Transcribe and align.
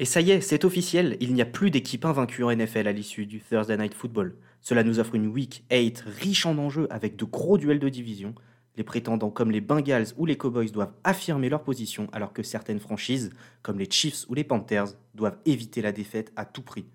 Et 0.00 0.04
ça 0.04 0.20
y 0.20 0.30
est, 0.30 0.40
c'est 0.40 0.64
officiel, 0.64 1.16
il 1.18 1.34
n'y 1.34 1.42
a 1.42 1.44
plus 1.44 1.72
d'équipe 1.72 2.04
invaincue 2.04 2.44
en 2.44 2.54
NFL 2.54 2.86
à 2.86 2.92
l'issue 2.92 3.26
du 3.26 3.40
Thursday 3.40 3.76
Night 3.76 3.94
Football. 3.94 4.36
Cela 4.60 4.84
nous 4.84 5.00
offre 5.00 5.16
une 5.16 5.26
Week 5.26 5.64
8 5.72 6.04
riche 6.06 6.46
en 6.46 6.56
enjeux 6.56 6.86
avec 6.88 7.16
de 7.16 7.24
gros 7.24 7.58
duels 7.58 7.80
de 7.80 7.88
division. 7.88 8.32
Les 8.76 8.84
prétendants 8.84 9.30
comme 9.30 9.50
les 9.50 9.60
Bengals 9.60 10.14
ou 10.16 10.24
les 10.24 10.36
Cowboys 10.36 10.70
doivent 10.70 10.94
affirmer 11.02 11.48
leur 11.48 11.64
position 11.64 12.06
alors 12.12 12.32
que 12.32 12.44
certaines 12.44 12.78
franchises, 12.78 13.30
comme 13.62 13.80
les 13.80 13.90
Chiefs 13.90 14.24
ou 14.28 14.34
les 14.34 14.44
Panthers, 14.44 14.94
doivent 15.16 15.38
éviter 15.46 15.82
la 15.82 15.90
défaite 15.90 16.32
à 16.36 16.44
tout 16.44 16.62
prix. 16.62 16.86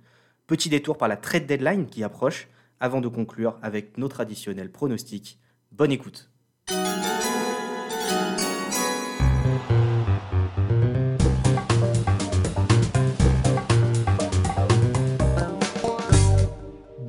Petit 0.48 0.70
détour 0.70 0.98
par 0.98 1.10
la 1.10 1.18
trade 1.18 1.46
deadline 1.46 1.88
qui 1.88 2.06
approche, 2.06 2.48
avant 2.80 3.02
de 3.02 3.10
conclure 3.10 3.60
avec 3.62 3.98
nos 3.98 4.08
traditionnels 4.08 4.72
pronostics. 4.72 5.40
Bonne 5.74 5.92
écoute. 5.92 6.33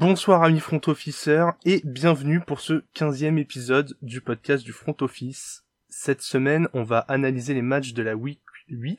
Bonsoir 0.06 0.42
amis 0.42 0.60
front 0.60 0.82
officers 0.88 1.52
et 1.64 1.80
bienvenue 1.82 2.38
pour 2.38 2.60
ce 2.60 2.84
15e 2.94 3.38
épisode 3.38 3.96
du 4.02 4.20
podcast 4.20 4.62
du 4.62 4.72
front 4.72 4.94
office. 5.00 5.64
Cette 5.88 6.20
semaine, 6.20 6.68
on 6.74 6.82
va 6.82 6.98
analyser 6.98 7.54
les 7.54 7.62
matchs 7.62 7.94
de 7.94 8.02
la 8.02 8.14
week 8.14 8.42
8. 8.68 8.98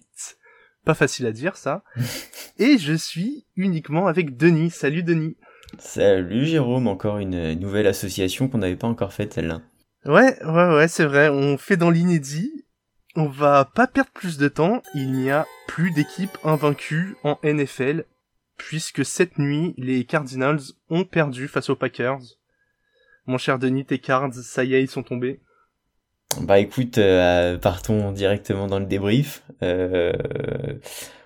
Pas 0.83 0.95
facile 0.95 1.27
à 1.27 1.31
dire 1.31 1.57
ça. 1.57 1.83
et 2.57 2.79
je 2.79 2.93
suis 2.93 3.45
uniquement 3.55 4.07
avec 4.07 4.35
Denis. 4.35 4.71
Salut 4.71 5.03
Denis. 5.03 5.37
Salut 5.77 6.43
Jérôme, 6.43 6.87
encore 6.87 7.19
une 7.19 7.53
nouvelle 7.53 7.85
association 7.85 8.47
qu'on 8.47 8.57
n'avait 8.57 8.75
pas 8.75 8.87
encore 8.87 9.13
faite 9.13 9.35
celle-là. 9.35 9.61
Ouais, 10.05 10.43
ouais, 10.43 10.75
ouais, 10.75 10.87
c'est 10.87 11.05
vrai, 11.05 11.29
on 11.29 11.59
fait 11.59 11.77
dans 11.77 11.91
l'inédit. 11.91 12.65
On 13.15 13.27
va 13.27 13.65
pas 13.75 13.85
perdre 13.85 14.09
plus 14.09 14.39
de 14.39 14.47
temps, 14.47 14.81
il 14.95 15.11
n'y 15.11 15.29
a 15.29 15.45
plus 15.67 15.91
d'équipe 15.91 16.35
invaincue 16.43 17.15
en 17.23 17.37
NFL 17.43 18.05
puisque 18.57 19.05
cette 19.05 19.37
nuit, 19.37 19.73
les 19.77 20.05
Cardinals 20.05 20.61
ont 20.89 21.03
perdu 21.03 21.47
face 21.47 21.69
aux 21.69 21.75
Packers. 21.75 22.21
Mon 23.27 23.37
cher 23.37 23.59
Denis, 23.59 23.85
tes 23.85 23.99
cards, 23.99 24.33
ça 24.33 24.63
y 24.63 24.75
est, 24.75 24.83
ils 24.83 24.89
sont 24.89 25.03
tombés. 25.03 25.39
Bah 26.41 26.59
écoute, 26.59 26.97
euh, 26.97 27.57
partons 27.57 28.11
directement 28.11 28.67
dans 28.67 28.79
le 28.79 28.85
débrief. 28.85 29.43
Euh, 29.63 30.11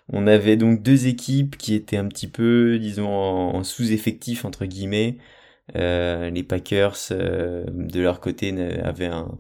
on 0.10 0.28
avait 0.28 0.56
donc 0.56 0.82
deux 0.82 1.08
équipes 1.08 1.58
qui 1.58 1.74
étaient 1.74 1.98
un 1.98 2.08
petit 2.08 2.28
peu, 2.28 2.78
disons, 2.80 3.08
en, 3.10 3.64
sous-effectif 3.64 4.46
entre 4.46 4.66
guillemets. 4.66 5.18
Euh, 5.76 6.30
les 6.30 6.44
Packers, 6.44 6.98
de 7.12 8.00
leur 8.02 8.20
côté, 8.20 8.54
avaient 8.84 9.08
un, 9.08 9.38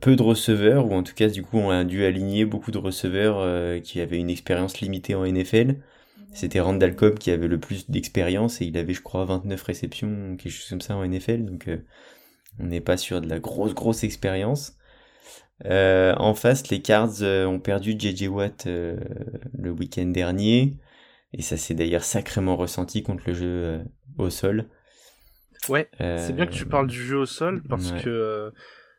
peu 0.00 0.16
de 0.16 0.22
receveurs, 0.22 0.86
ou 0.86 0.94
en 0.94 1.02
tout 1.02 1.14
cas, 1.14 1.28
du 1.28 1.42
coup, 1.42 1.58
on 1.58 1.70
a 1.70 1.84
dû 1.84 2.04
aligner 2.04 2.44
beaucoup 2.44 2.70
de 2.70 2.78
receveurs 2.78 3.80
qui 3.82 4.00
avaient 4.00 4.18
une 4.18 4.30
expérience 4.30 4.80
limitée 4.80 5.14
en 5.14 5.24
NFL. 5.24 5.76
C'était 6.32 6.60
Randall 6.60 6.94
Cobb 6.94 7.18
qui 7.18 7.30
avait 7.30 7.48
le 7.48 7.58
plus 7.58 7.88
d'expérience 7.90 8.60
et 8.60 8.66
il 8.66 8.76
avait, 8.76 8.92
je 8.92 9.00
crois, 9.00 9.24
29 9.24 9.62
réceptions, 9.62 10.36
quelque 10.36 10.52
chose 10.52 10.68
comme 10.68 10.80
ça 10.82 10.94
en 10.94 11.06
NFL. 11.06 11.46
Donc, 11.46 11.68
euh, 11.68 11.78
on 12.58 12.66
n'est 12.66 12.82
pas 12.82 12.98
sur 12.98 13.20
de 13.20 13.28
la 13.28 13.38
grosse, 13.38 13.74
grosse 13.74 14.04
expérience. 14.04 14.76
Euh, 15.64 16.14
en 16.18 16.34
face, 16.34 16.68
les 16.68 16.82
Cards 16.82 17.22
euh, 17.22 17.46
ont 17.46 17.58
perdu 17.58 17.96
JJ 17.98 18.28
Watt 18.28 18.66
le 18.66 19.70
week-end 19.70 20.06
dernier. 20.06 20.76
Et 21.32 21.42
ça 21.42 21.56
s'est 21.56 21.74
d'ailleurs 21.74 22.04
sacrément 22.04 22.56
ressenti 22.56 23.02
contre 23.02 23.24
le 23.26 23.34
jeu 23.34 23.80
au 24.18 24.28
sol. 24.30 24.66
Ouais, 25.68 25.88
c'est 25.98 26.34
bien 26.34 26.46
que 26.46 26.52
tu 26.52 26.66
parles 26.66 26.86
du 26.86 27.02
jeu 27.02 27.16
au 27.16 27.26
sol 27.26 27.62
parce 27.68 27.92
que 27.92 28.52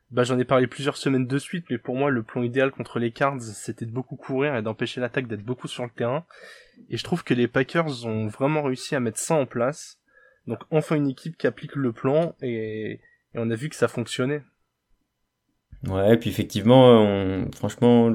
bah, 0.09 0.23
j'en 0.23 0.39
ai 0.39 0.45
parlé 0.45 0.67
plusieurs 0.67 0.97
semaines 0.97 1.27
de 1.27 1.37
suite, 1.37 1.65
mais 1.69 1.77
pour 1.77 1.95
moi, 1.95 2.09
le 2.09 2.23
plan 2.23 2.41
idéal 2.41 2.71
contre 2.71 2.99
les 2.99 3.11
Cards, 3.11 3.41
c'était 3.41 3.85
de 3.85 3.91
beaucoup 3.91 4.15
courir 4.15 4.55
et 4.55 4.61
d'empêcher 4.61 5.01
l'attaque 5.01 5.27
d'être 5.27 5.43
beaucoup 5.43 5.67
sur 5.67 5.83
le 5.83 5.89
terrain. 5.89 6.25
Et 6.89 6.97
je 6.97 7.03
trouve 7.03 7.23
que 7.23 7.33
les 7.33 7.47
Packers 7.47 8.05
ont 8.05 8.27
vraiment 8.27 8.63
réussi 8.63 8.95
à 8.95 8.99
mettre 8.99 9.19
ça 9.19 9.35
en 9.35 9.45
place. 9.45 9.99
Donc 10.47 10.59
enfin 10.71 10.95
une 10.95 11.09
équipe 11.09 11.37
qui 11.37 11.47
applique 11.47 11.75
le 11.75 11.91
plan 11.91 12.35
et, 12.41 13.01
on 13.35 13.51
a 13.51 13.55
vu 13.55 13.69
que 13.69 13.75
ça 13.75 13.87
fonctionnait. 13.87 14.41
Ouais, 15.87 16.13
et 16.13 16.17
puis 16.17 16.29
effectivement, 16.29 17.45
franchement, 17.55 18.11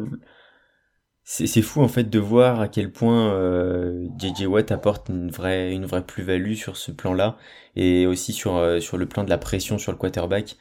c'est 1.24 1.62
fou 1.62 1.82
en 1.82 1.88
fait 1.88 2.10
de 2.10 2.18
voir 2.18 2.60
à 2.60 2.68
quel 2.68 2.90
point 2.90 3.32
euh, 3.32 4.08
JJ 4.18 4.46
Watt 4.46 4.72
apporte 4.72 5.08
une 5.08 5.30
vraie, 5.30 5.72
une 5.72 5.86
vraie 5.86 6.04
plus-value 6.04 6.54
sur 6.54 6.76
ce 6.76 6.90
plan-là 6.90 7.38
et 7.76 8.06
aussi 8.06 8.32
sur, 8.32 8.56
euh, 8.56 8.80
sur 8.80 8.98
le 8.98 9.06
plan 9.06 9.22
de 9.24 9.30
la 9.30 9.38
pression 9.38 9.78
sur 9.78 9.92
le 9.92 9.98
quarterback. 9.98 10.56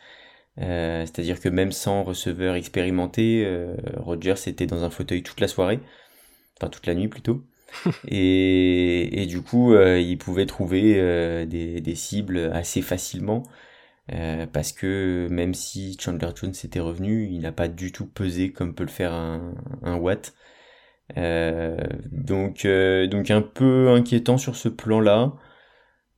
Euh, 0.60 1.02
c'est-à-dire 1.06 1.40
que 1.40 1.50
même 1.50 1.72
sans 1.72 2.04
receveur 2.04 2.56
expérimenté, 2.56 3.44
euh, 3.46 3.76
Rogers 3.98 4.48
était 4.48 4.68
dans 4.68 4.84
un 4.84 4.90
fauteuil 4.90 5.24
toute 5.24 5.40
la 5.40 5.48
soirée, 5.48 5.80
enfin 6.58 6.70
toute 6.70 6.86
la 6.86 6.94
nuit 6.94 7.08
plutôt. 7.08 7.44
et, 8.08 9.26
du 9.28 9.42
coup, 9.42 9.74
euh, 9.74 10.00
il 10.00 10.18
pouvait 10.18 10.46
trouver 10.46 10.96
euh, 10.98 11.46
des, 11.46 11.96
cibles 11.96 12.52
assez 12.54 12.82
facilement. 12.82 13.44
Euh, 14.12 14.46
parce 14.48 14.72
que 14.74 15.28
même 15.30 15.54
si 15.54 15.98
Chandler 16.00 16.30
Jones 16.36 16.54
était 16.64 16.80
revenu, 16.80 17.30
il 17.32 17.42
n'a 17.42 17.52
pas 17.52 17.68
du 17.68 17.92
tout 17.92 18.08
pesé 18.08 18.52
comme 18.52 18.76
peut 18.76 18.84
le 18.84 18.90
faire 18.90 19.14
un, 19.14 19.54
un 19.84 19.96
Watt. 19.96 20.34
donc, 21.16 22.66
donc 22.66 23.32
un 23.32 23.42
peu 23.42 23.90
inquiétant 23.90 24.38
sur 24.38 24.56
ce 24.56 24.70
plan-là. 24.70 25.34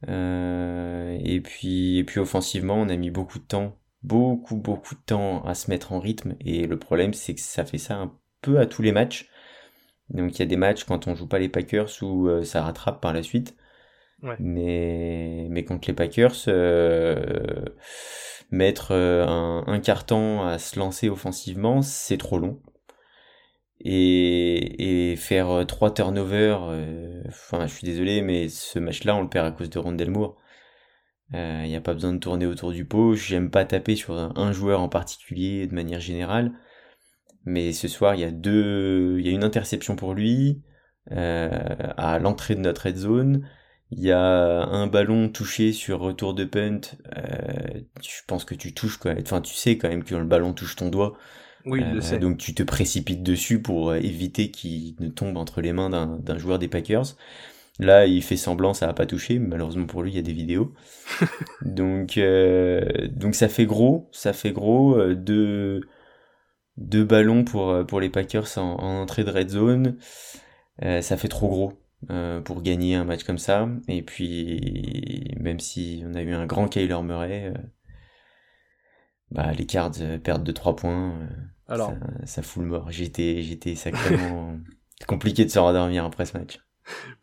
et 0.08 1.42
puis, 1.42 1.98
et 1.98 2.04
puis 2.04 2.20
offensivement, 2.20 2.76
on 2.76 2.90
a 2.90 2.96
mis 2.96 3.12
beaucoup 3.12 3.40
de 3.40 3.44
temps, 3.46 3.78
beaucoup 4.02 4.58
beaucoup 4.58 4.96
de 4.96 5.02
temps 5.06 5.44
à 5.46 5.56
se 5.56 5.70
mettre 5.70 5.94
en 5.94 6.00
rythme. 6.00 6.36
Et 6.42 6.68
le 6.68 6.80
problème, 6.80 7.14
c'est 7.14 7.36
que 7.36 7.42
ça 7.42 7.66
fait 7.66 7.78
ça 7.78 7.96
un 7.98 8.12
peu 8.42 8.60
à 8.60 8.66
tous 8.66 8.82
les 8.82 8.92
matchs. 8.92 9.30
Donc 10.10 10.36
il 10.36 10.40
y 10.40 10.44
a 10.44 10.46
des 10.46 10.58
matchs 10.58 10.84
quand 10.84 11.08
on 11.08 11.16
joue 11.16 11.28
pas 11.28 11.40
les 11.40 11.50
Packers 11.50 11.90
où 12.02 12.28
euh, 12.28 12.44
ça 12.44 12.64
rattrape 12.64 13.02
par 13.02 13.14
la 13.14 13.24
suite. 13.24 13.56
Mais, 14.40 15.48
mais 15.50 15.66
contre 15.66 15.90
les 15.90 15.94
Packers, 15.94 16.36
euh, 16.48 17.66
mettre 18.52 18.92
euh, 18.92 19.26
un, 19.26 19.66
un 19.68 19.80
carton 19.80 20.42
à 20.44 20.60
se 20.60 20.80
lancer 20.80 21.10
offensivement, 21.10 21.82
c'est 21.82 22.18
trop 22.18 22.40
long. 22.40 22.62
Et, 23.86 25.12
et 25.12 25.16
faire 25.18 25.66
trois 25.68 25.94
turnovers, 25.94 26.62
enfin 27.28 27.68
je 27.68 27.74
suis 27.74 27.86
désolé, 27.86 28.22
mais 28.22 28.48
ce 28.48 28.80
match-là, 28.80 29.14
on 29.14 29.22
le 29.24 29.28
perd 29.28 29.46
à 29.46 29.52
cause 29.52 29.70
de 29.70 29.78
Rondell 29.78 30.10
Moore. 30.10 30.38
Il 31.34 31.68
n'y 31.68 31.76
a 31.76 31.82
pas 31.82 31.94
besoin 31.94 32.14
de 32.14 32.20
tourner 32.20 32.46
autour 32.46 32.72
du 32.72 32.86
pot. 32.86 33.14
J'aime 33.16 33.50
pas 33.50 33.66
taper 33.66 33.96
sur 33.98 34.14
un 34.14 34.52
joueur 34.54 34.80
en 34.80 34.88
particulier 34.88 35.68
de 35.68 35.76
manière 35.76 36.00
générale. 36.00 36.54
Mais 37.46 37.74
ce 37.74 37.88
soir, 37.88 38.16
il 38.16 38.22
y 38.22 38.24
a 38.24 38.32
deux, 38.32 39.18
il 39.20 39.26
y 39.26 39.30
a 39.30 39.32
une 39.32 39.44
interception 39.44 39.96
pour 39.96 40.14
lui 40.14 40.62
euh, 41.12 41.50
à 41.98 42.20
l'entrée 42.20 42.56
de 42.56 42.62
notre 42.62 42.88
red 42.88 42.98
zone. 42.98 43.48
Il 43.92 44.00
y 44.00 44.12
a 44.12 44.66
un 44.66 44.88
ballon 44.88 45.30
touché 45.30 45.72
sur 45.72 46.00
retour 46.00 46.34
de 46.34 46.46
punt. 46.46 46.82
Euh, 47.16 47.82
je 48.02 48.22
pense 48.28 48.46
que 48.46 48.56
tu 48.56 48.74
touches 48.74 48.98
quand 48.98 49.10
même. 49.10 49.22
Enfin, 49.22 49.42
tu 49.42 49.54
sais 49.54 49.78
quand 49.78 49.90
même 49.90 50.04
que 50.04 50.16
le 50.16 50.26
ballon 50.26 50.54
touche 50.54 50.76
ton 50.76 50.90
doigt. 50.90 51.18
Oui, 51.66 51.82
euh, 51.82 52.02
sais. 52.02 52.18
Donc 52.18 52.38
tu 52.38 52.54
te 52.54 52.64
précipites 52.64 53.24
dessus 53.24 53.62
pour 53.62 53.94
éviter 53.96 54.52
qu'il 54.52 54.96
ne 55.00 55.10
tombe 55.10 55.38
entre 55.38 55.62
les 55.62 55.74
mains 55.74 55.90
d'un 55.90 56.38
joueur 56.38 56.60
des 56.60 56.68
Packers. 56.68 57.16
Là, 57.80 58.06
il 58.06 58.22
fait 58.22 58.38
semblant, 58.38 58.74
ça 58.74 58.86
n'a 58.86 58.94
pas 58.94 59.06
touché. 59.06 59.40
Malheureusement 59.40 59.86
pour 59.86 60.04
lui, 60.04 60.12
il 60.12 60.16
y 60.16 60.20
a 60.20 60.24
des 60.24 60.34
vidéos. 60.34 60.74
donc, 61.62 62.18
euh, 62.18 63.08
donc 63.12 63.36
ça 63.36 63.50
fait 63.50 63.66
gros, 63.66 64.10
ça 64.12 64.34
fait 64.34 64.52
gros. 64.52 64.98
Euh, 64.98 65.16
de 65.16 65.82
deux 66.78 67.04
ballons 67.04 67.44
pour, 67.44 67.70
euh, 67.70 67.84
pour 67.84 68.00
les 68.00 68.10
Packers 68.10 68.58
en, 68.58 69.02
entrée 69.02 69.24
de 69.24 69.32
red 69.32 69.50
zone. 69.50 69.98
Euh, 70.82 71.02
ça 71.02 71.18
fait 71.18 71.28
trop 71.28 71.48
gros 71.48 71.74
euh, 72.10 72.42
pour 72.42 72.62
gagner 72.62 72.96
un 72.96 73.04
match 73.04 73.24
comme 73.24 73.38
ça. 73.38 73.70
Et 73.88 74.02
puis, 74.02 75.36
même 75.40 75.60
si 75.60 76.04
on 76.06 76.16
a 76.16 76.22
eu 76.22 76.34
un 76.34 76.46
grand 76.46 76.68
Kyler 76.68 77.02
Murray, 77.04 77.54
bah, 79.32 79.52
les 79.54 79.66
Cards 79.66 79.94
perdent 80.24 80.44
de 80.44 80.52
3 80.52 80.76
points. 80.76 81.30
Alors, 81.68 81.94
ça, 82.26 82.42
fout 82.42 82.64
le 82.64 82.70
mort. 82.70 82.92
J'étais, 82.92 83.42
j'étais 83.42 83.76
sacrément 83.76 84.58
compliqué 85.08 85.46
de 85.46 85.50
se 85.50 85.60
rendormir 85.60 86.06
après 86.06 86.26
ce 86.26 86.38
match. 86.38 86.60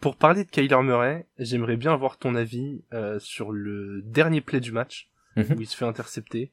Pour 0.01 0.17
parler 0.17 0.45
de 0.45 0.49
Kyler 0.49 0.83
Murray, 0.83 1.27
j'aimerais 1.39 1.77
bien 1.77 1.93
avoir 1.93 2.17
ton 2.17 2.35
avis 2.35 2.83
sur 3.19 3.53
le 3.53 4.03
dernier 4.07 4.41
play 4.41 4.61
du 4.61 4.73
match, 4.73 5.11
mhm. 5.37 5.57
où 5.57 5.61
il 5.61 5.67
se 5.67 5.77
fait 5.77 5.85
intercepter. 5.85 6.53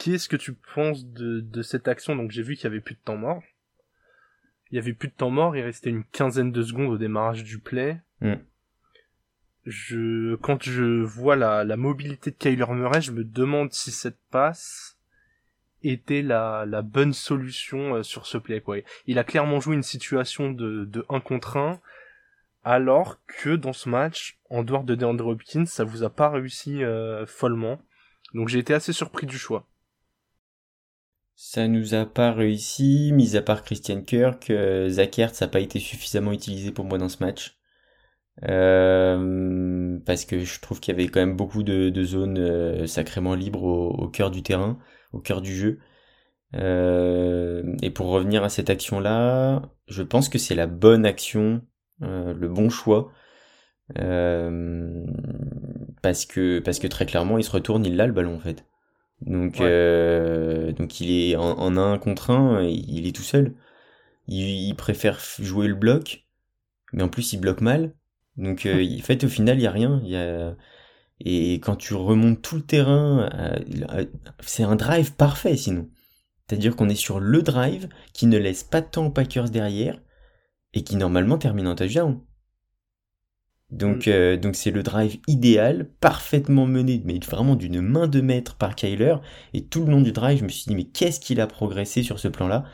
Qu'est-ce 0.00 0.30
que 0.30 0.36
tu 0.36 0.54
penses 0.74 1.04
de, 1.04 1.40
de 1.40 1.60
cette 1.60 1.86
action? 1.86 2.16
Donc 2.16 2.30
j'ai 2.30 2.42
vu 2.42 2.56
qu'il 2.56 2.64
y 2.64 2.68
avait 2.68 2.80
plus 2.80 2.94
de 2.94 3.00
temps 3.04 3.18
mort. 3.18 3.42
Il 4.70 4.76
y 4.76 4.78
avait 4.78 4.94
plus 4.94 5.08
de 5.08 5.12
temps 5.12 5.28
mort, 5.28 5.54
il 5.56 5.62
restait 5.62 5.90
une 5.90 6.04
quinzaine 6.04 6.52
de 6.52 6.62
secondes 6.62 6.88
au 6.88 6.96
démarrage 6.96 7.44
du 7.44 7.58
play. 7.58 8.00
Mm. 8.22 8.34
Je, 9.66 10.36
quand 10.36 10.62
je 10.62 11.02
vois 11.02 11.36
la, 11.36 11.64
la 11.64 11.76
mobilité 11.76 12.30
de 12.30 12.36
Kyler 12.36 12.64
Murray, 12.70 13.02
je 13.02 13.12
me 13.12 13.24
demande 13.24 13.74
si 13.74 13.90
cette 13.90 14.16
passe 14.30 14.96
était 15.82 16.22
la, 16.22 16.64
la 16.66 16.80
bonne 16.80 17.12
solution 17.12 17.96
euh, 17.96 18.02
sur 18.02 18.26
ce 18.26 18.38
play. 18.38 18.62
Quoi. 18.62 18.78
Il 19.06 19.18
a 19.18 19.24
clairement 19.24 19.60
joué 19.60 19.74
une 19.74 19.82
situation 19.82 20.50
de, 20.50 20.86
de 20.86 21.04
1 21.10 21.20
contre 21.20 21.58
1, 21.58 21.78
alors 22.64 23.18
que 23.26 23.54
dans 23.54 23.74
ce 23.74 23.90
match, 23.90 24.38
en 24.48 24.62
dehors 24.62 24.84
de 24.84 24.94
DeAndre 24.94 25.26
Hopkins, 25.26 25.66
ça 25.66 25.84
vous 25.84 26.04
a 26.04 26.10
pas 26.10 26.30
réussi 26.30 26.82
euh, 26.82 27.26
follement. 27.26 27.82
Donc 28.32 28.48
j'ai 28.48 28.60
été 28.60 28.72
assez 28.72 28.94
surpris 28.94 29.26
du 29.26 29.36
choix. 29.36 29.66
Ça 31.42 31.68
nous 31.68 31.94
a 31.94 32.04
pas 32.04 32.32
réussi, 32.32 33.12
mis 33.14 33.34
à 33.34 33.40
part 33.40 33.62
Christian 33.62 34.02
Kirk, 34.02 34.50
euh, 34.50 34.90
Zach 34.90 35.18
Ertz 35.18 35.40
n'a 35.40 35.48
pas 35.48 35.60
été 35.60 35.78
suffisamment 35.78 36.32
utilisé 36.32 36.70
pour 36.70 36.84
moi 36.84 36.98
dans 36.98 37.08
ce 37.08 37.24
match. 37.24 37.58
Euh, 38.44 39.98
parce 40.04 40.26
que 40.26 40.40
je 40.40 40.60
trouve 40.60 40.80
qu'il 40.80 40.94
y 40.94 41.00
avait 41.00 41.08
quand 41.08 41.20
même 41.20 41.36
beaucoup 41.36 41.62
de, 41.62 42.04
zones 42.04 42.38
euh, 42.38 42.86
sacrément 42.86 43.34
libres 43.34 43.64
au, 43.64 44.08
cœur 44.08 44.30
du 44.30 44.42
terrain, 44.42 44.78
au 45.14 45.20
cœur 45.20 45.40
du 45.40 45.56
jeu. 45.56 45.78
et 46.52 47.90
pour 47.90 48.08
revenir 48.08 48.44
à 48.44 48.50
cette 48.50 48.68
action-là, 48.68 49.62
je 49.88 50.02
pense 50.02 50.28
que 50.28 50.38
c'est 50.38 50.54
la 50.54 50.66
bonne 50.66 51.06
action, 51.06 51.62
le 52.00 52.48
bon 52.48 52.68
choix. 52.68 53.12
parce 56.02 56.26
que 56.26 56.60
parce 56.60 56.78
que 56.78 56.86
très 56.86 57.06
clairement, 57.06 57.38
il 57.38 57.44
se 57.44 57.50
retourne, 57.50 57.86
il 57.86 57.96
l'a 57.96 58.06
le 58.06 58.12
ballon 58.12 58.36
en 58.36 58.40
fait. 58.40 58.66
Donc 59.22 59.58
donc 59.58 61.00
il 61.00 61.10
est 61.10 61.36
en, 61.36 61.76
un 61.76 61.98
contre 61.98 62.30
un, 62.30 62.62
il 62.62 63.06
est 63.06 63.14
tout 63.14 63.22
seul. 63.22 63.54
il 64.26 64.74
préfère 64.76 65.20
jouer 65.38 65.68
le 65.68 65.74
bloc, 65.74 66.26
mais 66.92 67.02
en 67.02 67.08
plus 67.08 67.32
il 67.32 67.40
bloque 67.40 67.60
mal. 67.60 67.94
Donc 68.36 68.66
euh, 68.66 68.84
en 68.98 69.02
fait 69.02 69.24
au 69.24 69.28
final 69.28 69.58
il 69.58 69.62
y 69.62 69.66
a 69.66 69.70
rien. 69.70 70.00
Y 70.04 70.16
a... 70.16 70.56
Et 71.22 71.54
quand 71.54 71.76
tu 71.76 71.92
remontes 71.94 72.40
tout 72.40 72.56
le 72.56 72.62
terrain, 72.62 73.28
euh, 73.34 74.06
c'est 74.40 74.62
un 74.62 74.76
drive 74.76 75.14
parfait 75.14 75.56
sinon. 75.56 75.90
C'est-à-dire 76.48 76.74
qu'on 76.74 76.88
est 76.88 76.94
sur 76.94 77.20
le 77.20 77.42
drive 77.42 77.88
qui 78.14 78.26
ne 78.26 78.38
laisse 78.38 78.64
pas 78.64 78.80
de 78.80 78.86
temps 78.86 79.06
aux 79.06 79.10
Packers 79.10 79.50
derrière 79.50 80.00
et 80.72 80.82
qui 80.82 80.96
normalement 80.96 81.36
termine 81.36 81.68
en 81.68 81.74
touchdown. 81.74 82.20
Donc 83.70 84.06
mm. 84.06 84.10
euh, 84.10 84.36
donc 84.36 84.56
c'est 84.56 84.70
le 84.70 84.82
drive 84.82 85.18
idéal, 85.26 85.88
parfaitement 86.00 86.66
mené, 86.66 87.02
mais 87.04 87.18
vraiment 87.18 87.56
d'une 87.56 87.80
main 87.80 88.08
de 88.08 88.20
maître 88.20 88.56
par 88.56 88.74
Kyler. 88.74 89.16
Et 89.54 89.64
tout 89.64 89.84
le 89.84 89.92
long 89.92 90.00
du 90.00 90.12
drive, 90.12 90.38
je 90.38 90.44
me 90.44 90.48
suis 90.48 90.64
dit 90.66 90.74
mais 90.74 90.84
qu'est-ce 90.84 91.20
qu'il 91.20 91.40
a 91.40 91.46
progressé 91.46 92.02
sur 92.02 92.18
ce 92.18 92.28
plan-là? 92.28 92.64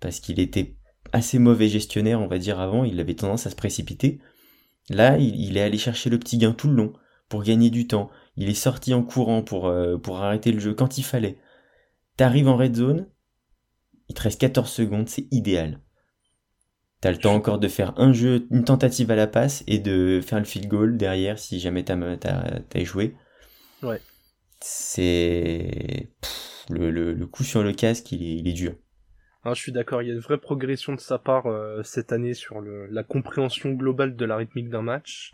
Parce 0.00 0.20
qu'il 0.20 0.40
était 0.40 0.76
assez 1.12 1.38
mauvais 1.38 1.68
gestionnaire, 1.68 2.20
on 2.20 2.28
va 2.28 2.38
dire 2.38 2.60
avant. 2.60 2.84
Il 2.84 3.00
avait 3.00 3.14
tendance 3.14 3.46
à 3.46 3.50
se 3.50 3.56
précipiter. 3.56 4.20
Là, 4.88 5.18
il, 5.18 5.56
est 5.56 5.62
allé 5.62 5.78
chercher 5.78 6.10
le 6.10 6.18
petit 6.18 6.38
gain 6.38 6.52
tout 6.52 6.68
le 6.68 6.74
long 6.74 6.92
pour 7.28 7.42
gagner 7.42 7.70
du 7.70 7.88
temps. 7.88 8.10
Il 8.36 8.48
est 8.48 8.54
sorti 8.54 8.94
en 8.94 9.02
courant 9.02 9.42
pour, 9.42 9.66
euh, 9.66 9.98
pour 9.98 10.18
arrêter 10.18 10.52
le 10.52 10.60
jeu 10.60 10.74
quand 10.74 10.98
il 10.98 11.02
fallait. 11.02 11.38
T'arrives 12.16 12.48
en 12.48 12.56
red 12.56 12.76
zone, 12.76 13.08
il 14.08 14.14
te 14.14 14.22
reste 14.22 14.40
14 14.40 14.70
secondes, 14.70 15.08
c'est 15.08 15.26
idéal. 15.32 15.80
T'as 17.06 17.12
le 17.12 17.18
temps 17.18 17.36
encore 17.36 17.60
de 17.60 17.68
faire 17.68 17.94
un 17.98 18.12
jeu, 18.12 18.48
une 18.50 18.64
tentative 18.64 19.12
à 19.12 19.14
la 19.14 19.28
passe 19.28 19.62
et 19.68 19.78
de 19.78 20.20
faire 20.20 20.40
le 20.40 20.44
field 20.44 20.66
goal 20.66 20.96
derrière 20.96 21.38
si 21.38 21.60
jamais 21.60 21.84
t'as 21.84 21.94
as, 21.94 22.60
échoué. 22.74 23.14
Ouais. 23.80 24.00
C'est. 24.58 26.10
Le, 26.68 26.90
le, 26.90 27.26
coup 27.28 27.44
sur 27.44 27.62
le 27.62 27.72
casque, 27.72 28.10
il 28.10 28.48
est 28.48 28.52
dur. 28.52 28.74
Hein, 29.44 29.54
je 29.54 29.62
suis 29.62 29.70
d'accord, 29.70 30.02
il 30.02 30.08
y 30.08 30.10
a 30.10 30.14
une 30.14 30.20
vraie 30.20 30.40
progression 30.40 30.94
de 30.96 30.98
sa 30.98 31.20
part 31.20 31.46
euh, 31.46 31.80
cette 31.84 32.10
année 32.10 32.34
sur 32.34 32.60
le, 32.60 32.86
la 32.86 33.04
compréhension 33.04 33.70
globale 33.70 34.16
de 34.16 34.24
la 34.24 34.34
rythmique 34.34 34.68
d'un 34.68 34.82
match. 34.82 35.30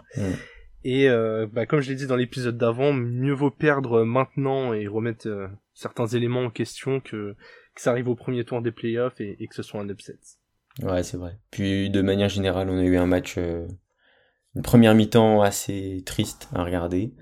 Et 0.85 1.09
euh, 1.09 1.47
bah, 1.51 1.65
comme 1.65 1.81
je 1.81 1.89
l'ai 1.89 1.97
dit 1.97 2.07
dans 2.07 2.17
l'épisode 2.17 2.59
d'avant, 2.59 2.93
mieux 2.93 3.33
vaut 3.33 3.51
perdre 3.51 4.05
maintenant 4.05 4.75
et 4.75 4.87
remettre 4.87 5.27
euh, 5.27 5.49
certains 5.73 6.07
éléments 6.07 6.45
en 6.45 6.51
question 6.51 7.01
que, 7.01 7.35
que 7.75 7.81
ça 7.81 7.93
arrive 7.93 8.09
au 8.09 8.15
premier 8.15 8.45
tour 8.45 8.61
des 8.61 8.73
playoffs 8.73 9.23
et, 9.23 9.43
et 9.43 9.49
que 9.49 9.55
ce 9.55 9.63
soit 9.63 9.81
un 9.81 9.89
upset. 9.89 10.19
Ouais, 10.81 11.03
c'est 11.03 11.17
vrai. 11.17 11.39
Puis 11.51 11.91
de 11.91 12.01
manière 12.01 12.29
générale, 12.29 12.71
on 12.71 12.79
a 12.79 12.85
eu 12.85 12.97
un 12.97 13.07
match, 13.07 13.37
une 13.37 14.63
première 14.63 14.95
mi-temps 14.95 15.43
assez 15.43 16.03
triste 16.07 16.49
à 16.55 16.65
regarder 16.65 17.13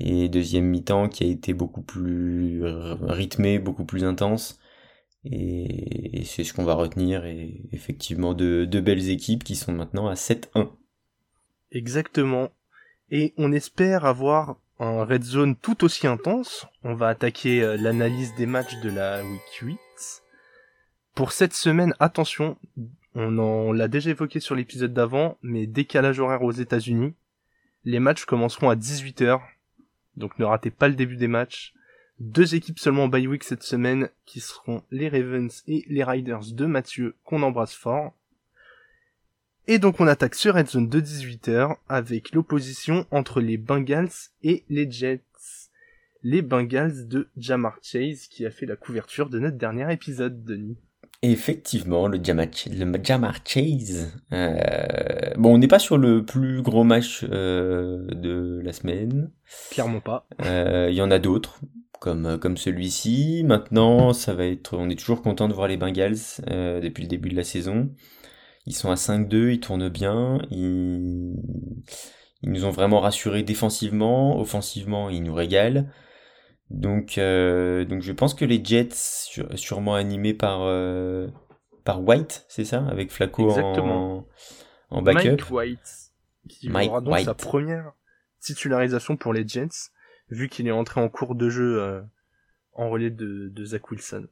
et 0.00 0.28
deuxième 0.28 0.64
mi-temps 0.64 1.08
qui 1.08 1.24
a 1.24 1.26
été 1.26 1.52
beaucoup 1.52 1.82
plus 1.82 2.62
rythmé, 3.02 3.58
beaucoup 3.58 3.84
plus 3.84 4.04
intense 4.04 4.58
et, 5.24 6.22
c'est 6.24 6.44
ce 6.44 6.52
qu'on 6.52 6.64
va 6.64 6.74
retenir. 6.74 7.24
Et 7.24 7.62
effectivement, 7.72 8.34
de, 8.34 8.64
de 8.64 8.80
belles 8.80 9.10
équipes 9.10 9.44
qui 9.44 9.56
sont 9.56 9.72
maintenant 9.72 10.08
à 10.08 10.14
7-1. 10.14 10.70
Exactement. 11.72 12.50
Et 13.10 13.34
on 13.36 13.52
espère 13.52 14.04
avoir 14.04 14.56
un 14.78 15.04
red 15.04 15.24
zone 15.24 15.56
tout 15.56 15.84
aussi 15.84 16.06
intense. 16.06 16.66
On 16.82 16.94
va 16.94 17.08
attaquer 17.08 17.62
euh, 17.62 17.76
l'analyse 17.76 18.34
des 18.36 18.46
matchs 18.46 18.78
de 18.80 18.90
la 18.90 19.24
week 19.24 19.52
8. 19.60 19.78
Pour 21.18 21.32
cette 21.32 21.52
semaine, 21.52 21.96
attention, 21.98 22.56
on 23.16 23.38
en 23.38 23.72
l'a 23.72 23.88
déjà 23.88 24.10
évoqué 24.10 24.38
sur 24.38 24.54
l'épisode 24.54 24.94
d'avant, 24.94 25.36
mais 25.42 25.66
décalage 25.66 26.20
horaire 26.20 26.44
aux 26.44 26.52
États-Unis. 26.52 27.12
Les 27.84 27.98
matchs 27.98 28.24
commenceront 28.24 28.70
à 28.70 28.76
18h, 28.76 29.40
donc 30.16 30.38
ne 30.38 30.44
ratez 30.44 30.70
pas 30.70 30.86
le 30.86 30.94
début 30.94 31.16
des 31.16 31.26
matchs. 31.26 31.74
Deux 32.20 32.54
équipes 32.54 32.78
seulement 32.78 33.02
en 33.02 33.08
bye 33.08 33.26
week 33.26 33.42
cette 33.42 33.64
semaine 33.64 34.10
qui 34.26 34.38
seront 34.38 34.84
les 34.92 35.08
Ravens 35.08 35.64
et 35.66 35.84
les 35.88 36.04
Riders 36.04 36.52
de 36.52 36.66
Mathieu 36.66 37.16
qu'on 37.24 37.42
embrasse 37.42 37.74
fort. 37.74 38.14
Et 39.66 39.80
donc 39.80 39.98
on 39.98 40.06
attaque 40.06 40.36
sur 40.36 40.54
Red 40.54 40.68
Zone 40.68 40.88
de 40.88 41.00
18h 41.00 41.78
avec 41.88 42.30
l'opposition 42.30 43.08
entre 43.10 43.40
les 43.40 43.56
Bengals 43.56 44.30
et 44.44 44.62
les 44.68 44.88
Jets. 44.88 45.24
Les 46.22 46.42
Bengals 46.42 47.08
de 47.08 47.28
Jamar 47.36 47.76
Chase 47.82 48.28
qui 48.28 48.46
a 48.46 48.52
fait 48.52 48.66
la 48.66 48.76
couverture 48.76 49.28
de 49.28 49.40
notre 49.40 49.56
dernier 49.56 49.92
épisode, 49.92 50.44
Denis. 50.44 50.78
Effectivement, 51.22 52.06
le 52.06 52.22
Jamar, 52.22 52.46
le 52.70 53.00
Jamar 53.02 53.40
Chase. 53.44 54.12
Euh, 54.32 55.34
bon, 55.36 55.54
on 55.54 55.58
n'est 55.58 55.66
pas 55.66 55.80
sur 55.80 55.98
le 55.98 56.24
plus 56.24 56.62
gros 56.62 56.84
match 56.84 57.24
euh, 57.28 58.06
de 58.12 58.60
la 58.62 58.72
semaine. 58.72 59.32
Clairement 59.70 60.00
pas. 60.00 60.28
Euh, 60.44 60.88
il 60.90 60.96
y 60.96 61.02
en 61.02 61.10
a 61.10 61.18
d'autres 61.18 61.60
comme, 61.98 62.26
euh, 62.26 62.38
comme 62.38 62.56
celui-ci. 62.56 63.42
Maintenant, 63.44 64.12
ça 64.12 64.34
va 64.34 64.46
être, 64.46 64.76
on 64.76 64.88
est 64.88 64.98
toujours 64.98 65.22
content 65.22 65.48
de 65.48 65.54
voir 65.54 65.68
les 65.68 65.76
Bengals 65.76 66.16
euh, 66.50 66.80
depuis 66.80 67.02
le 67.02 67.08
début 67.08 67.28
de 67.28 67.36
la 67.36 67.44
saison. 67.44 67.90
Ils 68.66 68.74
sont 68.74 68.90
à 68.90 68.94
5-2, 68.94 69.54
ils 69.54 69.60
tournent 69.60 69.88
bien, 69.88 70.40
ils, 70.50 71.34
ils 72.42 72.52
nous 72.52 72.64
ont 72.64 72.70
vraiment 72.70 73.00
rassurés 73.00 73.42
défensivement, 73.42 74.38
offensivement, 74.38 75.08
ils 75.08 75.22
nous 75.22 75.34
régalent. 75.34 75.86
Donc, 76.70 77.18
euh, 77.18 77.84
donc 77.84 78.02
je 78.02 78.12
pense 78.12 78.34
que 78.34 78.44
les 78.44 78.62
Jets, 78.62 78.90
sûrement 79.54 79.94
animés 79.94 80.34
par, 80.34 80.60
par 81.84 82.02
White, 82.02 82.44
c'est 82.48 82.64
ça, 82.64 82.84
avec 82.86 83.10
Flacco 83.10 83.50
en, 83.50 84.26
en 84.90 85.02
backup. 85.02 85.28
Mike 85.28 85.50
White, 85.50 86.12
qui 86.48 86.70
aura 86.70 87.00
donc 87.00 87.18
sa 87.20 87.34
première 87.34 87.92
titularisation 88.40 89.16
pour 89.16 89.32
les 89.32 89.46
Jets 89.46 89.90
vu 90.30 90.48
qu'il 90.48 90.66
est 90.66 90.72
entré 90.72 91.00
en 91.00 91.08
cours 91.08 91.34
de 91.34 91.48
jeu 91.48 91.80
euh, 91.80 92.00
en 92.72 92.90
relais 92.90 93.10
de, 93.10 93.48
de, 93.48 93.64
Zach 93.64 93.90
Wilson. 93.90 94.26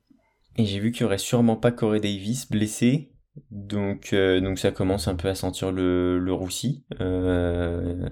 Et 0.56 0.64
j'ai 0.64 0.78
vu 0.78 0.90
qu'il 0.90 1.02
y 1.02 1.04
aurait 1.04 1.18
sûrement 1.18 1.56
pas 1.56 1.72
Corey 1.72 2.00
Davis 2.00 2.50
blessé, 2.50 3.12
donc 3.50 4.12
euh, 4.12 4.40
donc 4.40 4.58
ça 4.58 4.70
commence 4.70 5.08
un 5.08 5.14
peu 5.14 5.28
à 5.28 5.34
sentir 5.34 5.72
le, 5.72 6.18
le 6.18 6.32
roussi. 6.32 6.84
Euh, 7.00 8.08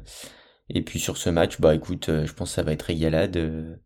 et 0.69 0.83
puis 0.83 0.99
sur 0.99 1.17
ce 1.17 1.31
match, 1.31 1.61
bah 1.61 1.75
écoute, 1.75 2.07
je 2.09 2.33
pense 2.33 2.51
que 2.51 2.55
ça 2.55 2.63
va 2.63 2.73
être 2.73 2.83
régalade 2.83 3.81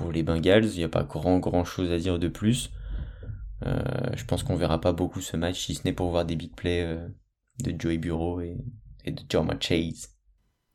pour 0.00 0.12
les 0.12 0.22
Bengals. 0.22 0.64
Il 0.64 0.78
n'y 0.78 0.84
a 0.84 0.88
pas 0.88 1.04
grand 1.04 1.38
grand 1.38 1.64
chose 1.64 1.92
à 1.92 1.98
dire 1.98 2.18
de 2.18 2.28
plus. 2.28 2.70
je 3.62 4.24
pense 4.24 4.42
qu'on 4.42 4.56
verra 4.56 4.80
pas 4.80 4.92
beaucoup 4.92 5.20
ce 5.20 5.36
match, 5.36 5.60
si 5.60 5.74
ce 5.74 5.82
n'est 5.84 5.92
pour 5.92 6.10
voir 6.10 6.24
des 6.24 6.36
big 6.36 6.54
plays 6.54 6.98
de 7.62 7.78
Joey 7.78 7.98
Bureau 7.98 8.40
et, 8.40 8.56
de 9.06 9.22
Jorma 9.28 9.54
Chase. 9.60 10.08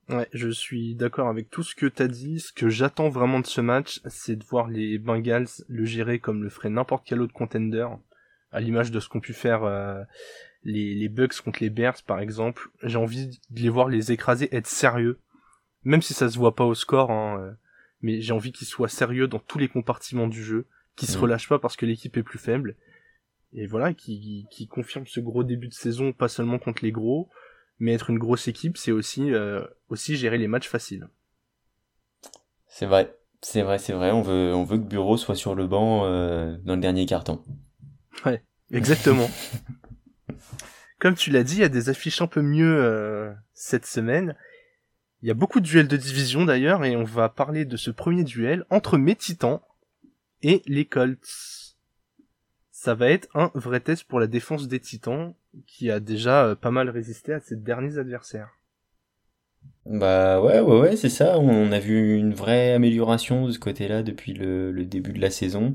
Ouais, 0.08 0.27
je 0.34 0.50
suis 0.50 0.94
d'accord 0.94 1.29
avec 1.29 1.50
tout 1.50 1.63
ce 1.63 1.74
que 1.74 1.88
t'as 1.88 2.08
dit. 2.08 2.39
Ce 2.39 2.53
que 2.53 2.70
j'attends 2.70 3.10
vraiment 3.10 3.39
de 3.39 3.48
ce 3.48 3.62
match, 3.62 4.01
c'est 4.05 4.36
de 4.36 4.44
voir 4.44 4.67
les 4.67 5.00
Bengals 5.00 5.48
le 5.67 5.86
gérer 5.86 6.20
comme 6.20 6.44
le 6.44 6.50
ferait 6.50 6.70
n'importe 6.70 7.05
quel 7.08 7.22
autre 7.22 7.34
contender, 7.34 7.88
à 8.51 8.62
l'image 8.62 8.91
de 8.91 9.00
ce 9.00 9.10
qu'ont 9.10 9.20
pu 9.20 9.34
faire 9.34 9.63
euh, 9.63 10.03
les, 10.63 11.10
Bucks 11.10 11.41
contre 11.41 11.60
les 11.62 11.72
Bears 11.72 12.03
par 12.05 12.20
exemple. 12.20 12.70
J'ai 12.84 12.98
envie 12.98 13.39
de 13.50 13.62
les 13.62 13.70
voir 13.70 13.89
les 13.89 14.12
écraser, 14.12 14.48
être 14.55 14.67
sérieux, 14.67 15.20
même 15.84 16.03
si 16.03 16.13
ça 16.13 16.29
se 16.29 16.38
voit 16.38 16.55
pas 16.55 16.65
au 16.65 16.75
score. 16.75 17.10
Hein, 17.10 17.39
euh, 17.39 17.51
mais 18.05 18.21
j'ai 18.21 18.33
envie 18.33 18.51
qu'ils 18.51 18.67
soient 18.67 18.88
sérieux 18.88 19.27
dans 19.27 19.39
tous 19.39 19.57
les 19.57 19.67
compartiments 19.67 20.27
du 20.27 20.43
jeu, 20.43 20.67
qu'ils 20.95 21.09
se 21.09 21.17
relâchent 21.17 21.50
pas 21.50 21.57
parce 21.57 21.75
que 21.75 21.88
l'équipe 21.88 22.15
est 22.17 22.24
plus 22.24 22.38
faible. 22.38 22.75
Et 23.51 23.65
voilà, 23.65 23.95
qui, 23.95 24.45
qui 24.51 24.67
confirme 24.67 25.07
ce 25.07 25.19
gros 25.19 25.43
début 25.43 25.69
de 25.69 25.74
saison, 25.74 26.13
pas 26.13 26.27
seulement 26.27 26.59
contre 26.59 26.83
les 26.83 26.91
gros, 26.91 27.29
mais 27.79 27.93
être 27.93 28.12
une 28.12 28.19
grosse 28.19 28.47
équipe, 28.47 28.77
c'est 28.77 28.91
aussi, 28.91 29.33
euh, 29.33 29.65
aussi 29.89 30.17
gérer 30.17 30.38
les 30.38 30.47
matchs 30.47 30.67
faciles. 30.67 31.09
C'est 32.67 32.85
vrai, 32.85 33.17
c'est 33.41 33.63
vrai, 33.63 33.79
c'est 33.79 33.93
vrai. 33.93 34.12
On 34.12 34.21
veut, 34.21 34.53
on 34.53 34.65
veut 34.65 34.77
que 34.77 34.83
Bureau 34.83 35.17
soit 35.17 35.33
sur 35.33 35.55
le 35.55 35.65
banc 35.65 36.05
euh, 36.05 36.57
dans 36.63 36.75
le 36.75 36.81
dernier 36.81 37.07
carton. 37.07 37.43
Ouais, 38.24 38.43
exactement. 38.69 39.31
Comme 41.00 41.15
tu 41.15 41.31
l'as 41.31 41.43
dit, 41.43 41.55
il 41.55 41.62
y 41.62 41.63
a 41.63 41.69
des 41.69 41.89
affiches 41.89 42.21
un 42.21 42.27
peu 42.27 42.43
mieux 42.43 42.83
euh, 42.83 43.33
cette 43.55 43.88
semaine. 43.88 44.35
Il 45.25 45.27
y 45.27 45.32
a 45.32 45.34
beaucoup 45.34 45.60
de 45.60 45.65
duels 45.65 45.88
de 45.88 45.98
division 45.98 46.46
d'ailleurs, 46.46 46.86
et 46.86 46.96
on 46.96 47.03
va 47.03 47.29
parler 47.29 47.65
de 47.65 47.77
ce 47.77 47.89
premier 47.89 48.24
duel 48.24 48.63
entre 48.70 49.00
mes 49.00 49.15
titans 49.15 49.60
et 50.44 50.62
les 50.67 50.86
Colts 50.86 51.75
ça 52.70 52.94
va 52.94 53.10
être 53.10 53.27
un 53.34 53.50
vrai 53.55 53.79
test 53.79 54.03
pour 54.03 54.20
la 54.20 54.27
défense 54.27 54.67
des 54.67 54.79
Titans, 54.79 55.34
qui 55.65 55.89
a 55.89 56.00
déjà 56.00 56.46
euh, 56.46 56.55
pas 56.55 56.70
mal 56.70 56.91
résisté 56.91 57.34
à 57.34 57.39
ses 57.39 57.55
derniers 57.55 57.98
adversaires. 57.98 58.51
Bah 59.88 60.39
ouais, 60.39 60.60
ouais, 60.60 60.79
ouais, 60.79 60.96
c'est 60.96 61.10
ça. 61.10 61.39
On 61.39 61.72
a 61.72 61.79
vu 61.79 62.15
une 62.15 62.36
vraie 62.36 62.74
amélioration 62.74 63.48
de 63.48 63.51
ce 63.51 63.58
côté-là 63.58 64.03
depuis 64.03 64.34
le, 64.34 64.86
début 64.86 65.13
de 65.13 65.22
la 65.22 65.32
saison. 65.32 65.74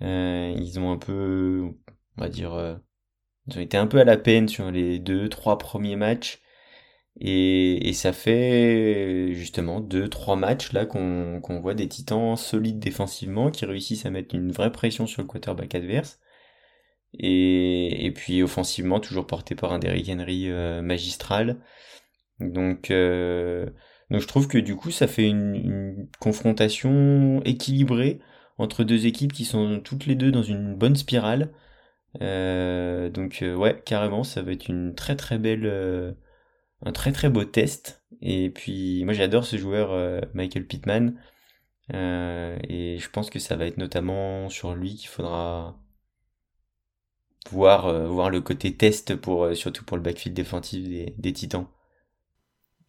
ils 0.00 0.80
ont 0.80 0.90
un 0.90 0.96
peu, 0.96 1.68
on 2.16 2.22
va 2.22 2.30
dire, 2.30 2.80
ils 3.46 3.58
ont 3.58 3.60
été 3.60 3.76
un 3.76 3.86
peu 3.86 3.98
à 3.98 4.04
la 4.04 4.16
peine 4.16 4.48
sur 4.48 4.70
les 4.70 4.98
deux, 4.98 5.28
trois 5.28 5.58
premiers 5.58 5.96
matchs. 5.96 6.40
Et, 7.18 7.92
ça 7.92 8.12
fait 8.12 9.34
justement 9.34 9.80
deux, 9.80 10.08
trois 10.08 10.36
matchs 10.36 10.72
là 10.72 10.86
qu'on 10.86 11.60
voit 11.60 11.74
des 11.74 11.88
titans 11.88 12.36
solides 12.36 12.78
défensivement 12.78 13.50
qui 13.50 13.66
réussissent 13.66 14.06
à 14.06 14.10
mettre 14.10 14.34
une 14.34 14.52
vraie 14.52 14.72
pression 14.72 15.06
sur 15.06 15.22
le 15.22 15.28
quarterback 15.28 15.74
adverse. 15.74 16.20
Et, 17.18 18.12
puis 18.14 18.42
offensivement, 18.42 19.00
toujours 19.00 19.26
porté 19.26 19.54
par 19.54 19.72
un 19.72 19.78
Derrick 19.78 20.08
Henry 20.08 20.48
euh, 20.48 20.82
magistral. 20.82 21.58
Donc, 22.40 22.90
euh, 22.90 23.66
donc 24.10 24.20
je 24.20 24.26
trouve 24.26 24.48
que 24.48 24.58
du 24.58 24.76
coup 24.76 24.90
ça 24.90 25.06
fait 25.06 25.28
une, 25.28 26.08
confrontation 26.20 27.42
équilibrée 27.44 28.20
entre 28.58 28.84
deux 28.84 29.06
équipes 29.06 29.32
qui 29.32 29.44
sont 29.44 29.80
toutes 29.80 30.06
les 30.06 30.14
deux 30.14 30.30
dans 30.32 30.42
une 30.42 30.74
bonne 30.76 30.96
spirale. 30.96 31.52
Euh, 32.22 33.10
donc 33.10 33.42
ouais, 33.42 33.82
carrément, 33.84 34.24
ça 34.24 34.42
va 34.42 34.52
être 34.52 34.68
une 34.68 34.94
très 34.94 35.16
très 35.16 35.38
belle, 35.38 35.66
un 36.82 36.92
très 36.92 37.12
très 37.12 37.28
beau 37.28 37.44
test. 37.44 38.02
Et 38.22 38.50
puis 38.50 39.04
moi 39.04 39.14
j'adore 39.14 39.44
ce 39.44 39.56
joueur 39.56 40.24
Michael 40.34 40.66
Pittman. 40.66 41.14
et 41.90 42.98
je 43.00 43.10
pense 43.10 43.30
que 43.30 43.38
ça 43.38 43.56
va 43.56 43.66
être 43.66 43.78
notamment 43.78 44.48
sur 44.48 44.74
lui 44.74 44.94
qu'il 44.94 45.08
faudra 45.08 45.78
voir, 47.50 48.06
voir 48.06 48.30
le 48.30 48.40
côté 48.40 48.74
test 48.74 49.16
pour 49.16 49.54
surtout 49.56 49.84
pour 49.84 49.96
le 49.96 50.02
backfield 50.02 50.36
défensif 50.36 50.88
des, 50.88 51.14
des 51.16 51.32
Titans. 51.32 51.66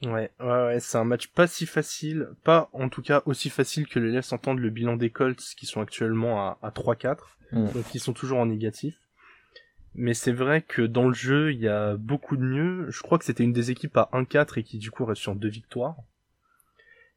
Ouais, 0.04 0.32
ouais, 0.40 0.48
ouais, 0.48 0.80
c'est 0.80 0.98
un 0.98 1.04
match 1.04 1.28
pas 1.28 1.46
si 1.46 1.68
facile, 1.68 2.30
pas 2.44 2.70
en 2.74 2.90
tout 2.90 3.04
cas 3.04 3.22
aussi 3.28 3.52
facile 3.52 3.88
que 3.88 4.00
le 4.00 4.10
laisse 4.10 4.34
entendre 4.34 4.60
le 4.60 4.72
bilan 4.72 4.98
des 4.98 5.12
Colts 5.12 5.42
qui 5.56 5.68
sont 5.68 5.80
actuellement 5.80 6.40
à, 6.40 6.58
à 6.64 6.72
3-4, 6.72 7.18
mm. 7.52 7.72
donc 7.72 7.86
ils 7.94 8.00
sont 8.00 8.14
toujours 8.14 8.40
en 8.40 8.48
négatif. 8.48 8.96
Mais 9.96 10.14
c'est 10.14 10.32
vrai 10.32 10.62
que 10.62 10.82
dans 10.82 11.08
le 11.08 11.14
jeu, 11.14 11.52
il 11.52 11.60
y 11.60 11.68
a 11.68 11.96
beaucoup 11.98 12.38
de 12.38 12.44
mieux. 12.44 12.90
Je 12.90 13.02
crois 13.02 13.18
que 13.18 13.26
c'était 13.26 13.44
une 13.44 13.54
des 13.54 13.72
équipes 13.72 13.98
à 13.98 14.10
1-4 14.14 14.60
et 14.60 14.64
qui 14.64 14.78
du 14.78 14.90
coup 14.90 15.04
reste 15.06 15.22
sur 15.22 15.36
deux 15.36 15.50
victoires. 15.50 15.98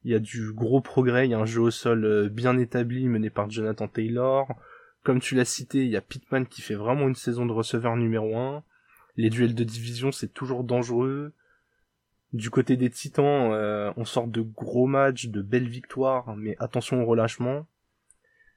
Il 0.05 0.11
y 0.11 0.15
a 0.15 0.19
du 0.19 0.53
gros 0.53 0.81
progrès, 0.81 1.27
il 1.27 1.31
y 1.31 1.35
a 1.35 1.39
un 1.39 1.47
jeu 1.47 1.63
au 1.63 1.71
sol 1.71 2.05
euh, 2.05 2.29
bien 2.29 2.59
établi 2.59 3.09
mené 3.09 3.31
par 3.31 3.49
Jonathan 3.49 3.89
Taylor. 3.89 4.49
Comme 5.03 5.21
tu 5.21 5.35
l'as 5.35 5.45
cité, 5.45 5.85
il 5.85 5.91
y 5.91 5.97
a 5.97 6.01
Pittman 6.01 6.47
qui 6.47 6.63
fait 6.63 6.75
vraiment 6.75 7.09
une 7.09 7.15
saison 7.15 7.47
de 7.47 7.53
receveur 7.53 7.97
numéro 7.97 8.37
1. 8.37 8.63
Les 9.17 9.31
duels 9.31 9.55
de 9.55 9.65
division, 9.65 10.13
c'est 10.13 10.33
toujours 10.33 10.65
dangereux. 10.65 11.33
Du 12.33 12.51
côté 12.51 12.77
des 12.77 12.91
Titans, 12.91 13.53
euh, 13.53 13.93
on 13.97 14.05
sort 14.05 14.27
de 14.27 14.41
gros 14.43 14.87
matchs, 14.87 15.27
de 15.27 15.41
belles 15.41 15.69
victoires, 15.69 16.35
mais 16.37 16.57
attention 16.59 17.03
au 17.03 17.07
relâchement 17.07 17.67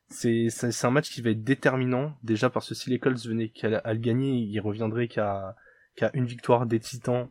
c'est 0.09 0.47
c'est 0.49 0.85
un 0.85 0.91
match 0.91 1.09
qui 1.09 1.21
va 1.21 1.31
être 1.31 1.43
déterminant 1.43 2.13
déjà 2.23 2.49
parce 2.49 2.69
que 2.69 2.75
si 2.75 2.89
les 2.89 2.99
Colts 2.99 3.25
venaient 3.25 3.51
à, 3.63 3.93
le 3.93 3.99
gagner, 3.99 4.31
ils 4.31 4.59
reviendraient 4.59 5.07
qu'à 5.07 5.55
qu'à 5.95 6.11
une 6.13 6.25
victoire 6.25 6.65
des 6.65 6.79
Titans 6.79 7.27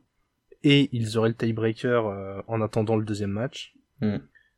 et 0.63 0.89
ils 0.93 1.17
auraient 1.17 1.31
le 1.31 1.35
tiebreaker 1.35 2.07
euh, 2.07 2.41
en 2.49 2.61
attendant 2.61 2.97
le 2.97 3.05
deuxième 3.05 3.31
match. 3.31 3.75
Mm. 4.01 4.17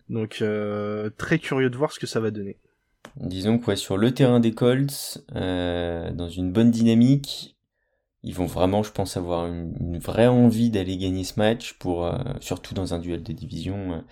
Donc 0.08 0.38
euh, 0.40 1.10
très 1.16 1.38
curieux 1.38 1.70
de 1.70 1.76
voir 1.76 1.92
ce 1.92 2.00
que 2.00 2.06
ça 2.06 2.18
va 2.18 2.30
donner. 2.30 2.58
Disons 3.16 3.58
que 3.58 3.74
sur 3.76 3.96
le 3.96 4.12
terrain 4.12 4.40
des 4.40 4.52
Colts, 4.52 5.24
euh, 5.34 6.10
dans 6.12 6.28
une 6.28 6.52
bonne 6.52 6.70
dynamique, 6.70 7.56
ils 8.24 8.34
vont 8.34 8.46
vraiment, 8.46 8.82
je 8.82 8.90
pense, 8.90 9.16
avoir 9.16 9.46
une, 9.46 9.76
une 9.80 9.98
vraie 9.98 10.26
envie 10.26 10.70
d'aller 10.70 10.96
gagner 10.96 11.24
ce 11.24 11.38
match 11.38 11.74
pour 11.74 12.10
surtout 12.40 12.74
dans 12.74 12.94
un 12.94 12.98
duel 12.98 13.22
de 13.22 13.32
division 13.32 14.02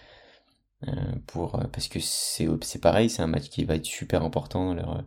pour, 1.27 1.57
euh, 1.57 1.65
parce 1.73 1.89
que 1.89 1.99
c'est, 2.01 2.81
pareil, 2.81 3.11
c'est 3.11 3.23
un 3.23 3.27
match 3.27 3.49
qui 3.49 3.65
va 3.65 3.77
être 3.77 3.85
super 3.85 4.23
important 4.23 4.67
dans 4.67 4.75
leur, 4.75 5.05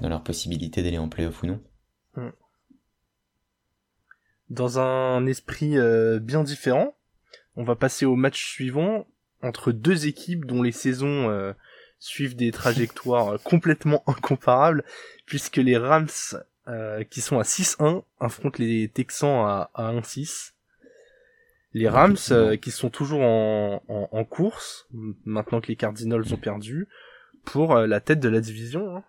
leur 0.00 0.22
possibilité 0.22 0.82
d'aller 0.82 0.98
en 0.98 1.08
playoff 1.08 1.42
ou 1.42 1.46
non. 1.46 1.62
Hmm. 2.16 2.30
Dans 4.48 4.78
un 4.78 5.26
esprit 5.26 5.78
euh, 5.78 6.18
bien 6.18 6.42
différent, 6.42 6.96
on 7.56 7.62
va 7.62 7.76
passer 7.76 8.06
au 8.06 8.16
match 8.16 8.44
suivant 8.44 9.06
entre 9.42 9.72
deux 9.72 10.06
équipes 10.06 10.44
dont 10.44 10.62
les 10.62 10.72
saisons 10.72 11.54
suivent 11.98 12.36
des 12.36 12.52
trajectoires 12.52 13.42
complètement 13.42 14.02
incomparables, 14.06 14.84
puisque 15.24 15.56
les 15.56 15.78
Rams, 15.78 16.08
qui 17.10 17.20
sont 17.20 17.38
à 17.38 17.42
6-1, 17.42 18.02
affrontent 18.20 18.58
les 18.58 18.88
Texans 18.88 19.46
à 19.46 19.70
1-6. 19.92 20.52
Les 21.72 21.88
Rams 21.88 22.16
euh, 22.30 22.56
qui 22.56 22.70
sont 22.70 22.90
toujours 22.90 23.22
en, 23.22 23.80
en, 23.88 24.24
course, 24.24 24.88
maintenant 25.24 25.60
que 25.60 25.68
les 25.68 25.76
Cardinals 25.76 26.32
ont 26.32 26.36
perdu, 26.36 26.88
pour 27.44 27.74
euh, 27.74 27.86
la 27.86 28.00
tête 28.00 28.18
de 28.20 28.28
la 28.28 28.40
division. 28.40 28.96
Hein. 28.96 29.04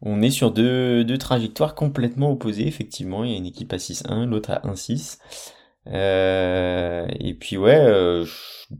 On 0.00 0.22
est 0.22 0.30
sur 0.30 0.50
deux, 0.50 1.04
deux 1.04 1.18
trajectoires 1.18 1.74
complètement 1.74 2.32
opposées, 2.32 2.66
effectivement. 2.66 3.24
Il 3.24 3.32
y 3.32 3.34
a 3.34 3.36
une 3.36 3.46
équipe 3.46 3.72
à 3.72 3.76
6-1, 3.76 4.24
l'autre 4.24 4.50
à 4.50 4.60
1-6. 4.60 5.18
Euh, 5.88 7.06
et 7.18 7.34
puis 7.34 7.56
ouais, 7.56 8.24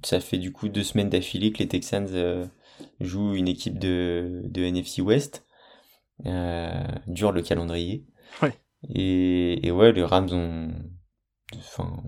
ça 0.03 0.21
fait 0.21 0.39
du 0.39 0.53
coup 0.53 0.69
deux 0.69 0.83
semaines 0.83 1.09
d'affilée 1.09 1.53
que 1.53 1.59
les 1.59 1.69
Texans 1.69 2.49
jouent 3.01 3.35
une 3.35 3.49
équipe 3.49 3.79
de, 3.79 4.43
de 4.45 4.63
NFC 4.63 5.03
West. 5.03 5.45
dur 6.25 7.33
le 7.33 7.43
calendrier. 7.43 8.05
Ouais. 8.43 8.55
Et, 8.89 9.67
et 9.67 9.73
ouais, 9.73 9.93
les 9.93 10.05
Rams 10.05 10.31
ont, 10.33 10.71
enfin, 11.57 12.03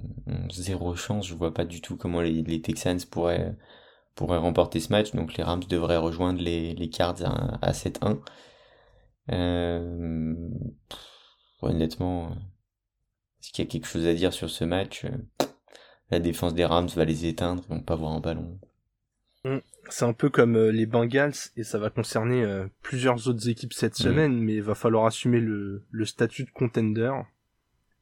zéro 0.51 0.95
chance. 0.97 1.27
Je 1.27 1.35
vois 1.35 1.55
pas 1.55 1.65
du 1.65 1.81
tout 1.81 1.97
comment 1.97 2.21
les, 2.21 2.43
les 2.43 2.61
Texans 2.61 2.99
pourraient, 3.11 3.57
pourraient 4.15 4.39
remporter 4.39 4.81
ce 4.81 4.93
match. 4.93 5.13
Donc 5.13 5.37
les 5.37 5.45
Rams 5.45 5.65
devraient 5.69 5.97
rejoindre 5.97 6.41
les, 6.41 6.75
les 6.75 6.91
Cards 6.91 7.23
à, 7.25 7.59
à 7.65 7.73
7-1. 7.73 8.19
Euh, 9.33 10.35
honnêtement, 11.63 12.37
est-ce 13.41 13.53
qu'il 13.53 13.65
y 13.65 13.69
a 13.69 13.71
quelque 13.71 13.87
chose 13.87 14.07
à 14.07 14.15
dire 14.15 14.33
sur 14.33 14.51
ce 14.51 14.65
match 14.65 15.07
La 16.11 16.19
défense 16.19 16.55
des 16.55 16.65
Rams 16.65 16.89
va 16.89 17.05
les 17.05 17.27
éteindre, 17.27 17.63
ils 17.69 17.75
vont 17.75 17.83
pas 17.83 17.97
voir 17.97 18.13
un 18.13 18.21
ballon. 18.21 18.59
Mm. 19.45 19.59
C'est 19.89 20.05
un 20.05 20.13
peu 20.13 20.29
comme 20.29 20.57
euh, 20.57 20.71
les 20.71 20.87
Bengals 20.87 21.35
et 21.57 21.65
ça 21.65 21.79
va 21.79 21.91
concerner 21.91 22.45
euh, 22.45 22.67
plusieurs 22.83 23.29
autres 23.29 23.49
équipes 23.49 23.73
cette 23.73 23.99
mm. 23.99 24.03
semaine, 24.03 24.39
mais 24.39 24.55
il 24.55 24.63
va 24.63 24.75
falloir 24.75 25.07
assumer 25.07 25.41
le, 25.41 25.87
le 25.91 26.05
statut 26.05 26.45
de 26.45 26.51
contender. 26.51 27.13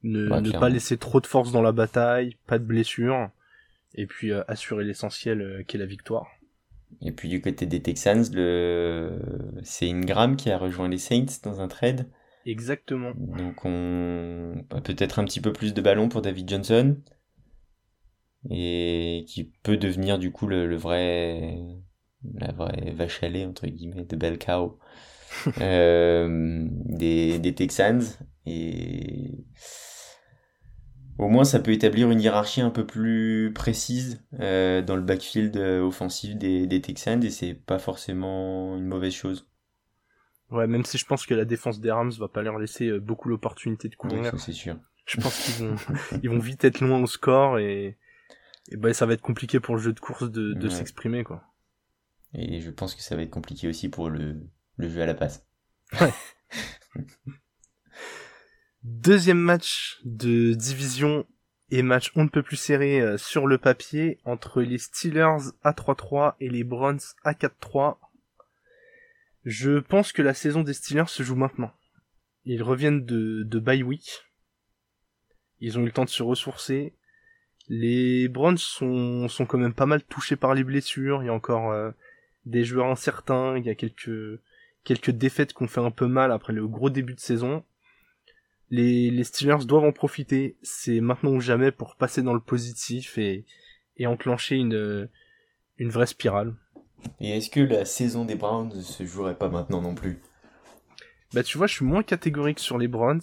Ne, 0.03 0.51
pas 0.51 0.69
laisser 0.69 0.97
trop 0.97 1.19
de 1.19 1.27
force 1.27 1.51
dans 1.51 1.61
la 1.61 1.73
bataille, 1.73 2.37
pas 2.47 2.57
de 2.57 2.63
blessures, 2.63 3.29
et 3.95 4.05
puis 4.05 4.31
euh, 4.31 4.43
assurer 4.47 4.85
l'essentiel 4.85 5.41
euh, 5.41 5.63
qui 5.63 5.75
est 5.75 5.79
la 5.79 5.85
victoire. 5.85 6.27
Et 7.01 7.11
puis 7.11 7.29
du 7.29 7.41
côté 7.41 7.65
des 7.65 7.81
Texans, 7.81 8.23
le... 8.33 9.19
c'est 9.63 9.89
Ingram 9.89 10.35
qui 10.35 10.49
a 10.51 10.57
rejoint 10.57 10.89
les 10.89 10.97
Saints 10.97 11.39
dans 11.43 11.61
un 11.61 11.67
trade. 11.67 12.09
Exactement. 12.45 13.11
Donc 13.15 13.65
on 13.65 14.65
peut-être 14.83 15.19
un 15.19 15.25
petit 15.25 15.41
peu 15.41 15.53
plus 15.53 15.73
de 15.73 15.81
ballon 15.81 16.09
pour 16.09 16.21
David 16.21 16.49
Johnson 16.49 16.97
et 18.49 19.25
qui 19.27 19.51
peut 19.63 19.77
devenir 19.77 20.17
du 20.17 20.31
coup 20.31 20.47
le, 20.47 20.75
vrai 20.75 21.57
la 22.35 22.51
vraie 22.51 22.91
vache 22.91 23.21
à 23.21 23.29
lait 23.29 23.45
entre 23.45 23.67
guillemets 23.67 24.05
de 24.05 24.15
bel 24.15 24.39
cow 24.39 24.79
euh, 25.61 26.65
des, 26.85 27.37
des 27.39 27.53
Texans 27.53 28.01
et 28.45 29.45
au 31.19 31.27
moins, 31.27 31.43
ça 31.43 31.59
peut 31.59 31.71
établir 31.71 32.09
une 32.09 32.21
hiérarchie 32.21 32.61
un 32.61 32.69
peu 32.69 32.85
plus 32.85 33.51
précise 33.53 34.23
euh, 34.39 34.81
dans 34.81 34.95
le 34.95 35.01
backfield 35.01 35.57
euh, 35.57 35.81
offensif 35.81 36.35
des, 36.37 36.65
des 36.65 36.81
Texans 36.81 37.21
et 37.23 37.29
c'est 37.29 37.53
pas 37.53 37.77
forcément 37.77 38.77
une 38.77 38.85
mauvaise 38.85 39.13
chose. 39.13 39.45
Ouais, 40.49 40.65
même 40.65 40.85
si 40.85 40.97
je 40.97 41.05
pense 41.05 41.25
que 41.25 41.33
la 41.33 41.45
défense 41.45 41.81
des 41.81 41.91
Rams 41.91 42.11
va 42.11 42.29
pas 42.29 42.41
leur 42.41 42.57
laisser 42.57 42.87
euh, 42.87 42.99
beaucoup 42.99 43.27
l'opportunité 43.27 43.89
de 43.89 43.95
courir. 43.95 44.33
c'est 44.39 44.53
sûr. 44.53 44.77
Je 45.05 45.19
pense 45.19 45.37
qu'ils 45.43 45.65
vont, 45.65 45.75
ils 46.23 46.29
vont 46.29 46.39
vite 46.39 46.63
être 46.63 46.79
loin 46.79 47.01
au 47.01 47.07
score 47.07 47.59
et, 47.59 47.97
et 48.71 48.77
bah, 48.77 48.93
ça 48.93 49.05
va 49.05 49.13
être 49.13 49.21
compliqué 49.21 49.59
pour 49.59 49.75
le 49.75 49.81
jeu 49.81 49.91
de 49.91 49.99
course 49.99 50.31
de, 50.31 50.53
de 50.53 50.69
s'exprimer, 50.69 51.23
quoi. 51.25 51.43
Et 52.33 52.61
je 52.61 52.71
pense 52.71 52.95
que 52.95 53.01
ça 53.01 53.15
va 53.15 53.23
être 53.23 53.29
compliqué 53.29 53.67
aussi 53.67 53.89
pour 53.89 54.09
le, 54.09 54.39
le 54.77 54.89
jeu 54.89 55.01
à 55.01 55.05
la 55.05 55.15
passe. 55.15 55.45
Ouais. 55.99 56.13
Deuxième 58.83 59.39
match 59.39 59.99
de 60.05 60.53
division 60.53 61.25
et 61.69 61.81
match 61.81 62.13
on 62.15 62.23
ne 62.23 62.29
peut 62.29 62.43
plus 62.43 62.55
serré 62.55 63.01
euh, 63.01 63.17
sur 63.17 63.45
le 63.45 63.57
papier 63.57 64.19
entre 64.23 64.61
les 64.61 64.77
Steelers 64.77 65.51
à 65.63 65.73
3-3 65.73 66.35
et 66.39 66.49
les 66.49 66.63
Browns 66.63 67.01
à 67.25 67.33
4-3. 67.33 67.97
Je 69.43 69.79
pense 69.79 70.13
que 70.13 70.21
la 70.21 70.33
saison 70.33 70.61
des 70.61 70.73
Steelers 70.73 71.09
se 71.09 71.23
joue 71.23 71.35
maintenant. 71.35 71.73
Ils 72.45 72.63
reviennent 72.63 73.05
de, 73.05 73.43
de 73.43 73.59
bye 73.59 73.83
week. 73.83 74.23
Ils 75.59 75.77
ont 75.77 75.81
eu 75.81 75.87
le 75.87 75.91
temps 75.91 76.05
de 76.05 76.09
se 76.09 76.23
ressourcer. 76.23 76.95
Les 77.67 78.29
Browns 78.29 78.57
sont, 78.57 79.27
sont 79.27 79.45
quand 79.45 79.57
même 79.57 79.73
pas 79.73 79.87
mal 79.87 80.03
touchés 80.03 80.37
par 80.37 80.53
les 80.53 80.63
blessures. 80.63 81.21
Il 81.21 81.25
y 81.25 81.29
a 81.29 81.33
encore 81.33 81.73
euh, 81.73 81.91
des 82.45 82.63
joueurs 82.63 82.87
incertains. 82.87 83.57
Il 83.57 83.65
y 83.65 83.69
a 83.69 83.75
quelques, 83.75 84.39
quelques 84.85 85.11
défaites 85.11 85.53
qui 85.53 85.63
ont 85.63 85.67
fait 85.67 85.81
un 85.81 85.91
peu 85.91 86.07
mal 86.07 86.31
après 86.31 86.53
le 86.53 86.65
gros 86.65 86.89
début 86.89 87.13
de 87.13 87.19
saison 87.19 87.65
les, 88.69 89.11
les 89.11 89.23
Steelers 89.23 89.65
doivent 89.65 89.85
en 89.85 89.91
profiter. 89.91 90.57
C'est 90.61 90.99
maintenant 91.01 91.31
ou 91.31 91.39
jamais 91.39 91.71
pour 91.71 91.95
passer 91.95 92.21
dans 92.21 92.33
le 92.33 92.39
positif 92.39 93.17
et, 93.17 93.45
et 93.97 94.07
enclencher 94.07 94.55
une, 94.55 95.09
une 95.77 95.89
vraie 95.89 96.07
spirale. 96.07 96.55
Et 97.19 97.37
est-ce 97.37 97.49
que 97.49 97.61
la 97.61 97.85
saison 97.85 98.25
des 98.25 98.35
Browns 98.35 98.75
ne 98.75 98.81
se 98.81 99.05
jouerait 99.05 99.37
pas 99.37 99.49
maintenant 99.49 99.81
non 99.81 99.95
plus? 99.95 100.19
Bah 101.33 101.43
tu 101.43 101.57
vois, 101.57 101.67
je 101.67 101.75
suis 101.75 101.85
moins 101.85 102.03
catégorique 102.03 102.59
sur 102.59 102.77
les 102.77 102.87
Browns. 102.87 103.21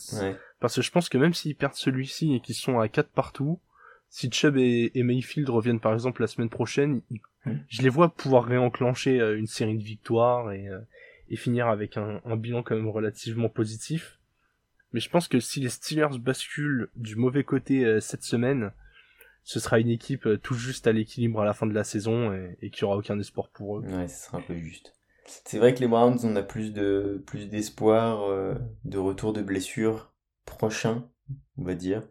Parce 0.61 0.77
que 0.77 0.83
je 0.83 0.91
pense 0.91 1.09
que 1.09 1.19
même 1.19 1.35
s'ils 1.35 1.57
perdent 1.57 1.75
celui-ci 1.75 2.35
et 2.35 2.41
qu'ils 2.41 2.55
sont 2.55 2.79
à 2.79 2.89
4 2.89 3.11
partout, 3.11 3.61
si 4.09 4.31
Chubb 4.31 4.57
et, 4.57 4.91
Mayfield 5.03 5.49
reviennent 5.51 5.81
par 5.81 5.93
exemple 5.93 6.23
la 6.23 6.29
semaine 6.29 6.49
prochaine, 6.49 7.03
hmm. 7.45 7.57
je 7.69 7.83
les 7.83 7.89
vois 7.89 8.09
pouvoir 8.09 8.45
réenclencher 8.45 9.21
euh, 9.21 9.37
une 9.37 9.47
série 9.47 9.77
de 9.77 9.83
victoires 9.83 10.53
et, 10.53 10.69
euh, 10.69 10.81
et 11.29 11.37
finir 11.37 11.67
avec 11.69 11.97
un, 11.97 12.21
un, 12.25 12.37
bilan 12.37 12.63
quand 12.63 12.77
même 12.77 12.89
relativement 12.89 13.49
positif. 13.49 14.19
Mais 14.97 15.01
je 15.01 15.11
pense 15.11 15.29
que 15.29 15.41
si 15.41 15.61
les 15.61 15.69
Steelers 15.69 16.19
basculent 16.19 16.89
du 16.97 17.17
mauvais 17.17 17.45
côté 17.45 17.85
euh, 17.85 18.01
cette 18.01 18.23
semaine, 18.23 18.73
ce 19.43 19.61
sera 19.61 19.79
une 19.79 19.91
équipe 19.91 20.27
tout 20.43 20.55
juste 20.55 20.87
à 20.87 20.93
l'équilibre 20.93 21.43
à 21.43 21.45
la 21.45 21.53
fin 21.53 21.67
de 21.67 21.75
la 21.75 21.85
saison 21.85 22.33
et, 22.33 22.57
et 22.63 22.71
qu'il 22.71 22.87
n'y 22.87 22.89
aura 22.89 22.97
aucun 22.97 23.19
espoir 23.21 23.51
pour 23.51 23.77
eux. 23.77 23.83
Ouais, 23.83 24.09
ce 24.09 24.25
sera 24.25 24.39
un 24.39 24.41
peu 24.41 24.57
juste. 24.57 24.95
C'est 25.45 25.59
vrai 25.59 25.75
que 25.75 25.81
les 25.81 25.87
Browns, 25.87 26.21
on 26.25 26.35
a 26.35 26.43
plus 26.43 26.73
de 26.73 27.23
plus 27.27 27.51
d'espoir 27.51 28.57
de 28.85 28.99
retour 28.99 29.35
de 29.35 29.43
blessure 29.43 30.15
prochain, 30.47 31.07
on 31.59 31.65
va 31.65 31.75
dire. 31.75 32.09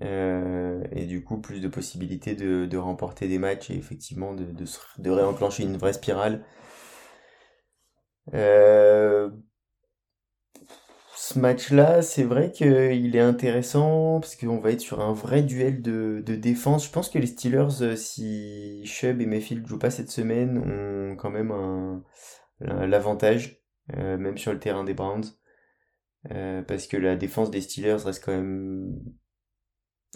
Euh, 0.00 0.82
et 0.92 1.04
du 1.04 1.22
coup, 1.22 1.42
plus 1.42 1.60
de 1.60 1.68
possibilités 1.68 2.34
de, 2.34 2.64
de 2.64 2.76
remporter 2.78 3.28
des 3.28 3.38
matchs 3.38 3.68
et 3.68 3.76
effectivement 3.76 4.32
de, 4.34 4.44
de, 4.44 4.64
de 4.96 5.10
réenclencher 5.10 5.64
une 5.64 5.76
vraie 5.76 5.92
spirale. 5.92 6.42
Euh, 8.32 9.28
ce 11.22 11.38
match-là, 11.38 12.02
c'est 12.02 12.24
vrai 12.24 12.50
qu'il 12.50 13.14
est 13.14 13.20
intéressant 13.20 14.18
parce 14.18 14.34
qu'on 14.34 14.58
va 14.58 14.72
être 14.72 14.80
sur 14.80 15.00
un 15.00 15.12
vrai 15.12 15.42
duel 15.42 15.80
de, 15.80 16.20
défense. 16.20 16.86
Je 16.86 16.90
pense 16.90 17.08
que 17.08 17.18
les 17.20 17.28
Steelers, 17.28 17.82
euh, 17.82 17.94
si 17.94 18.82
Chubb 18.84 19.20
et 19.20 19.26
Mayfield 19.26 19.64
jouent 19.64 19.78
pas 19.78 19.92
cette 19.92 20.10
semaine, 20.10 20.58
ont 20.58 21.14
quand 21.14 21.30
même 21.30 21.52
un, 21.52 22.02
l'avantage, 22.60 23.62
euh, 23.96 24.18
même 24.18 24.36
sur 24.36 24.52
le 24.52 24.58
terrain 24.58 24.82
des 24.82 24.94
Browns. 24.94 25.26
Euh, 26.32 26.60
parce 26.62 26.88
que 26.88 26.96
la 26.96 27.14
défense 27.14 27.52
des 27.52 27.60
Steelers 27.60 28.02
reste 28.04 28.24
quand 28.24 28.32
même 28.32 28.92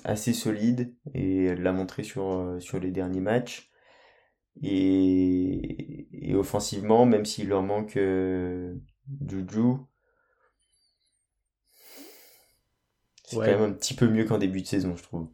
assez 0.03 0.33
solide 0.33 0.93
et 1.15 1.45
elle 1.45 1.63
l'a 1.63 1.73
montré 1.73 2.03
sur, 2.03 2.59
les 2.83 2.91
derniers 2.91 3.21
matchs. 3.21 3.71
Et, 4.61 6.35
offensivement, 6.35 7.07
même 7.07 7.25
s'il 7.25 7.49
leur 7.49 7.63
manque 7.63 7.97
Juju, 9.25 9.87
c'est 13.27 13.37
quand 13.37 13.43
même 13.43 13.63
un 13.63 13.73
petit 13.73 13.95
peu 13.95 14.09
mieux 14.09 14.25
qu'en 14.25 14.39
début 14.39 14.63
de 14.63 14.67
saison, 14.67 14.97
je 14.97 15.03
trouve. 15.03 15.29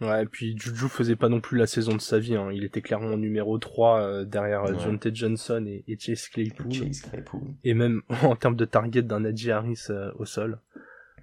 Ouais, 0.00 0.22
et 0.22 0.26
puis 0.26 0.56
Juju 0.58 0.88
faisait 0.88 1.16
pas 1.16 1.28
non 1.28 1.40
plus 1.40 1.58
la 1.58 1.66
saison 1.66 1.94
de 1.94 2.00
sa 2.00 2.18
vie. 2.18 2.34
Hein. 2.34 2.50
Il 2.52 2.64
était 2.64 2.80
clairement 2.80 3.16
numéro 3.16 3.58
3 3.58 4.00
euh, 4.00 4.24
derrière 4.24 4.78
John 4.78 4.98
T. 4.98 5.10
Johnson 5.14 5.64
et, 5.66 5.98
Chase, 5.98 6.28
Claypool. 6.28 6.70
Et 7.64 7.74
même 7.74 8.02
en 8.22 8.36
termes 8.36 8.56
de 8.56 8.64
target 8.64 9.02
d'un 9.02 9.20
Najee 9.20 9.50
Harris 9.50 9.88
au 10.18 10.24
sol. 10.24 10.58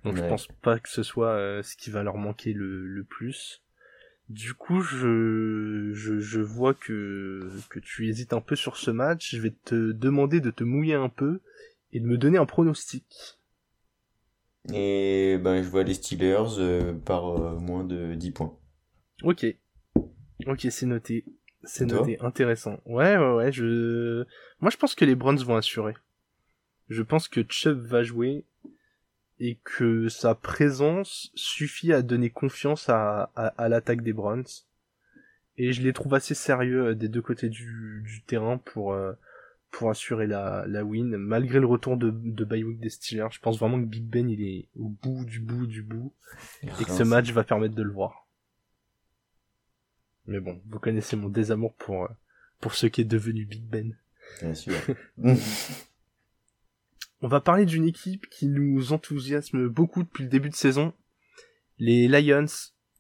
Donc 0.04 0.16
je 0.16 0.22
pense 0.22 0.48
pas 0.62 0.80
que 0.80 0.90
ce 0.90 1.04
soit 1.04 1.32
euh, 1.32 1.64
ce 1.64 1.76
qui 1.76 1.90
va 1.90 2.04
leur 2.04 2.18
manquer 2.18 2.54
le, 2.54 2.86
le 2.86 3.04
plus. 3.04 3.64
Du 4.30 4.54
coup, 4.54 4.82
je, 4.82 5.92
je, 5.94 6.20
je 6.20 6.42
vois 6.42 6.74
que, 6.74 7.50
que 7.70 7.80
tu 7.80 8.08
hésites 8.08 8.34
un 8.34 8.42
peu 8.42 8.56
sur 8.56 8.78
ce 8.78 8.92
match. 8.92 9.36
Je 9.36 9.42
vais 9.42 9.56
te 9.64 9.92
demander 9.92 10.42
de 10.42 10.52
te 10.52 10.64
mouiller 10.64 10.96
un 10.96 11.10
peu 11.10 11.40
et 11.94 12.00
de 12.00 12.06
me 12.06 12.18
donner 12.18 12.38
un 12.38 12.46
pronostic. 12.46 13.37
Et 14.74 15.38
ben, 15.38 15.62
je 15.62 15.70
vois 15.70 15.84
les 15.84 15.94
Steelers 15.94 16.60
euh, 16.60 16.94
par 16.94 17.42
euh, 17.42 17.58
moins 17.58 17.84
de 17.84 18.16
10 18.16 18.32
points. 18.32 18.58
Ok. 19.24 19.46
Ok, 20.46 20.68
c'est 20.70 20.86
noté. 20.86 21.26
C'est 21.64 21.86
noté. 21.86 22.20
Intéressant. 22.20 22.80
Ouais, 22.86 23.18
ouais, 23.18 23.34
ouais. 23.34 23.52
Je... 23.52 24.26
Moi, 24.60 24.70
je 24.70 24.78
pense 24.78 24.96
que 24.96 25.06
les 25.06 25.16
Browns 25.16 25.40
vont 25.40 25.56
assurer. 25.56 25.94
Je 26.90 27.02
pense 27.02 27.28
que 27.28 27.42
Chubb 27.48 27.86
va 27.86 28.04
jouer 28.04 28.46
et 29.40 29.60
que 29.64 30.10
sa 30.10 30.36
présence 30.36 31.32
suffit 31.36 31.94
à 31.94 32.02
donner 32.02 32.30
confiance 32.30 32.90
à, 32.90 33.32
à, 33.36 33.70
l'attaque 33.70 34.02
des 34.02 34.14
Browns. 34.14 34.46
Et 35.58 35.72
je 35.72 35.82
les 35.82 35.94
trouve 35.94 36.14
assez 36.14 36.36
sérieux 36.36 36.88
euh, 36.88 36.96
des 36.96 37.08
deux 37.08 37.22
côtés 37.22 37.50
du, 37.50 38.04
du 38.06 38.24
terrain 38.24 38.58
pour, 38.58 38.96
pour 39.72 39.90
assurer 39.90 40.28
la, 40.28 40.66
la 40.68 40.84
win, 40.84 41.18
malgré 41.18 41.60
le 41.60 41.66
retour 41.66 41.98
de, 41.98 42.12
de 42.12 42.46
Baywick 42.46 42.80
des 42.80 42.90
Steelers. 42.90 43.28
Je 43.32 43.40
pense 43.40 43.60
vraiment 43.60 43.80
que 43.80 43.86
Big 43.86 44.04
Ben 44.04 44.30
il 44.30 44.42
est 44.42 44.70
au 44.76 44.90
bout 44.90 45.26
du 45.26 45.40
bout 45.40 45.68
du 45.68 45.84
bout 45.84 46.14
et 46.64 46.68
que 46.68 46.92
ce 46.92 47.04
match 47.04 47.32
va 47.32 47.44
permettre 47.44 47.76
de 47.76 47.84
le 47.84 47.92
voir. 47.92 48.28
Mais 50.26 50.40
bon, 50.40 50.62
vous 50.68 50.80
connaissez 50.80 51.16
mon 51.16 51.30
désamour 51.30 51.74
pour, 51.76 52.04
euh, 52.04 52.10
pour 52.60 52.74
ce 52.74 52.88
qui 52.88 53.02
est 53.02 53.06
devenu 53.06 53.46
Big 53.46 53.64
Ben. 53.64 53.96
Bien 54.42 54.54
sûr. 54.54 54.76
On 57.22 57.28
va 57.28 57.42
parler 57.42 57.66
d'une 57.66 57.88
équipe 57.88 58.28
qui 58.30 58.48
nous 58.48 58.94
enthousiasme 58.94 59.68
beaucoup 59.68 60.04
depuis 60.04 60.24
le 60.24 60.30
début 60.30 60.50
de 60.50 60.56
saison. 60.56 60.94
Les 61.80 62.08
Lions, 62.08 62.46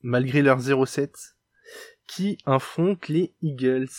malgré 0.02 0.42
leur 0.42 0.60
0-7, 0.60 1.12
qui 2.08 2.40
affrontent 2.46 3.06
les 3.10 3.34
Eagles. 3.44 3.90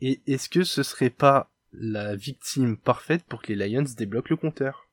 Et 0.00 0.22
est-ce 0.26 0.48
que 0.48 0.64
ce 0.64 0.82
serait 0.82 1.10
pas 1.10 1.51
la 1.72 2.14
victime 2.16 2.76
parfaite 2.76 3.24
pour 3.24 3.42
que 3.42 3.52
les 3.52 3.68
Lions 3.68 3.84
débloquent 3.96 4.30
le 4.30 4.36
compteur 4.36 4.88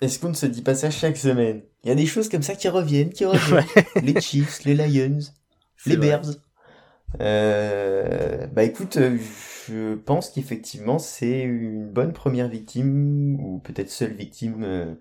Est-ce 0.00 0.18
qu'on 0.18 0.30
ne 0.30 0.34
se 0.34 0.46
dit 0.46 0.62
pas 0.62 0.74
ça 0.74 0.90
chaque 0.90 1.16
semaine? 1.16 1.62
Il 1.84 1.88
y 1.88 1.92
a 1.92 1.96
des 1.96 2.06
choses 2.06 2.28
comme 2.28 2.42
ça 2.42 2.54
qui 2.54 2.68
reviennent, 2.68 3.12
qui 3.12 3.24
reviennent. 3.24 3.64
les 4.02 4.20
Chiefs, 4.20 4.64
les 4.64 4.74
Lions, 4.74 5.18
les 5.86 5.96
Bears. 5.96 6.26
Euh, 7.20 8.46
bah 8.46 8.62
écoute, 8.62 8.98
je 9.68 9.94
pense 9.94 10.30
qu'effectivement 10.30 10.98
c'est 10.98 11.40
une 11.42 11.90
bonne 11.90 12.12
première 12.12 12.48
victime, 12.48 13.38
ou 13.40 13.58
peut-être 13.58 13.90
seule 13.90 14.14
victime 14.14 14.62
euh, 14.64 14.94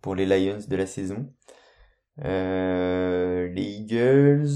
pour 0.00 0.14
les 0.14 0.26
Lions 0.26 0.60
de 0.66 0.76
la 0.76 0.86
saison. 0.86 1.32
Euh, 2.24 3.48
les 3.48 3.62
Eagles 3.62 4.48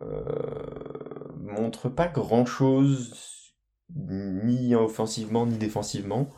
euh, 0.00 1.28
montrent 1.36 1.88
pas 1.88 2.08
grand-chose, 2.08 3.41
ni 3.96 4.74
offensivement 4.74 5.46
ni 5.46 5.58
défensivement. 5.58 6.28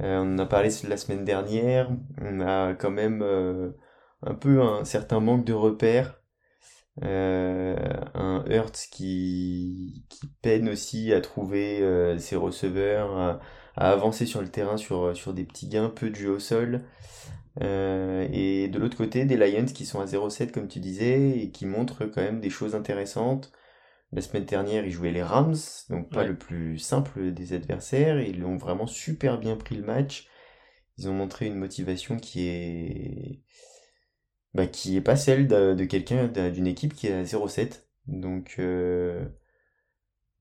Euh, 0.00 0.20
on 0.20 0.34
en 0.34 0.38
a 0.38 0.46
parlé 0.46 0.70
la 0.88 0.96
semaine 0.96 1.24
dernière, 1.24 1.90
on 2.20 2.40
a 2.40 2.74
quand 2.74 2.90
même 2.90 3.22
un 4.22 4.34
peu 4.34 4.62
un 4.62 4.84
certain 4.84 5.20
manque 5.20 5.44
de 5.44 5.52
repères 5.52 6.20
euh, 7.02 7.76
un 8.14 8.44
Hurts 8.48 8.88
qui, 8.90 10.04
peine 10.42 10.68
aussi 10.68 11.12
à 11.12 11.20
trouver 11.20 11.80
euh, 11.80 12.18
ses 12.18 12.36
receveurs, 12.36 13.16
à, 13.16 13.40
avancer 13.76 14.26
sur 14.26 14.42
le 14.42 14.48
terrain 14.48 14.76
sur, 14.76 15.16
sur 15.16 15.32
des 15.32 15.44
petits 15.44 15.68
gains, 15.68 15.88
peu 15.88 16.10
de 16.10 16.16
jeu 16.16 16.30
au 16.30 16.38
sol. 16.38 16.84
Euh, 17.62 18.28
et 18.32 18.68
de 18.68 18.78
l'autre 18.78 18.96
côté, 18.96 19.24
des 19.24 19.36
Lions 19.36 19.66
qui 19.66 19.86
sont 19.86 20.00
à 20.00 20.06
0-7 20.06 20.50
comme 20.52 20.68
tu 20.68 20.80
disais 20.80 21.38
et 21.38 21.50
qui 21.50 21.66
montrent 21.66 22.04
quand 22.06 22.22
même 22.22 22.40
des 22.40 22.50
choses 22.50 22.74
intéressantes. 22.74 23.52
La 24.12 24.22
semaine 24.22 24.44
dernière, 24.44 24.84
ils 24.84 24.90
jouaient 24.90 25.12
les 25.12 25.22
Rams, 25.22 25.56
donc 25.88 26.10
pas 26.10 26.24
le 26.24 26.36
plus 26.36 26.78
simple 26.78 27.32
des 27.32 27.52
adversaires. 27.52 28.20
Ils 28.20 28.44
ont 28.44 28.56
vraiment 28.56 28.88
super 28.88 29.38
bien 29.38 29.56
pris 29.56 29.76
le 29.76 29.84
match. 29.84 30.26
Ils 30.98 31.08
ont 31.08 31.14
montré 31.14 31.46
une 31.46 31.54
motivation 31.54 32.16
qui 32.16 32.48
est 32.48 33.42
bah, 34.54 34.66
qui 34.66 34.96
est 34.96 35.00
pas 35.00 35.16
celle 35.16 35.46
de, 35.46 35.84
quelqu'un 35.84 36.26
d'une 36.26 36.66
équipe 36.66 36.94
qui 36.94 37.06
est 37.06 37.12
à 37.12 37.22
0-7. 37.22 37.86
Donc, 38.06 38.56
euh, 38.58 39.24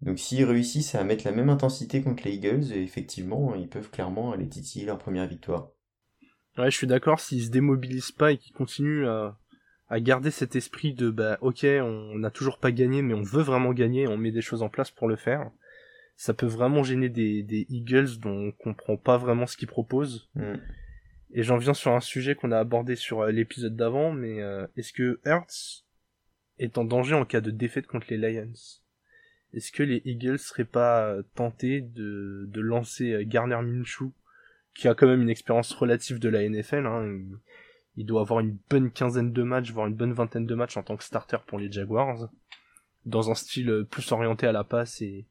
donc 0.02 0.18
s'ils 0.18 0.46
réussissent 0.46 0.96
à 0.96 1.04
mettre 1.04 1.26
la 1.26 1.32
même 1.32 1.50
intensité 1.50 2.02
contre 2.02 2.24
les 2.26 2.34
Eagles, 2.34 2.74
effectivement, 2.74 3.54
ils 3.54 3.70
peuvent 3.70 3.92
clairement 3.92 4.32
aller 4.32 4.50
titiller 4.50 4.86
leur 4.86 4.98
première 4.98 5.28
victoire. 5.28 5.72
Ouais, 6.58 6.72
je 6.72 6.76
suis 6.76 6.88
d'accord, 6.88 7.20
s'ils 7.20 7.46
se 7.46 7.50
démobilisent 7.52 8.12
pas 8.12 8.32
et 8.32 8.38
qu'ils 8.38 8.54
continuent 8.54 9.08
à, 9.08 9.39
à 9.90 10.00
garder 10.00 10.32
cet 10.32 10.56
esprit 10.56 10.94
de 10.94 11.10
bah 11.10 11.38
ok, 11.42 11.66
on 11.66 12.20
n'a 12.20 12.30
toujours 12.30 12.60
pas 12.60 12.72
gagné, 12.72 13.02
mais 13.02 13.16
on 13.16 13.24
veut 13.24 13.42
vraiment 13.42 13.74
gagner, 13.74 14.08
on 14.08 14.18
met 14.18 14.32
des 14.32 14.42
choses 14.42 14.62
en 14.62 14.70
place 14.70 14.92
pour 14.92 15.08
le 15.08 15.16
faire. 15.16 15.50
Ça 16.16 16.34
peut 16.34 16.46
vraiment 16.46 16.84
gêner 16.84 17.10
des, 17.10 17.44
des 17.44 17.66
Eagles 17.70 18.20
dont 18.20 18.50
on 18.50 18.52
comprend 18.52 18.98
pas 18.98 19.18
vraiment 19.18 19.48
ce 19.48 19.58
qu'ils 19.58 19.68
proposent. 19.68 20.30
Mm. 20.36 20.56
Et 21.32 21.44
j'en 21.44 21.58
viens 21.58 21.74
sur 21.74 21.94
un 21.94 22.02
sujet 22.02 22.36
qu'on 22.36 22.52
a 22.52 22.60
abordé 22.60 22.96
sur 22.96 23.22
euh, 23.22 23.32
l'épisode 23.32 23.76
d'avant, 23.76 24.12
mais 24.12 24.42
euh, 24.42 24.68
est-ce 24.76 24.94
que 24.94 25.20
Hertz 25.26 25.86
est 26.58 26.78
en 26.78 26.84
danger 26.84 27.16
en 27.16 27.26
cas 27.26 27.42
de 27.42 27.52
défaite 27.52 27.88
contre 27.88 28.08
les 28.10 28.18
Lions? 28.18 28.52
Est-ce 29.54 29.72
que 29.72 29.84
les 29.84 30.02
Eagles 30.06 30.40
seraient 30.40 30.66
pas 30.66 31.08
euh, 31.08 31.24
tentés 31.36 31.82
de, 31.82 32.46
de 32.48 32.62
lancer 32.62 33.26
Garner 33.26 33.62
Minshew, 33.62 34.12
qui 34.76 34.88
a 34.88 34.94
quand 34.94 35.08
même 35.08 35.22
une 35.22 35.30
expérience 35.30 35.74
relative 35.74 36.20
de 36.20 36.30
la 36.30 36.48
NFL 36.48 36.86
hein, 36.86 37.20
il 38.00 38.06
doit 38.06 38.22
avoir 38.22 38.40
une 38.40 38.58
bonne 38.70 38.92
quinzaine 38.92 39.34
de 39.34 39.44
matchs, 39.44 39.74
voire 39.74 39.88
une 39.88 39.94
bonne 39.94 40.14
vingtaine 40.14 40.46
de 40.46 40.56
matchs 40.56 40.78
en 40.78 40.84
tant 40.84 40.96
que 40.96 41.04
starter 41.04 41.36
pour 41.46 41.60
les 41.60 41.70
Jaguars, 41.70 42.30
dans 43.06 43.30
un 43.30 43.36
style 43.36 43.86
plus 43.92 44.10
orienté 44.14 44.48
à 44.48 44.54
la 44.54 44.64
passe 44.64 45.02
et, 45.02 45.28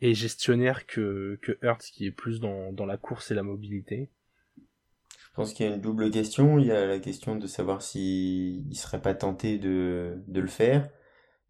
gestionnaire 0.00 0.86
que, 0.86 1.38
que 1.40 1.56
Hertz, 1.62 1.92
qui 1.92 2.06
est 2.06 2.10
plus 2.10 2.40
dans, 2.40 2.72
dans 2.72 2.84
la 2.84 2.96
course 2.96 3.30
et 3.30 3.34
la 3.34 3.44
mobilité. 3.44 4.10
Je 4.58 5.34
pense 5.36 5.54
qu'il 5.54 5.66
y 5.66 5.68
a 5.68 5.74
une 5.74 5.80
double 5.80 6.10
question. 6.10 6.58
Il 6.58 6.66
y 6.66 6.72
a 6.72 6.84
la 6.84 6.98
question 6.98 7.36
de 7.36 7.46
savoir 7.46 7.80
s'ils 7.80 8.68
ne 8.68 8.74
seraient 8.74 9.00
pas 9.00 9.14
tentés 9.14 9.58
de, 9.58 10.20
de 10.26 10.40
le 10.40 10.48
faire. 10.48 10.90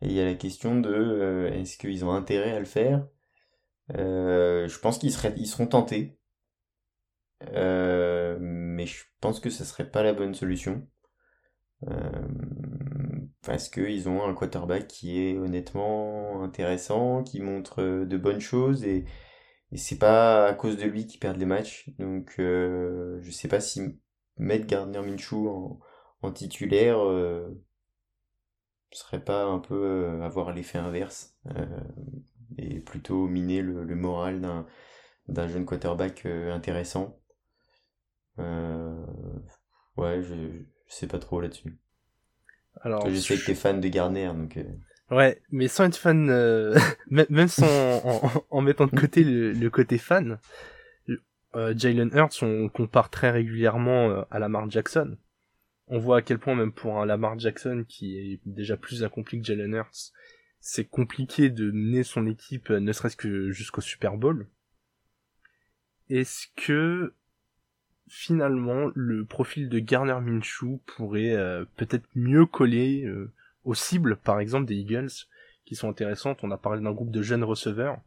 Et 0.02 0.08
il 0.08 0.12
y 0.12 0.20
a 0.20 0.26
la 0.26 0.34
question 0.34 0.78
de 0.78 0.90
euh, 0.90 1.50
est-ce 1.52 1.78
qu'ils 1.78 2.04
ont 2.04 2.12
intérêt 2.12 2.52
à 2.52 2.58
le 2.58 2.66
faire? 2.66 3.06
Euh, 3.94 4.68
je 4.68 4.78
pense 4.78 4.98
qu'ils 4.98 5.14
ils 5.36 5.46
seront 5.46 5.66
tentés. 5.66 6.18
Mais 7.40 8.86
je 8.86 9.04
pense 9.20 9.40
que 9.40 9.50
ce 9.50 9.64
serait 9.64 9.90
pas 9.90 10.02
la 10.02 10.12
bonne 10.12 10.34
solution. 10.34 10.86
parce 13.42 13.68
qu'ils 13.68 14.08
ont 14.08 14.24
un 14.24 14.34
quarterback 14.34 14.86
qui 14.88 15.20
est 15.20 15.36
honnêtement 15.36 16.42
intéressant, 16.42 17.22
qui 17.22 17.40
montre 17.40 17.82
de 18.04 18.16
bonnes 18.16 18.40
choses 18.40 18.84
et, 18.84 19.04
et 19.72 19.76
c'est 19.76 19.98
pas 19.98 20.46
à 20.46 20.54
cause 20.54 20.76
de 20.76 20.84
lui 20.84 21.06
qu'ils 21.06 21.20
perdent 21.20 21.38
les 21.38 21.46
matchs. 21.46 21.90
Donc 21.98 22.34
je 22.38 23.30
sais 23.30 23.48
pas 23.48 23.60
si 23.60 23.98
mettre 24.38 24.66
Gardner 24.66 25.00
Minshew 25.02 25.48
en, 25.48 25.80
en 26.22 26.32
titulaire 26.32 26.98
serait 28.96 29.24
pas 29.24 29.44
un 29.44 29.58
peu 29.58 29.74
euh, 29.74 30.22
avoir 30.22 30.52
l'effet 30.52 30.78
inverse 30.78 31.36
euh, 31.56 31.66
et 32.58 32.80
plutôt 32.80 33.26
miner 33.26 33.62
le, 33.62 33.84
moral 33.96 34.40
d'un 35.28 35.48
jeune 35.48 35.64
quarterback 35.64 36.26
euh, 36.26 36.52
intéressant 36.52 37.18
ouais 38.38 40.22
je, 40.22 40.34
je, 40.34 40.94
sais 40.94 41.06
pas 41.06 41.18
trop 41.18 41.40
là-dessus. 41.40 41.78
Alors 42.82 43.08
je 43.08 43.14
sais 43.16 43.36
que 43.36 43.46
t'es 43.46 43.54
fan 43.54 43.80
de 43.80 43.88
Garner 43.88 44.26
donc 44.26 44.58
ouais 45.10 45.40
mais 45.50 45.68
sans 45.68 45.84
être 45.84 45.96
fan 45.96 46.26
même 47.10 47.48
sans 47.48 47.98
en, 48.04 48.30
en, 48.50 48.60
mettant 48.62 48.86
de 48.86 48.98
côté 48.98 49.22
le, 49.22 49.52
le 49.52 49.70
côté 49.70 49.98
fan 49.98 50.38
Jalen 51.54 52.10
Hurts 52.12 52.42
on 52.42 52.68
compare 52.68 53.10
très 53.10 53.30
régulièrement 53.30 54.24
à 54.30 54.38
Lamar 54.38 54.68
Jackson. 54.70 55.16
On 55.86 55.98
voit 55.98 56.18
à 56.18 56.22
quel 56.22 56.38
point 56.38 56.54
même 56.54 56.72
pour 56.72 56.98
un 56.98 57.06
Lamar 57.06 57.38
Jackson 57.38 57.84
qui 57.86 58.18
est 58.18 58.40
déjà 58.46 58.76
plus 58.76 59.04
accompli 59.04 59.38
que 59.38 59.46
Jalen 59.46 59.74
Hurts, 59.74 60.12
c'est 60.60 60.86
compliqué 60.86 61.50
de 61.50 61.70
mener 61.70 62.04
son 62.04 62.26
équipe 62.26 62.70
ne 62.70 62.92
serait-ce 62.92 63.16
que 63.16 63.50
jusqu'au 63.50 63.82
Super 63.82 64.16
Bowl. 64.16 64.48
Est-ce 66.08 66.46
que 66.56 67.14
finalement 68.08 68.90
le 68.94 69.24
profil 69.24 69.68
de 69.68 69.78
Garner 69.78 70.18
Minshew 70.20 70.80
pourrait 70.86 71.34
euh, 71.34 71.64
peut-être 71.76 72.06
mieux 72.14 72.46
coller 72.46 73.04
euh, 73.04 73.32
aux 73.64 73.74
cibles 73.74 74.16
par 74.16 74.40
exemple 74.40 74.66
des 74.66 74.76
Eagles 74.76 75.10
qui 75.64 75.74
sont 75.74 75.88
intéressantes, 75.88 76.40
on 76.42 76.50
a 76.50 76.58
parlé 76.58 76.82
d'un 76.82 76.92
groupe 76.92 77.10
de 77.10 77.22
jeunes 77.22 77.44
receveurs. 77.44 77.98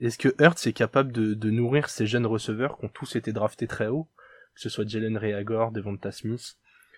Est-ce 0.00 0.18
que 0.18 0.34
Hurts 0.42 0.66
est 0.66 0.72
capable 0.72 1.12
de, 1.12 1.34
de, 1.34 1.50
nourrir 1.50 1.88
ces 1.88 2.06
jeunes 2.06 2.26
receveurs 2.26 2.76
qui 2.76 2.86
ont 2.86 2.88
tous 2.88 3.14
été 3.14 3.32
draftés 3.32 3.68
très 3.68 3.86
haut, 3.86 4.08
que 4.54 4.60
ce 4.60 4.68
soit 4.68 4.88
Jalen 4.88 5.16
Reagor, 5.16 5.70
Devonta 5.70 6.10
Smith, 6.10 6.56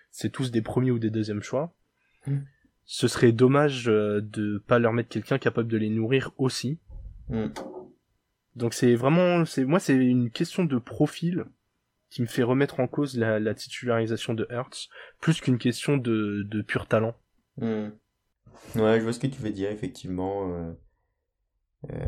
c'est 0.09 0.31
tous 0.31 0.49
des 0.49 0.61
premiers 0.63 0.91
ou 0.91 0.97
des 0.97 1.11
deuxièmes 1.11 1.43
choix. 1.43 1.73
Mm. 2.25 2.37
Ce 2.85 3.07
serait 3.07 3.31
dommage 3.31 3.89
euh, 3.89 4.21
de 4.21 4.63
pas 4.65 4.79
leur 4.79 4.93
mettre 4.93 5.09
quelqu'un 5.09 5.37
capable 5.37 5.67
de 5.67 5.77
les 5.77 5.89
nourrir 5.89 6.31
aussi. 6.37 6.79
Mm. 7.29 7.47
Donc 8.55 8.73
c'est 8.73 8.95
vraiment, 8.95 9.45
c'est 9.45 9.65
moi 9.65 9.79
c'est 9.79 9.95
une 9.95 10.31
question 10.31 10.63
de 10.63 10.77
profil 10.77 11.45
qui 12.15 12.21
me 12.21 12.27
fait 12.27 12.43
remettre 12.43 12.79
en 12.79 12.87
cause 12.87 13.17
la, 13.17 13.53
titularisation 13.53 14.33
de 14.33 14.47
Hertz 14.49 14.87
plus 15.19 15.41
qu'une 15.41 15.57
question 15.57 15.97
de, 15.97 16.61
pur 16.65 16.87
talent. 16.87 17.13
Mm. 17.57 17.89
Ouais, 18.75 18.99
je 18.99 19.03
vois 19.03 19.11
ce 19.11 19.19
que 19.19 19.27
tu 19.27 19.41
veux 19.41 19.51
dire 19.51 19.69
effectivement. 19.69 20.49
Euh, 20.49 20.71
euh, 21.91 22.07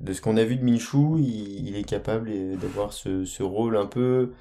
de 0.00 0.12
ce 0.14 0.22
qu'on 0.22 0.38
a 0.38 0.44
vu 0.44 0.56
de 0.56 0.64
Minshu, 0.64 1.18
il, 1.18 1.76
est 1.76 1.84
capable 1.84 2.30
d'avoir 2.56 2.94
ce, 2.94 3.26
ce, 3.26 3.42
rôle 3.42 3.76
un 3.76 3.84
peu 3.84 4.32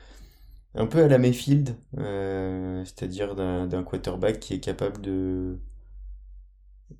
un 0.73 0.85
peu 0.85 1.03
à 1.03 1.09
la 1.09 1.17
Mayfield, 1.17 1.75
euh, 1.97 2.85
c'est-à-dire 2.85 3.35
d'un 3.35 3.83
quarterback 3.83 4.39
qui 4.39 4.53
est 4.53 4.61
capable 4.61 5.01
de... 5.01 5.59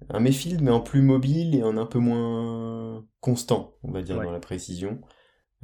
Un 0.10 0.19
Mayfield, 0.19 0.62
mais 0.62 0.71
en 0.71 0.82
plus 0.82 1.02
mobile 1.02 1.56
et 1.56 1.63
en 1.63 1.78
un 1.78 1.86
peu 1.86 1.99
moins 1.99 3.06
constant, 3.21 3.75
on 3.84 3.91
va 3.91 4.02
dire, 4.02 4.21
dans 4.21 4.32
la 4.32 4.41
précision. 4.41 4.99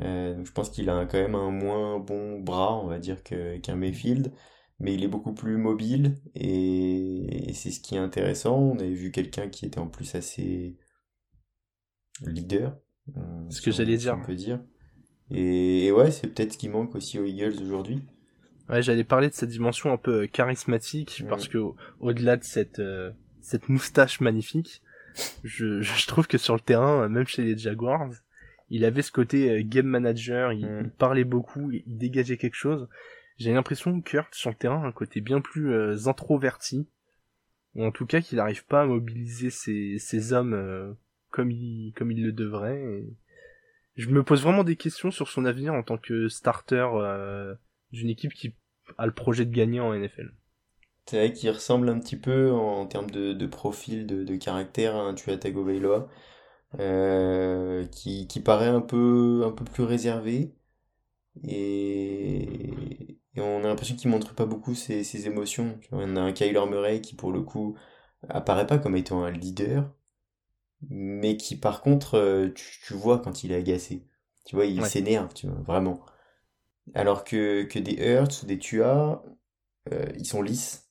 Euh, 0.01 0.43
je 0.43 0.51
pense 0.51 0.69
qu'il 0.69 0.89
a 0.89 1.05
quand 1.05 1.17
même 1.17 1.36
un 1.36 1.51
moins 1.51 1.99
bon 1.99 2.39
bras, 2.39 2.75
on 2.77 2.88
va 2.88 2.99
dire, 2.99 3.23
qu'un 3.23 3.75
Mayfield, 3.75 4.31
mais 4.79 4.93
il 4.93 5.03
est 5.03 5.08
beaucoup 5.08 5.34
plus 5.34 5.58
mobile 5.58 6.15
et, 6.34 7.51
c'est 7.53 7.71
ce 7.71 7.79
qui 7.79 7.95
est 7.95 7.99
intéressant. 7.99 8.58
On 8.58 8.79
avait 8.79 8.93
vu 8.93 9.12
quelqu'un 9.12 9.47
qui 9.49 9.65
était 9.65 9.79
en 9.79 9.88
plus 9.88 10.15
assez 10.15 10.77
leader. 12.21 12.77
Euh, 13.15 13.49
ce 13.49 13.62
que 13.62 13.71
j'allais 13.71 13.97
dire. 13.97 14.17
On 14.21 14.25
peut 14.25 14.36
dire. 14.36 14.60
Et, 15.31 15.91
ouais, 15.91 16.12
c'est 16.12 16.27
peut-être 16.27 16.53
ce 16.53 16.58
qui 16.58 16.69
manque 16.69 16.95
aussi 16.95 17.17
aux 17.17 17.25
Eagles 17.25 17.62
aujourd'hui. 17.62 18.03
Ouais, 18.67 18.81
j'allais 18.81 19.03
parler 19.03 19.29
de 19.29 19.34
cette 19.34 19.49
dimension 19.49 19.93
un 19.93 19.97
peu 19.97 20.23
euh, 20.23 20.27
charismatique 20.27 21.23
parce 21.29 21.47
que 21.47 21.60
au-delà 21.99 22.36
de 22.36 22.43
cette 22.43 22.79
euh, 22.79 23.12
cette 23.41 23.69
moustache 23.69 24.21
magnifique, 24.21 24.81
je, 25.43 25.81
je 25.81 26.08
trouve 26.08 26.25
que 26.25 26.39
sur 26.39 26.55
le 26.55 26.60
terrain, 26.60 27.08
même 27.08 27.27
chez 27.27 27.43
les 27.43 27.55
Jaguars, 27.55 28.10
il 28.69 28.86
avait 28.86 29.01
ce 29.01 29.12
côté 29.12 29.63
game 29.63 29.88
manager, 29.88 30.54
il, 30.54 30.65
mm. 30.65 30.91
parlait 30.97 31.23
beaucoup, 31.23 31.71
il, 31.71 31.84
dégageait 31.86 32.38
quelque 32.38 32.56
chose. 32.56 32.88
J'ai 33.38 33.54
l'impression 33.54 33.99
que 33.99 34.10
Kurt 34.10 34.34
sur 34.34 34.49
le 34.49 34.56
terrain 34.56 34.84
a 34.84 34.88
un 34.88 34.91
côté 34.91 35.21
bien 35.21 35.41
plus 35.41 36.08
introverti, 36.08 36.88
ou 37.75 37.84
en 37.84 37.91
tout 37.91 38.06
cas 38.06 38.21
qu'il 38.21 38.38
n'arrive 38.38 38.65
pas 38.65 38.82
à 38.82 38.86
mobiliser 38.86 39.49
ses, 39.49 39.97
ses 39.99 40.32
hommes 40.32 40.95
comme 41.32 41.51
il 41.51 41.91
comme 41.95 42.12
il 42.12 42.23
le 42.23 42.32
devrait. 42.32 42.82
Et 42.82 43.13
je 43.95 44.10
me 44.10 44.23
pose 44.23 44.43
vraiment 44.43 44.63
des 44.63 44.75
questions 44.75 45.12
sur 45.12 45.30
son 45.30 45.45
avenir 45.45 45.73
en 45.73 45.84
tant 45.84 45.97
que 45.97 46.28
starter 46.28 46.88
euh, 46.95 47.56
d'une 47.91 48.10
équipe 48.10 48.34
qui 48.34 48.54
a 48.97 49.06
le 49.06 49.13
projet 49.13 49.45
de 49.45 49.56
gagner 49.56 49.80
en 49.80 49.93
NFL. 49.93 50.34
C'est 51.06 51.17
vrai 51.17 51.34
qu'il 51.34 51.49
ressemble 51.49 51.88
un 51.89 51.99
petit 51.99 52.17
peu 52.17 52.51
en, 52.51 52.86
termes 52.88 53.10
de, 53.10 53.34
de, 53.34 53.45
profil, 53.45 54.08
de, 54.08 54.23
de 54.23 54.36
caractère 54.36 54.95
à 54.95 55.01
un 55.01 55.13
Tua 55.13 55.38
Tagovailoa, 55.38 56.10
euh, 56.79 57.85
qui, 57.88 58.27
qui 58.27 58.39
paraît 58.41 58.67
un 58.67 58.81
peu, 58.81 59.43
un 59.45 59.51
peu 59.51 59.65
plus 59.65 59.83
réservé. 59.83 60.55
Et, 61.43 63.19
et 63.35 63.41
on 63.41 63.63
a 63.63 63.67
l'impression 63.67 63.95
qu'il 63.95 64.09
montre 64.09 64.33
pas 64.35 64.45
beaucoup 64.45 64.75
ses, 64.75 65.03
ses 65.03 65.27
émotions. 65.27 65.79
On 65.91 66.15
a 66.15 66.21
un 66.21 66.31
Kyler 66.33 66.65
Murray 66.69 67.01
qui, 67.01 67.15
pour 67.15 67.31
le 67.31 67.41
coup, 67.41 67.75
apparaît 68.29 68.67
pas 68.67 68.77
comme 68.77 68.95
étant 68.95 69.23
un 69.23 69.31
leader, 69.31 69.91
mais 70.89 71.38
qui 71.38 71.57
par 71.57 71.81
contre, 71.81 72.15
euh, 72.15 72.49
tu, 72.53 72.93
vois 72.93 73.19
quand 73.19 73.43
il 73.43 73.51
est 73.51 73.55
agacé. 73.55 74.05
Tu 74.45 74.55
vois, 74.55 74.65
il 74.65 74.83
s'énerve, 74.85 75.33
tu 75.33 75.47
vois, 75.47 75.61
vraiment. 75.61 76.05
Alors 76.93 77.23
que, 77.23 77.63
que 77.63 77.79
des 77.79 77.95
Hurts 77.95 78.43
ou 78.43 78.45
des 78.45 78.59
Tua, 78.59 79.23
euh, 79.91 80.05
ils 80.17 80.25
sont 80.25 80.41
lisses. 80.41 80.84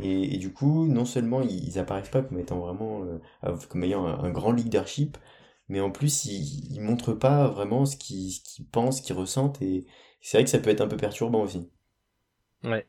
Et, 0.00 0.38
du 0.38 0.52
coup, 0.52 0.86
non 0.86 1.04
seulement 1.04 1.42
ils, 1.42 1.78
apparaissent 1.78 2.08
pas 2.08 2.22
comme 2.22 2.38
étant 2.38 2.60
vraiment, 2.60 3.04
euh, 3.44 3.56
comme 3.68 3.84
ayant 3.84 4.06
un, 4.06 4.30
grand 4.30 4.52
leadership, 4.52 5.18
mais 5.68 5.80
en 5.80 5.90
plus 5.90 6.24
ils, 6.24 6.80
montrent 6.80 7.12
pas 7.12 7.48
vraiment 7.48 7.84
ce 7.84 7.96
qu'ils 7.96 8.32
qu 8.42 8.62
pensent, 8.62 8.98
ce 8.98 9.02
qu'ils 9.02 9.16
ressentent, 9.16 9.60
et 9.60 9.86
c'est 10.20 10.38
vrai 10.38 10.44
que 10.44 10.50
ça 10.50 10.58
peut 10.58 10.70
être 10.70 10.80
un 10.80 10.88
peu 10.88 10.96
perturbant 10.96 11.42
aussi. 11.42 11.68
Ouais. 12.64 12.86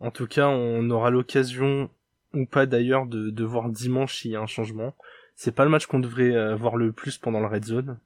En 0.00 0.10
tout 0.10 0.26
cas, 0.26 0.48
on 0.48 0.88
aura 0.90 1.10
l'occasion, 1.10 1.90
ou 2.34 2.46
pas 2.46 2.66
d'ailleurs, 2.66 3.06
de, 3.06 3.30
de 3.30 3.44
voir 3.44 3.68
dimanche 3.68 4.20
s'il 4.20 4.30
y 4.30 4.36
a 4.36 4.40
un 4.40 4.46
changement. 4.46 4.94
C'est 5.34 5.54
pas 5.54 5.64
le 5.64 5.70
match 5.70 5.86
qu'on 5.86 6.00
devrait 6.00 6.34
euh, 6.34 6.56
voir 6.56 6.76
le 6.76 6.92
plus 6.92 7.18
pendant 7.18 7.40
la 7.40 7.48
red 7.48 7.64
zone. 7.64 7.98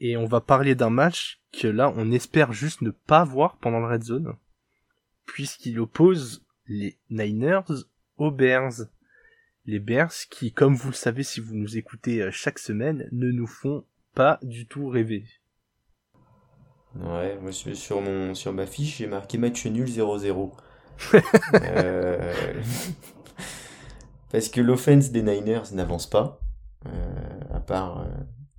Et 0.00 0.16
on 0.16 0.26
va 0.26 0.40
parler 0.40 0.74
d'un 0.74 0.90
match 0.90 1.40
que 1.52 1.66
là, 1.66 1.92
on 1.96 2.12
espère 2.12 2.52
juste 2.52 2.82
ne 2.82 2.90
pas 2.90 3.24
voir 3.24 3.56
pendant 3.56 3.80
la 3.80 3.88
red 3.88 4.04
zone. 4.04 4.36
Puisqu'il 5.28 5.78
oppose 5.78 6.44
les 6.66 6.98
Niners 7.10 7.60
aux 8.16 8.30
Bears. 8.30 8.86
Les 9.66 9.78
Bears 9.78 10.12
qui, 10.30 10.52
comme 10.52 10.74
vous 10.74 10.88
le 10.88 10.94
savez 10.94 11.22
si 11.22 11.40
vous 11.40 11.54
nous 11.54 11.76
écoutez 11.76 12.22
euh, 12.22 12.30
chaque 12.32 12.58
semaine, 12.58 13.08
ne 13.12 13.30
nous 13.30 13.46
font 13.46 13.84
pas 14.14 14.40
du 14.42 14.66
tout 14.66 14.88
rêver. 14.88 15.24
Ouais, 16.96 17.38
moi 17.40 17.52
sur, 17.52 18.00
mon, 18.00 18.34
sur 18.34 18.52
ma 18.52 18.66
fiche, 18.66 18.98
j'ai 18.98 19.06
marqué 19.06 19.38
match 19.38 19.66
nul 19.66 19.86
0-0. 19.86 20.52
euh... 21.54 22.34
Parce 24.32 24.48
que 24.48 24.60
l'offense 24.60 25.10
des 25.10 25.22
Niners 25.22 25.72
n'avance 25.72 26.08
pas, 26.08 26.40
euh, 26.86 27.40
à 27.54 27.60
part 27.60 28.00
euh, 28.00 28.08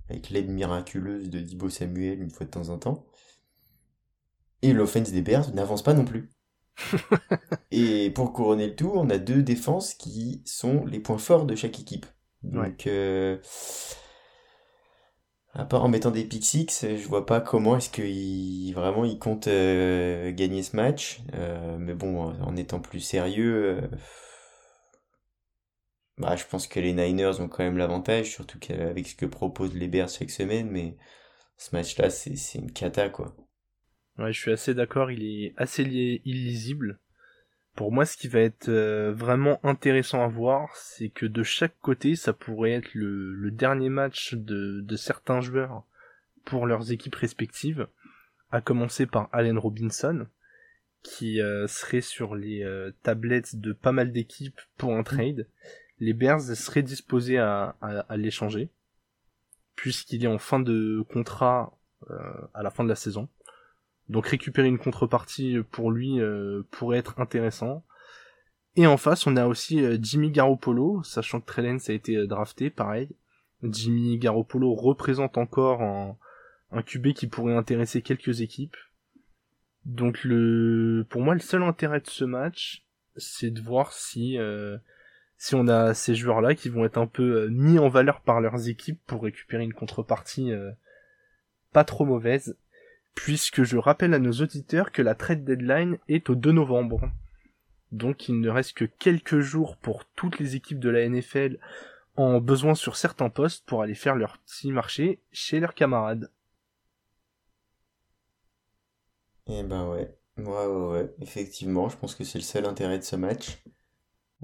avec 0.08 0.30
l'aide 0.30 0.48
miraculeuse 0.48 1.30
de 1.30 1.40
Dibo 1.40 1.68
Samuel 1.68 2.22
une 2.22 2.30
fois 2.30 2.46
de 2.46 2.50
temps 2.50 2.68
en 2.70 2.78
temps. 2.78 3.06
Et 4.62 4.72
l'offense 4.72 5.12
des 5.12 5.22
Bears 5.22 5.52
n'avance 5.54 5.82
pas 5.82 5.94
non 5.94 6.04
plus. 6.04 6.30
Et 7.70 8.10
pour 8.10 8.32
couronner 8.32 8.68
le 8.68 8.76
tout, 8.76 8.92
on 8.94 9.10
a 9.10 9.18
deux 9.18 9.42
défenses 9.42 9.94
qui 9.94 10.42
sont 10.44 10.84
les 10.86 11.00
points 11.00 11.18
forts 11.18 11.46
de 11.46 11.54
chaque 11.54 11.80
équipe. 11.80 12.06
Donc, 12.42 12.86
euh, 12.86 13.38
à 15.52 15.64
part 15.64 15.84
en 15.84 15.88
mettant 15.88 16.10
des 16.10 16.24
pick 16.24 16.44
six, 16.44 16.86
je 16.96 17.08
vois 17.08 17.26
pas 17.26 17.40
comment 17.40 17.76
est-ce 17.76 17.90
qu'ils 17.90 18.72
vraiment 18.74 19.04
ils 19.04 19.18
comptent 19.18 19.48
gagner 19.48 20.62
ce 20.62 20.76
match. 20.76 21.20
mais 21.78 21.94
bon, 21.94 22.32
en 22.40 22.56
étant 22.56 22.80
plus 22.80 23.00
sérieux, 23.00 23.80
bah, 26.20 26.36
je 26.36 26.44
pense 26.44 26.66
que 26.66 26.78
les 26.80 26.92
Niners 26.92 27.40
ont 27.40 27.48
quand 27.48 27.64
même 27.64 27.78
l'avantage, 27.78 28.32
surtout 28.32 28.58
qu'avec 28.58 29.08
ce 29.08 29.14
que 29.14 29.24
proposent 29.24 29.74
les 29.74 29.88
Bears 29.88 30.10
chaque 30.10 30.30
semaine, 30.30 30.68
mais 30.70 30.98
ce 31.56 31.74
match-là, 31.74 32.10
c'est 32.10 32.36
une 32.54 32.72
cata, 32.72 33.08
quoi. 33.08 33.34
Ouais, 34.20 34.34
je 34.34 34.38
suis 34.38 34.52
assez 34.52 34.74
d'accord, 34.74 35.10
il 35.10 35.24
est 35.24 35.54
assez 35.56 35.82
illisible. 35.82 36.98
Pour 37.74 37.90
moi, 37.90 38.04
ce 38.04 38.18
qui 38.18 38.28
va 38.28 38.40
être 38.40 38.68
euh, 38.68 39.14
vraiment 39.14 39.58
intéressant 39.64 40.22
à 40.22 40.28
voir, 40.28 40.76
c'est 40.76 41.08
que 41.08 41.24
de 41.24 41.42
chaque 41.42 41.80
côté, 41.80 42.16
ça 42.16 42.34
pourrait 42.34 42.72
être 42.72 42.92
le, 42.92 43.50
dernier 43.50 43.88
match 43.88 44.34
de, 44.34 44.96
certains 44.96 45.40
joueurs 45.40 45.84
pour 46.44 46.66
leurs 46.66 46.92
équipes 46.92 47.14
respectives, 47.14 47.88
à 48.50 48.60
commencer 48.60 49.06
par 49.06 49.30
Allen 49.32 49.56
Robinson, 49.56 50.26
qui 51.02 51.40
euh, 51.40 51.66
serait 51.66 52.02
sur 52.02 52.36
les 52.36 52.62
euh, 52.62 52.92
tablettes 53.02 53.56
de 53.56 53.72
pas 53.72 53.92
mal 53.92 54.12
d'équipes 54.12 54.60
pour 54.76 54.94
un 54.94 55.02
trade. 55.02 55.48
Les 55.98 56.12
Bears 56.12 56.42
seraient 56.42 56.82
disposés 56.82 57.38
à, 57.38 57.74
l'échanger, 58.18 58.68
puisqu'il 59.76 60.24
est 60.24 60.28
en 60.28 60.38
fin 60.38 60.60
de 60.60 61.02
contrat 61.08 61.74
à 62.54 62.62
la 62.62 62.70
fin 62.70 62.84
de 62.84 62.88
la 62.88 62.96
saison. 62.96 63.28
Donc 64.10 64.26
récupérer 64.26 64.68
une 64.68 64.78
contrepartie 64.78 65.56
pour 65.70 65.90
lui 65.90 66.18
pourrait 66.70 66.98
être 66.98 67.18
intéressant. 67.20 67.84
Et 68.76 68.86
en 68.86 68.96
face, 68.96 69.26
on 69.26 69.36
a 69.36 69.46
aussi 69.46 69.82
Jimmy 70.02 70.30
Garoppolo, 70.30 71.02
sachant 71.02 71.40
que 71.40 71.46
Trellens 71.46 71.88
a 71.88 71.92
été 71.92 72.26
drafté, 72.26 72.70
pareil. 72.70 73.08
Jimmy 73.62 74.18
Garoppolo 74.18 74.74
représente 74.74 75.38
encore 75.38 75.82
un, 75.82 76.16
un 76.72 76.82
QB 76.82 77.12
qui 77.12 77.26
pourrait 77.26 77.56
intéresser 77.56 78.02
quelques 78.02 78.40
équipes. 78.40 78.76
Donc 79.84 80.24
le, 80.24 81.06
pour 81.08 81.22
moi, 81.22 81.34
le 81.34 81.40
seul 81.40 81.62
intérêt 81.62 82.00
de 82.00 82.08
ce 82.08 82.24
match, 82.24 82.84
c'est 83.16 83.50
de 83.50 83.60
voir 83.60 83.92
si 83.92 84.38
euh, 84.38 84.78
si 85.36 85.54
on 85.54 85.68
a 85.68 85.94
ces 85.94 86.14
joueurs-là 86.14 86.54
qui 86.54 86.68
vont 86.68 86.84
être 86.84 86.98
un 86.98 87.06
peu 87.06 87.42
euh, 87.42 87.48
mis 87.48 87.78
en 87.78 87.88
valeur 87.88 88.20
par 88.20 88.40
leurs 88.40 88.68
équipes 88.68 89.00
pour 89.06 89.22
récupérer 89.22 89.64
une 89.64 89.72
contrepartie 89.72 90.52
euh, 90.52 90.70
pas 91.72 91.84
trop 91.84 92.04
mauvaise, 92.04 92.56
puisque 93.14 93.62
je 93.62 93.76
rappelle 93.76 94.14
à 94.14 94.18
nos 94.18 94.32
auditeurs 94.32 94.92
que 94.92 95.02
la 95.02 95.14
trade 95.14 95.44
deadline 95.44 95.98
est 96.08 96.30
au 96.30 96.34
2 96.34 96.52
novembre. 96.52 97.10
Donc 97.92 98.28
il 98.28 98.40
ne 98.40 98.48
reste 98.48 98.74
que 98.74 98.84
quelques 98.84 99.40
jours 99.40 99.76
pour 99.76 100.04
toutes 100.04 100.38
les 100.38 100.56
équipes 100.56 100.78
de 100.78 100.90
la 100.90 101.08
NFL 101.08 101.58
en 102.16 102.40
besoin 102.40 102.74
sur 102.74 102.96
certains 102.96 103.30
postes 103.30 103.64
pour 103.66 103.82
aller 103.82 103.94
faire 103.94 104.14
leur 104.14 104.38
petit 104.38 104.70
marché 104.72 105.20
chez 105.32 105.60
leurs 105.60 105.74
camarades. 105.74 106.30
Eh 109.46 109.62
ben 109.62 109.88
ouais. 109.88 110.16
Ouais, 110.38 110.66
ouais, 110.66 110.90
ouais. 110.92 111.14
Effectivement, 111.20 111.88
je 111.88 111.96
pense 111.96 112.14
que 112.14 112.24
c'est 112.24 112.38
le 112.38 112.44
seul 112.44 112.64
intérêt 112.66 112.98
de 112.98 113.04
ce 113.04 113.16
match. 113.16 113.62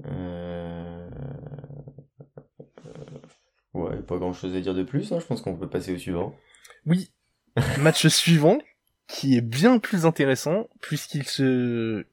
Euh... 0.05 1.09
Ouais, 3.73 4.01
pas 4.01 4.17
grand 4.17 4.33
chose 4.33 4.55
à 4.55 4.59
dire 4.59 4.73
de 4.73 4.83
plus, 4.83 5.11
hein. 5.11 5.19
je 5.19 5.25
pense 5.25 5.41
qu'on 5.41 5.55
peut 5.55 5.69
passer 5.69 5.93
au 5.93 5.97
suivant. 5.97 6.35
Oui, 6.85 7.11
match 7.79 8.07
suivant, 8.07 8.59
qui 9.07 9.37
est 9.37 9.41
bien 9.41 9.79
plus 9.79 10.05
intéressant, 10.05 10.69
puisqu'il 10.81 11.27
se... 11.27 12.05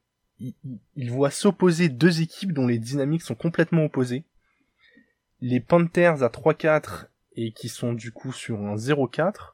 Il, 0.97 1.11
voit 1.11 1.31
s'opposer 1.31 1.87
deux 1.87 2.21
équipes 2.21 2.51
dont 2.51 2.67
les 2.67 2.77
dynamiques 2.77 3.21
sont 3.21 3.35
complètement 3.35 3.85
opposées. 3.85 4.25
Les 5.39 5.61
Panthers 5.61 6.23
à 6.23 6.27
3-4 6.27 7.05
et 7.37 7.53
qui 7.53 7.69
sont 7.69 7.93
du 7.93 8.11
coup 8.11 8.33
sur 8.33 8.59
un 8.61 8.75
0-4 8.75 9.53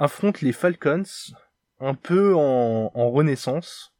affrontent 0.00 0.40
les 0.42 0.52
Falcons 0.52 1.04
un 1.78 1.94
peu 1.94 2.34
en, 2.34 2.88
renaissance. 3.10 3.94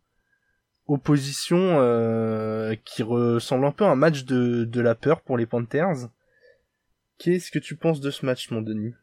Opposition 0.88 1.79
euh, 1.79 2.75
qui 2.85 3.05
ressemble 3.05 3.64
un 3.64 3.70
peu 3.70 3.85
à 3.85 3.90
un 3.90 3.96
match 3.96 4.25
de, 4.25 4.64
de 4.64 4.81
la 4.81 4.96
peur 4.96 5.20
pour 5.20 5.38
les 5.38 5.46
Panthers. 5.46 6.09
Qu'est-ce 7.18 7.53
que 7.53 7.61
tu 7.61 7.77
penses 7.77 8.01
de 8.01 8.11
ce 8.11 8.27
match, 8.27 8.51
mon 8.51 8.61
Denis? 8.61 8.94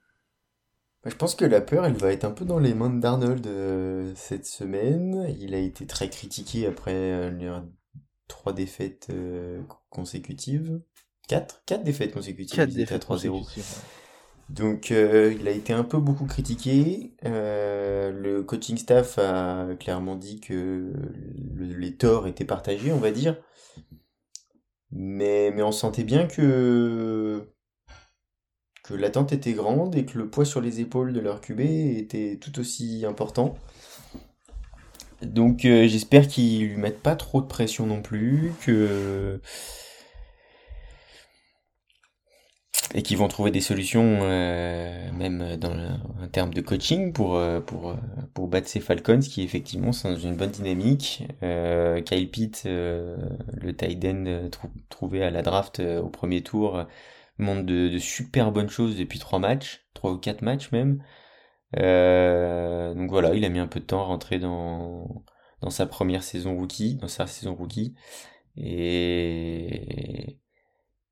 Je 1.09 1.15
pense 1.15 1.35
que 1.35 1.45
la 1.45 1.61
peur, 1.61 1.85
elle 1.85 1.97
va 1.97 2.13
être 2.13 2.23
un 2.23 2.31
peu 2.31 2.45
dans 2.45 2.59
les 2.59 2.73
mains 2.73 2.89
de 2.89 2.99
Darnold 2.99 3.45
euh, 3.47 4.13
cette 4.15 4.45
semaine. 4.45 5.27
Il 5.39 5.53
a 5.53 5.59
été 5.59 5.85
très 5.85 6.09
critiqué 6.09 6.67
après 6.67 6.93
euh, 6.93 7.59
trois 8.27 8.53
défaites 8.53 9.11
consécutives. 9.89 10.79
Quatre? 11.27 11.61
Quatre 11.65 11.83
défaites 11.83 12.13
consécutives. 12.13 12.55
Quatre 12.55 12.73
défaites 12.73 13.05
3-0. 13.05 13.43
Donc 14.49 14.89
euh, 14.91 15.35
il 15.39 15.47
a 15.47 15.51
été 15.51 15.73
un 15.73 15.83
peu 15.83 15.99
beaucoup 15.99 16.25
critiqué. 16.25 17.13
Euh, 17.25 18.11
le 18.11 18.41
coaching 18.41 18.77
staff 18.77 19.19
a 19.19 19.67
clairement 19.79 20.15
dit 20.15 20.39
que 20.41 20.91
les 21.55 21.95
torts 21.95 22.27
étaient 22.27 22.45
partagés, 22.45 22.91
on 22.91 22.97
va 22.97 23.11
dire. 23.11 23.37
Mais, 24.91 25.51
mais 25.51 25.61
on 25.61 25.71
sentait 25.71 26.03
bien 26.03 26.25
que, 26.25 27.47
l'attente 28.95 29.33
était 29.33 29.53
grande 29.53 29.95
et 29.95 30.05
que 30.05 30.17
le 30.17 30.27
poids 30.27 30.45
sur 30.45 30.61
les 30.61 30.79
épaules 30.79 31.13
de 31.13 31.19
leur 31.19 31.41
QB 31.41 31.59
était 31.59 32.37
tout 32.41 32.59
aussi 32.59 33.05
important. 33.07 33.55
Donc 35.21 35.65
euh, 35.65 35.87
j'espère 35.87 36.27
qu'ils 36.27 36.69
lui 36.69 36.77
mettent 36.77 37.01
pas 37.01 37.15
trop 37.15 37.41
de 37.41 37.47
pression 37.47 37.85
non 37.85 38.01
plus, 38.01 38.53
et 42.95 43.03
qui 43.03 43.15
vont 43.15 43.27
trouver 43.27 43.51
des 43.51 43.61
solutions 43.61 44.19
euh, 44.21 45.11
même 45.11 45.57
dans 45.57 45.73
le, 45.73 45.89
en 46.41 46.47
de 46.47 46.61
coaching 46.61 47.11
pour 47.11 47.35
euh, 47.35 47.59
battre 48.47 48.67
ces 48.67 48.79
Falcons 48.79 49.19
qui 49.19 49.43
effectivement 49.43 49.91
sont 49.91 50.11
dans 50.13 50.19
une 50.19 50.35
bonne 50.35 50.51
dynamique. 50.51 51.27
Kyle 52.05 52.31
Pitt, 52.31 52.63
le 52.65 53.73
tight 53.77 54.05
end 54.05 54.49
trouvé 54.87 55.23
à 55.23 55.29
la 55.29 55.41
draft 55.41 55.79
au 55.79 56.07
premier 56.07 56.41
tour, 56.41 56.85
montre 57.39 57.63
de, 57.65 57.97
super 57.97 58.51
bonnes 58.51 58.69
choses 58.69 58.97
depuis 58.97 59.19
trois 59.19 59.39
matchs, 59.39 59.87
trois 59.93 60.11
ou 60.11 60.17
quatre 60.17 60.41
matchs 60.41 60.71
même. 60.71 61.03
donc 61.73 63.09
voilà, 63.09 63.33
il 63.35 63.45
a 63.45 63.49
mis 63.49 63.59
un 63.59 63.67
peu 63.67 63.79
de 63.79 63.85
temps 63.85 64.01
à 64.01 64.05
rentrer 64.05 64.39
dans 64.39 65.23
dans 65.61 65.69
sa 65.69 65.85
première 65.85 66.23
saison 66.23 66.55
rookie, 66.55 66.95
dans 66.95 67.07
sa 67.07 67.27
saison 67.27 67.55
rookie 67.55 67.95
et 68.57 70.39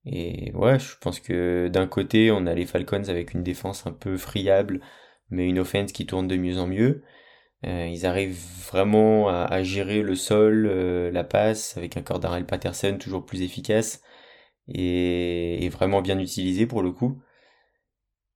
et 0.10 0.52
ouais, 0.54 0.80
je 0.80 0.98
pense 1.02 1.20
que 1.20 1.68
d'un 1.68 1.86
côté, 1.88 2.32
on 2.32 2.48
a 2.48 2.54
les 2.54 2.66
Falcons 2.66 3.10
avec 3.10 3.34
une 3.34 3.44
défense 3.44 3.86
un 3.86 3.92
peu 3.92 4.18
friable, 4.18 4.80
mais 5.30 5.48
une 5.48 5.60
offense 5.60 5.92
qui 5.92 6.06
tourne 6.06 6.28
de 6.28 6.38
mieux 6.38 6.60
en 6.60 6.68
mieux. 6.68 7.04
Euh, 7.66 7.88
ils 7.88 8.06
arrivent 8.06 8.40
vraiment 8.72 9.30
à, 9.30 9.64
gérer 9.64 10.02
le 10.04 10.16
sol, 10.16 10.68
euh, 10.70 11.12
la 11.12 11.24
passe, 11.26 11.76
avec 11.78 11.98
un 11.98 12.02
Cordarel 12.04 12.46
Patterson 12.46 12.98
toujours 13.00 13.26
plus 13.26 13.42
efficace 13.42 14.02
et, 14.68 15.70
vraiment 15.70 16.02
bien 16.02 16.20
utilisé 16.20 16.66
pour 16.66 16.82
le 16.82 16.92
coup. 16.92 17.22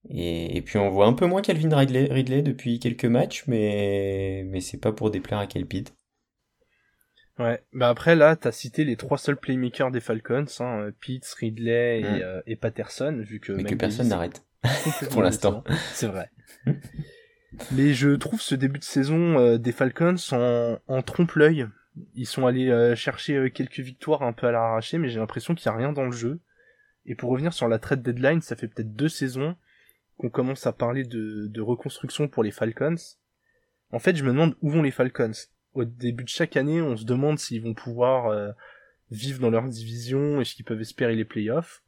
Et, 0.10 0.62
puis 0.66 0.78
on 0.78 0.90
voit 0.90 1.06
un 1.06 1.14
peu 1.14 1.28
moins 1.28 1.42
Calvin 1.42 1.76
Ridley, 1.76 2.08
Ridley 2.12 2.42
depuis 2.42 2.80
quelques 2.80 3.06
matchs, 3.06 3.44
mais, 3.48 4.44
mais 4.48 4.62
c'est 4.62 4.80
pas 4.80 4.92
pour 4.92 5.12
déplaire 5.12 5.40
à 5.40 5.48
Kelpid. 5.48 5.90
Ouais, 7.40 7.64
bah 7.74 7.90
après 7.90 8.16
là, 8.16 8.36
t'as 8.36 8.52
cité 8.52 8.84
les 8.84 8.98
trois 8.98 9.18
seuls 9.18 9.38
playmakers 9.38 9.90
des 9.90 10.02
Falcons, 10.02 10.46
hein, 10.60 10.92
Pitts, 11.00 11.26
Ridley 11.40 12.02
et, 12.02 12.04
mm. 12.04 12.22
euh, 12.22 12.42
et, 12.46 12.56
Patterson, 12.56 13.24
vu 13.26 13.40
que... 13.40 13.54
Mais 13.54 13.64
que 13.64 13.76
personne 13.76 14.10
n'arrête, 14.10 14.46
pour 15.12 15.24
l'instant. 15.24 15.64
C'est 15.94 16.08
vrai. 16.08 16.30
Mais 17.72 17.94
je 17.94 18.10
trouve 18.10 18.42
ce 18.42 18.56
début 18.56 18.80
de 18.80 18.84
saison 18.84 19.38
euh, 19.38 19.58
des 19.58 19.72
Falcons 19.72 20.16
en, 20.32 20.78
en 20.88 21.02
trompe-l'œil. 21.02 21.68
Ils 22.16 22.26
sont 22.26 22.48
allés 22.48 22.96
chercher 22.96 23.52
quelques 23.52 23.80
victoires 23.80 24.24
un 24.24 24.34
peu 24.34 24.48
à 24.48 24.52
l'arraché, 24.52 24.98
mais 24.98 25.10
j'ai 25.10 25.20
l'impression 25.20 25.56
qu'il 25.56 25.70
n'y 25.70 25.76
a 25.76 25.78
rien 25.78 25.92
dans 25.92 26.06
le 26.06 26.12
jeu. 26.12 26.40
Et 27.06 27.16
pour 27.16 27.32
revenir 27.32 27.54
sur 27.54 27.68
la 27.68 27.80
trade 27.80 28.02
deadline, 28.02 28.42
ça 28.42 28.56
fait 28.56 28.68
peut-être 28.68 28.96
deux 28.96 29.10
saisons 29.10 29.56
qu'on 30.18 30.30
commence 30.30 30.68
à 30.68 30.72
parler 30.72 31.04
de, 31.04 31.62
reconstruction 31.62 32.28
pour 32.28 32.44
les 32.44 32.52
Falcons. 32.52 32.96
En 33.92 34.00
fait, 34.00 34.16
je 34.16 34.24
me 34.24 34.30
demande 34.30 34.56
où 34.62 34.70
vont 34.70 34.84
les 34.84 34.92
Falcons 34.92 35.32
au 35.74 35.86
début 35.86 36.24
de 36.24 36.30
chaque 36.30 36.58
année, 36.58 36.82
on 36.82 36.98
se 36.98 37.06
demande 37.06 37.40
s'ils 37.40 37.62
vont 37.62 37.74
pouvoir 37.74 38.28
euh, 38.28 38.52
vivre 39.10 39.40
dans 39.40 39.50
leur 39.50 39.68
division 39.68 40.42
et 40.42 40.46
s'ils 40.46 40.66
peuvent 40.66 40.82
espérer 40.82 41.16
les 41.16 41.26
playoffs. 41.26 41.82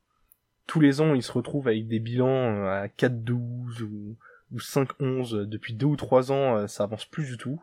Tous 0.67 0.79
les 0.79 1.01
ans, 1.01 1.13
ils 1.13 1.23
se 1.23 1.31
retrouvent 1.31 1.67
avec 1.67 1.87
des 1.87 1.99
bilans 1.99 2.27
euh, 2.27 2.83
à 2.83 2.87
4-12 2.87 3.81
ou, 3.81 4.15
ou 4.51 4.57
5-11. 4.57 5.45
Depuis 5.45 5.73
deux 5.73 5.85
ou 5.85 5.95
trois 5.97 6.31
ans, 6.31 6.57
euh, 6.57 6.67
ça 6.67 6.83
avance 6.83 7.05
plus 7.05 7.25
du 7.25 7.37
tout. 7.37 7.61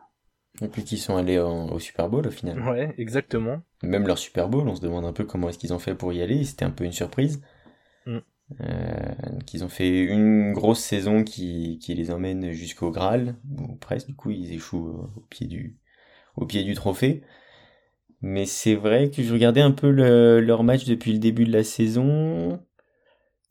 Et 0.61 0.67
puis 0.67 0.83
qu'ils 0.83 0.99
sont 0.99 1.15
allés 1.15 1.39
au 1.39 1.79
Super 1.79 2.09
Bowl 2.09 2.27
au 2.27 2.31
final. 2.31 2.61
Ouais, 2.61 2.93
exactement. 2.97 3.61
Même 3.83 4.05
leur 4.05 4.17
Super 4.17 4.49
Bowl, 4.49 4.67
on 4.67 4.75
se 4.75 4.81
demande 4.81 5.05
un 5.05 5.13
peu 5.13 5.23
comment 5.23 5.49
est-ce 5.49 5.57
qu'ils 5.57 5.73
ont 5.73 5.79
fait 5.79 5.95
pour 5.95 6.13
y 6.13 6.21
aller. 6.21 6.43
C'était 6.43 6.65
un 6.65 6.71
peu 6.71 6.83
une 6.83 6.91
surprise. 6.91 7.41
Mm. 8.05 8.19
Euh, 8.59 9.39
qu'ils 9.45 9.63
ont 9.63 9.69
fait 9.69 10.03
une 10.03 10.51
grosse 10.51 10.81
saison 10.81 11.23
qui, 11.23 11.79
qui 11.79 11.93
les 11.93 12.11
emmène 12.11 12.51
jusqu'au 12.51 12.91
Graal, 12.91 13.35
ou 13.57 13.75
presque, 13.75 14.07
du 14.07 14.15
coup 14.15 14.29
ils 14.29 14.51
échouent 14.51 15.09
au 15.15 15.21
pied 15.29 15.47
du, 15.47 15.77
au 16.35 16.45
pied 16.45 16.63
du 16.63 16.73
trophée. 16.73 17.23
Mais 18.21 18.45
c'est 18.45 18.75
vrai 18.75 19.09
que 19.09 19.23
je 19.23 19.33
regardais 19.33 19.61
un 19.61 19.71
peu 19.71 19.89
leur 19.89 20.63
match 20.63 20.85
depuis 20.85 21.13
le 21.13 21.19
début 21.19 21.45
de 21.45 21.53
la 21.53 21.63
saison. 21.63 22.61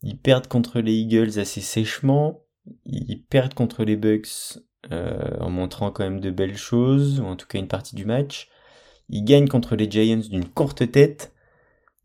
Ils 0.01 0.17
perdent 0.17 0.47
contre 0.47 0.79
les 0.79 0.93
Eagles 0.93 1.39
assez 1.39 1.61
sèchement. 1.61 2.45
Ils 2.85 3.23
perdent 3.23 3.53
contre 3.53 3.83
les 3.83 3.97
Bucks 3.97 4.59
euh, 4.91 5.37
en 5.39 5.49
montrant 5.49 5.91
quand 5.91 6.03
même 6.03 6.19
de 6.19 6.31
belles 6.31 6.57
choses, 6.57 7.19
ou 7.19 7.25
en 7.25 7.35
tout 7.35 7.47
cas 7.47 7.59
une 7.59 7.67
partie 7.67 7.95
du 7.95 8.05
match. 8.05 8.49
Ils 9.09 9.23
gagnent 9.23 9.47
contre 9.47 9.75
les 9.75 9.89
Giants 9.89 10.27
d'une 10.29 10.47
courte 10.47 10.89
tête. 10.91 11.33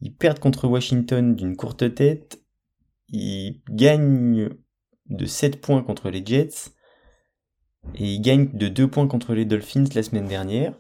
Ils 0.01 0.15
perdent 0.15 0.41
contre 0.41 0.69
Washington 0.69 1.35
d'une 1.35 1.57
courte 1.57 1.95
tête. 1.95 2.43
Ils 3.09 3.63
gagnent 3.71 4.51
de 5.09 5.27
7 5.27 5.61
points 5.61 5.83
contre 5.83 6.11
les 6.11 6.25
Jets. 6.25 6.73
Et 7.95 8.15
ils 8.15 8.21
gagnent 8.21 8.51
de 8.53 8.69
2 8.69 8.89
points 8.89 9.07
contre 9.07 9.35
les 9.35 9.45
Dolphins 9.45 9.85
la 9.95 10.03
semaine 10.03 10.27
dernière. 10.27 10.75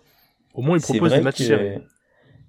Au 0.52 0.62
moins, 0.62 0.76
ils 0.76 0.82
proposent 0.82 1.12
des 1.12 1.20
matchs 1.20 1.42
serrés. 1.42 1.80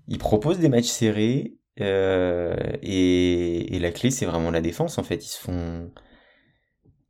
Ils 0.07 0.17
proposent 0.17 0.59
des 0.59 0.69
matchs 0.69 0.87
serrés. 0.87 1.53
Euh, 1.79 2.55
et, 2.81 3.75
et, 3.75 3.79
la 3.79 3.91
clé, 3.91 4.09
c'est 4.09 4.25
vraiment 4.25 4.49
la 4.49 4.61
défense, 4.61 4.97
en 4.97 5.03
fait. 5.03 5.23
Ils 5.23 5.29
se 5.29 5.39
font. 5.39 5.91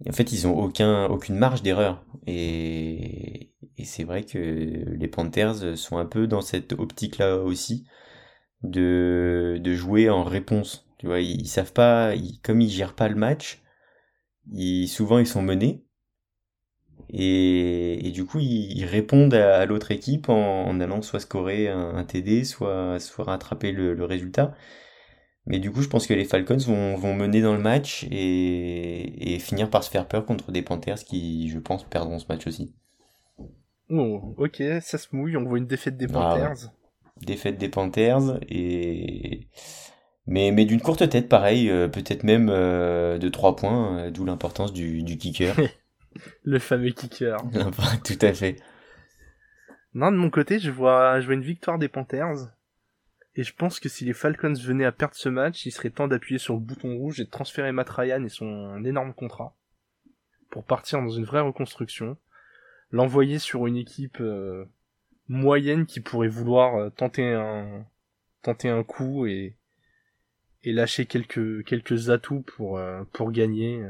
En 0.05 0.11
fait, 0.13 0.31
ils 0.31 0.47
ont 0.47 0.57
aucun, 0.57 1.05
aucune 1.07 1.35
marge 1.35 1.63
d'erreur. 1.63 2.05
Et, 2.27 3.51
c'est 3.83 4.03
vrai 4.03 4.23
que 4.23 4.37
les 4.37 5.07
Panthers 5.07 5.77
sont 5.77 5.97
un 5.97 6.05
peu 6.05 6.27
dans 6.27 6.41
cette 6.41 6.73
optique-là 6.73 7.37
aussi 7.37 7.85
de, 8.63 9.59
de 9.61 9.73
jouer 9.73 10.09
en 10.09 10.23
réponse. 10.23 10.87
Tu 10.99 11.07
vois, 11.07 11.19
ils, 11.21 11.47
savent 11.47 11.73
pas, 11.73 12.13
comme 12.43 12.61
ils 12.61 12.69
gèrent 12.69 12.95
pas 12.95 13.07
le 13.07 13.15
match, 13.15 13.61
ils, 14.51 14.87
souvent 14.87 15.19
ils 15.19 15.27
sont 15.27 15.41
menés. 15.41 15.83
Et, 17.09 18.07
et 18.07 18.11
du 18.11 18.25
coup, 18.25 18.39
ils, 18.39 18.83
répondent 18.85 19.33
à, 19.33 19.65
l'autre 19.65 19.91
équipe 19.91 20.29
en, 20.29 20.79
allant 20.79 21.01
soit 21.01 21.19
scorer 21.19 21.69
un, 21.69 22.03
TD, 22.03 22.43
soit, 22.43 22.99
soit 22.99 23.25
rattraper 23.25 23.71
le, 23.71 23.93
le 23.93 24.05
résultat. 24.05 24.53
Mais 25.47 25.59
du 25.59 25.71
coup, 25.71 25.81
je 25.81 25.87
pense 25.87 26.07
que 26.07 26.13
les 26.13 26.25
Falcons 26.25 26.57
vont, 26.57 26.95
vont 26.95 27.13
mener 27.13 27.41
dans 27.41 27.53
le 27.53 27.61
match 27.61 28.05
et, 28.11 29.33
et, 29.33 29.39
finir 29.39 29.69
par 29.69 29.83
se 29.83 29.89
faire 29.89 30.07
peur 30.07 30.25
contre 30.25 30.51
des 30.51 30.61
Panthers 30.61 30.99
qui, 30.99 31.49
je 31.49 31.57
pense, 31.57 31.85
perdront 31.85 32.19
ce 32.19 32.25
match 32.27 32.45
aussi. 32.47 32.75
Oh, 33.89 34.35
ok, 34.37 34.61
ça 34.81 34.97
se 34.97 35.07
mouille, 35.13 35.37
on 35.37 35.45
voit 35.45 35.57
une 35.57 35.65
défaite 35.67 35.95
des 35.95 36.07
ah 36.09 36.13
Panthers. 36.13 36.71
Défaite 37.21 37.57
des 37.57 37.69
Panthers 37.69 38.39
et 38.49 39.47
mais 40.27 40.51
mais 40.51 40.65
d'une 40.65 40.81
courte 40.81 41.07
tête, 41.09 41.29
pareil, 41.29 41.69
euh, 41.69 41.87
peut-être 41.87 42.23
même 42.23 42.49
euh, 42.49 43.17
de 43.17 43.29
3 43.29 43.55
points, 43.55 43.97
euh, 43.97 44.11
d'où 44.11 44.25
l'importance 44.25 44.73
du, 44.73 45.01
du 45.03 45.17
kicker. 45.17 45.55
Le 46.43 46.59
fameux 46.59 46.91
kicker. 46.91 47.37
Tout 48.03 48.19
à 48.21 48.33
fait. 48.33 48.57
Non, 49.93 50.11
de 50.11 50.17
mon 50.17 50.29
côté, 50.29 50.59
je 50.59 50.69
vois, 50.69 51.21
je 51.21 51.25
vois 51.25 51.35
une 51.35 51.41
victoire 51.41 51.79
des 51.79 51.87
Panthers. 51.87 52.49
Et 53.37 53.43
je 53.43 53.53
pense 53.53 53.79
que 53.79 53.87
si 53.87 54.03
les 54.03 54.13
Falcons 54.13 54.53
venaient 54.59 54.83
à 54.83 54.91
perdre 54.91 55.13
ce 55.13 55.29
match, 55.29 55.67
il 55.67 55.71
serait 55.71 55.91
temps 55.91 56.07
d'appuyer 56.07 56.39
sur 56.39 56.55
le 56.55 56.59
bouton 56.59 56.97
rouge 56.97 57.19
et 57.19 57.25
de 57.25 57.29
transférer 57.29 57.71
Matt 57.71 57.89
Ryan 57.91 58.23
et 58.23 58.29
son 58.29 58.83
énorme 58.83 59.13
contrat 59.13 59.55
pour 60.49 60.63
partir 60.63 60.99
dans 60.99 61.09
une 61.09 61.23
vraie 61.25 61.41
reconstruction, 61.41 62.17
l'envoyer 62.89 63.37
sur 63.37 63.67
une 63.67 63.77
équipe 63.77 64.19
euh, 64.21 64.65
moyenne 65.27 65.85
qui 65.85 65.99
pourrait 65.99 66.27
vouloir 66.27 66.75
euh, 66.77 66.89
tenter 66.89 67.33
un 67.33 67.85
tenter 68.41 68.69
un 68.69 68.83
coup 68.83 69.27
et 69.27 69.55
et 70.63 70.73
lâcher 70.73 71.05
quelques 71.05 71.63
quelques 71.65 72.09
atouts 72.09 72.41
pour 72.41 72.79
euh, 72.79 73.03
pour 73.13 73.31
gagner. 73.31 73.85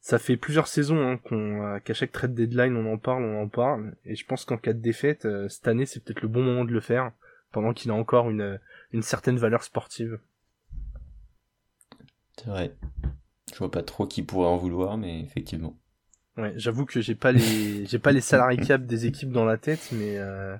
Ça 0.00 0.20
fait 0.20 0.36
plusieurs 0.36 0.68
saisons 0.68 1.00
hein, 1.00 1.16
qu'on 1.16 1.80
qu'à 1.80 1.94
chaque 1.94 2.12
trade 2.12 2.34
deadline 2.34 2.76
on 2.76 2.92
en 2.92 2.98
parle, 2.98 3.24
on 3.24 3.42
en 3.42 3.48
parle. 3.48 3.96
Et 4.04 4.14
je 4.14 4.24
pense 4.24 4.44
qu'en 4.44 4.58
cas 4.58 4.74
de 4.74 4.80
défaite 4.80 5.26
cette 5.48 5.66
année 5.66 5.86
c'est 5.86 6.04
peut-être 6.04 6.22
le 6.22 6.28
bon 6.28 6.42
moment 6.44 6.64
de 6.64 6.72
le 6.72 6.80
faire 6.80 7.10
pendant 7.54 7.72
qu'il 7.72 7.90
a 7.92 7.94
encore 7.94 8.28
une, 8.28 8.60
une 8.92 9.02
certaine 9.02 9.38
valeur 9.38 9.62
sportive. 9.62 10.18
C'est 12.36 12.48
vrai. 12.48 12.76
Je 13.52 13.58
vois 13.58 13.70
pas 13.70 13.82
trop 13.82 14.06
qui 14.06 14.22
pourrait 14.22 14.48
en 14.48 14.56
vouloir, 14.56 14.98
mais 14.98 15.20
effectivement. 15.20 15.78
Ouais, 16.36 16.52
j'avoue 16.56 16.84
que 16.84 17.00
j'ai 17.00 17.14
pas 17.14 17.30
les 17.30 17.86
j'ai 17.90 18.00
pas 18.00 18.10
les 18.10 18.20
salariés 18.20 18.58
cap 18.58 18.84
des 18.84 19.06
équipes 19.06 19.30
dans 19.30 19.44
la 19.44 19.56
tête, 19.56 19.90
mais 19.92 20.18
euh, 20.18 20.56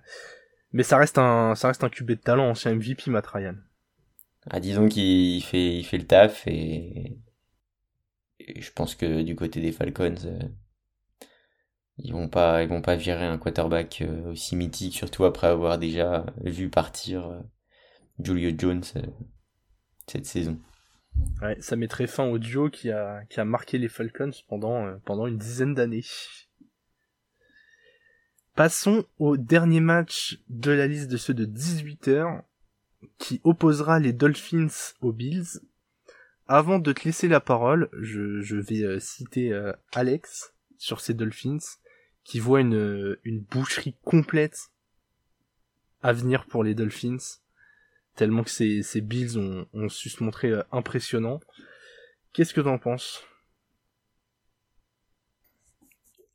mais 0.73 0.85
ça 0.85 0.97
reste 0.97 1.19
un 1.19 1.57
ça 1.57 1.69
reste 1.69 1.83
un 1.83 1.91
QB 1.91 2.11
de 2.11 2.15
talent, 2.15 2.49
ancien 2.51 2.75
MVP 2.75 3.11
Matt 3.11 3.27
Ryan. 3.27 3.57
Ah, 4.49 4.61
disons 4.61 4.89
qu'il 4.89 5.43
fait 5.43 5.77
il 5.77 5.85
fait 5.85 5.99
le 5.99 6.07
taf 6.07 6.47
et, 6.47 7.19
et 8.39 8.61
je 8.61 8.73
pense 8.73 8.95
que 8.95 9.23
du 9.23 9.35
côté 9.35 9.61
des 9.61 9.73
Falcons, 9.73 10.15
euh, 10.27 10.39
ils 11.99 12.13
vont 12.13 12.29
pas 12.29 12.63
ils 12.63 12.69
vont 12.69 12.83
pas 12.83 12.97
virer 12.97 13.25
un 13.25 13.39
quarterback 13.39 14.03
euh, 14.03 14.33
aussi 14.33 14.57
mythique 14.57 14.95
surtout 14.95 15.25
après 15.25 15.47
avoir 15.47 15.79
déjà 15.79 16.27
vu 16.43 16.69
partir 16.69 17.29
euh, 17.29 17.41
Julio 18.19 18.51
Jones 18.57 18.83
euh, 18.97 19.03
cette 20.07 20.27
saison. 20.27 20.61
Ouais, 21.41 21.57
ça 21.61 21.77
mettrait 21.77 22.09
fin 22.09 22.25
au 22.25 22.39
duo 22.39 22.69
qui 22.71 22.91
a 22.91 23.25
qui 23.31 23.39
a 23.39 23.45
marqué 23.45 23.79
les 23.79 23.89
Falcons 23.89 24.33
pendant 24.49 24.99
pendant 25.05 25.27
une 25.27 25.39
dizaine 25.39 25.75
d'années. 25.75 26.05
Passons 28.57 29.05
au 29.19 29.37
dernier 29.37 29.81
match 29.81 30.41
de 30.49 30.73
la 30.73 30.87
liste 30.87 31.11
de 31.11 31.17
ceux 31.17 31.35
de 31.35 31.45
18 31.45 32.09
heures 32.09 32.43
qui 33.19 33.41
opposera 33.45 33.99
les 33.99 34.13
Dolphins 34.13 34.95
aux 35.01 35.13
Bills. 35.13 35.61
Avant 36.47 36.79
de 36.79 36.93
te 36.93 37.05
laisser 37.05 37.27
la 37.27 37.41
parole, 37.41 37.89
je, 38.01 38.43
je 38.43 38.57
vais 38.57 39.01
citer 39.01 39.53
Alex 39.93 40.55
sur 40.79 41.01
ces 41.01 41.15
Dolphins 41.15 41.59
qui 42.25 42.41
voit 42.41 42.61
une, 42.61 43.17
une 43.25 43.41
boucherie 43.41 43.97
complète 44.03 44.71
à 46.03 46.13
venir 46.13 46.47
pour 46.47 46.65
les 46.65 46.75
Dolphins, 46.75 47.39
tellement 48.17 48.43
que 48.43 48.51
ces, 48.51 48.83
ces 48.83 49.01
Bills 49.01 49.39
ont, 49.39 49.67
ont 49.73 49.89
su 49.89 50.09
se 50.11 50.23
montrer 50.23 50.51
euh, 50.51 50.63
impressionnants. 50.73 51.41
Qu'est-ce 52.33 52.55
que 52.55 52.61
t'en 52.61 52.79
penses? 52.79 53.23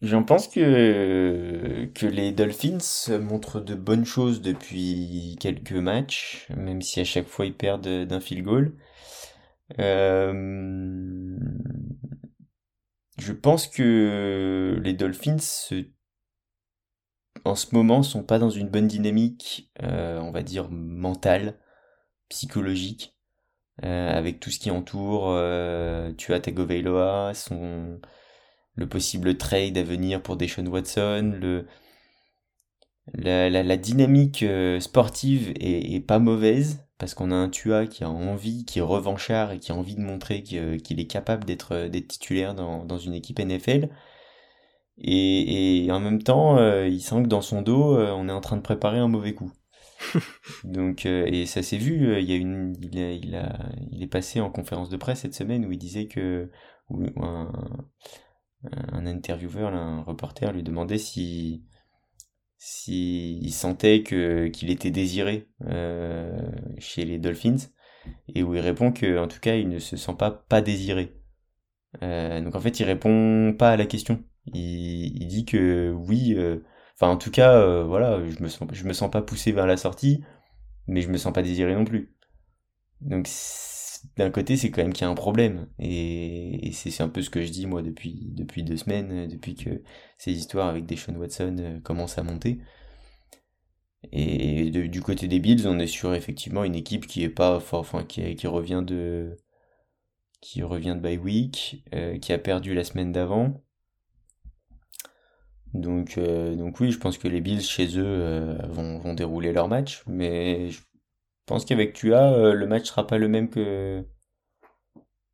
J'en 0.01 0.23
pense 0.23 0.47
que, 0.47 1.89
que 1.93 2.05
les 2.05 2.31
Dolphins 2.31 3.17
montrent 3.19 3.59
de 3.59 3.75
bonnes 3.75 4.05
choses 4.05 4.41
depuis 4.41 5.35
quelques 5.41 5.73
matchs, 5.73 6.47
même 6.55 6.81
si 6.81 7.01
à 7.01 7.03
chaque 7.03 7.27
fois 7.27 7.45
ils 7.45 7.53
perdent 7.53 8.05
d'un 8.05 8.21
field 8.21 8.45
goal. 8.45 8.73
Euh, 9.77 11.37
je 13.19 13.33
pense 13.33 13.67
que 13.67 14.79
les 14.81 14.93
Dolphins 14.93 15.37
en 17.45 17.55
ce 17.55 17.73
moment 17.73 18.03
sont 18.03 18.23
pas 18.23 18.39
dans 18.39 18.49
une 18.49 18.69
bonne 18.69 18.87
dynamique, 18.87 19.71
euh, 19.83 20.19
on 20.19 20.31
va 20.31 20.43
dire 20.43 20.69
mentale, 20.69 21.57
psychologique, 22.29 23.15
euh, 23.83 24.09
avec 24.09 24.39
tout 24.39 24.49
ce 24.49 24.59
qui 24.59 24.71
entoure. 24.71 25.29
Euh, 25.29 26.11
tu 26.17 26.33
as 26.33 26.39
le 28.75 28.87
possible 28.87 29.37
trade 29.37 29.77
à 29.77 29.83
venir 29.83 30.21
pour 30.21 30.37
Deshaun 30.37 30.67
Watson, 30.67 31.37
le 31.39 31.67
la, 33.13 33.49
la, 33.49 33.77
dynamique 33.77 34.45
sportive 34.79 35.51
est, 35.59 35.93
est, 35.95 35.99
pas 35.99 36.19
mauvaise 36.19 36.79
parce 36.99 37.13
qu'on 37.13 37.31
a 37.31 37.35
un 37.35 37.49
Tua 37.49 37.87
qui 37.87 38.03
a 38.03 38.09
envie, 38.09 38.65
qui 38.65 38.79
est 38.79 38.83
revanchard 38.83 39.53
et 39.53 39.59
qui 39.59 39.71
a 39.71 39.75
envie 39.75 39.95
de 39.95 40.01
montrer 40.01 40.43
euh, 40.53 40.77
qu'il 40.77 40.99
est 40.99 41.07
capable 41.07 41.45
d'être 41.45 41.73
euh, 41.73 41.89
titulaire 41.89 42.53
dans, 42.53 42.83
dans, 42.85 42.99
une 42.99 43.13
équipe 43.13 43.39
NFL. 43.39 43.89
Et, 44.97 45.85
et 45.85 45.91
en 45.93 46.01
même 46.01 46.21
temps, 46.21 46.57
euh, 46.57 46.87
il 46.89 47.01
sent 47.01 47.23
que 47.23 47.27
dans 47.27 47.41
son 47.41 47.61
dos, 47.61 47.97
on 47.97 48.27
est 48.27 48.33
en 48.33 48.41
train 48.41 48.57
de 48.57 48.61
préparer 48.61 48.99
un 48.99 49.07
mauvais 49.07 49.33
coup. 49.33 49.51
Donc, 50.65 51.05
et 51.05 51.45
ça 51.45 51.63
s'est 51.63 51.77
vu. 51.77 52.19
Il 52.19 52.29
y 52.29 52.33
a 52.33 52.35
une, 52.35 52.75
il, 52.81 52.99
a, 52.99 53.11
il, 53.13 53.35
a, 53.35 53.59
il 53.91 54.03
est 54.03 54.07
passé 54.07 54.41
en 54.41 54.49
conférence 54.51 54.89
de 54.89 54.97
presse 54.97 55.21
cette 55.21 55.35
semaine 55.35 55.65
où 55.65 55.71
il 55.71 55.77
disait 55.77 56.07
que 56.07 56.51
où 56.89 57.05
un, 57.23 57.51
un 58.73 59.05
intervieweur, 59.05 59.73
un 59.73 60.01
reporter, 60.01 60.51
lui 60.51 60.63
demandait 60.63 60.97
si 60.97 61.63
s'il 62.59 63.53
sentait 63.53 64.03
que 64.03 64.47
qu'il 64.47 64.69
était 64.69 64.91
désiré 64.91 65.47
euh, 65.63 66.51
chez 66.77 67.05
les 67.05 67.17
Dolphins 67.17 67.69
et 68.27 68.43
où 68.43 68.53
il 68.53 68.59
répond 68.59 68.91
que 68.91 69.17
en 69.17 69.27
tout 69.27 69.39
cas 69.39 69.55
il 69.55 69.69
ne 69.69 69.79
se 69.79 69.95
sent 69.95 70.15
pas 70.19 70.29
pas 70.29 70.61
désiré. 70.61 71.15
Euh, 72.03 72.41
donc 72.41 72.55
en 72.55 72.59
fait 72.59 72.79
il 72.79 72.83
répond 72.83 73.55
pas 73.57 73.71
à 73.71 73.77
la 73.77 73.85
question. 73.85 74.23
Il, 74.53 75.27
dit 75.27 75.45
que 75.45 75.91
oui, 75.91 76.33
euh, 76.35 76.59
enfin 76.95 77.07
en 77.11 77.17
tout 77.17 77.31
cas 77.31 77.83
voilà 77.83 78.19
je 78.27 78.43
me 78.43 78.49
sens 78.49 78.67
je 78.73 78.83
me 78.83 78.93
sens 78.93 79.09
pas 79.09 79.21
poussé 79.21 79.53
vers 79.53 79.65
la 79.65 79.77
sortie, 79.77 80.23
mais 80.87 81.01
je 81.01 81.09
me 81.09 81.17
sens 81.17 81.33
pas 81.33 81.43
désiré 81.43 81.73
non 81.75 81.85
plus. 81.85 82.13
Donc 83.01 83.27
d'un 84.17 84.31
côté, 84.31 84.57
c'est 84.57 84.71
quand 84.71 84.81
même 84.81 84.93
qu'il 84.93 85.03
y 85.05 85.07
a 85.07 85.09
un 85.09 85.15
problème. 85.15 85.67
Et, 85.79 86.71
c'est 86.73 87.03
un 87.03 87.09
peu 87.09 87.21
ce 87.21 87.29
que 87.29 87.41
je 87.41 87.51
dis, 87.51 87.67
moi, 87.67 87.81
depuis, 87.81 88.29
depuis 88.31 88.63
deux 88.63 88.77
semaines, 88.77 89.27
depuis 89.27 89.55
que 89.55 89.81
ces 90.17 90.31
histoires 90.31 90.67
avec 90.67 90.85
Deshaun 90.85 91.15
Watson 91.17 91.55
euh, 91.59 91.79
commencent 91.81 92.17
à 92.17 92.23
monter. 92.23 92.59
Et 94.11 94.69
du 94.71 95.01
côté 95.01 95.27
des 95.27 95.39
Bills, 95.39 95.67
on 95.67 95.77
est 95.79 95.87
sur 95.87 96.13
effectivement 96.13 96.63
une 96.63 96.75
équipe 96.75 97.05
qui 97.05 97.23
est 97.23 97.29
pas 97.29 97.57
enfin, 97.73 98.05
qui, 98.05 98.47
revient 98.47 98.81
de 98.85 99.37
qui 100.41 100.63
revient 100.63 100.95
de 100.95 101.01
bye 101.01 101.17
week, 101.17 101.83
euh, 101.93 102.17
qui 102.17 102.31
a 102.31 102.37
perdu 102.37 102.73
la 102.73 102.85
semaine 102.85 103.11
d'avant. 103.11 103.61
Donc, 105.73 106.17
euh, 106.17 106.55
donc 106.55 106.79
oui, 106.79 106.91
je 106.91 106.97
pense 106.97 107.17
que 107.17 107.27
les 107.27 107.41
Bills 107.41 107.61
chez 107.61 107.99
eux 107.99 108.57
vont, 108.69 109.13
dérouler 109.13 109.51
leur 109.51 109.67
match, 109.67 110.03
mais 110.07 110.69
je 110.69 110.79
pense 111.49 111.65
qu'avec 111.65 111.93
Tua, 111.93 112.31
euh, 112.31 112.53
le 112.53 112.67
match 112.67 112.85
sera 112.85 113.07
pas 113.07 113.17
le 113.17 113.27
même 113.27 113.49
que, 113.49 114.05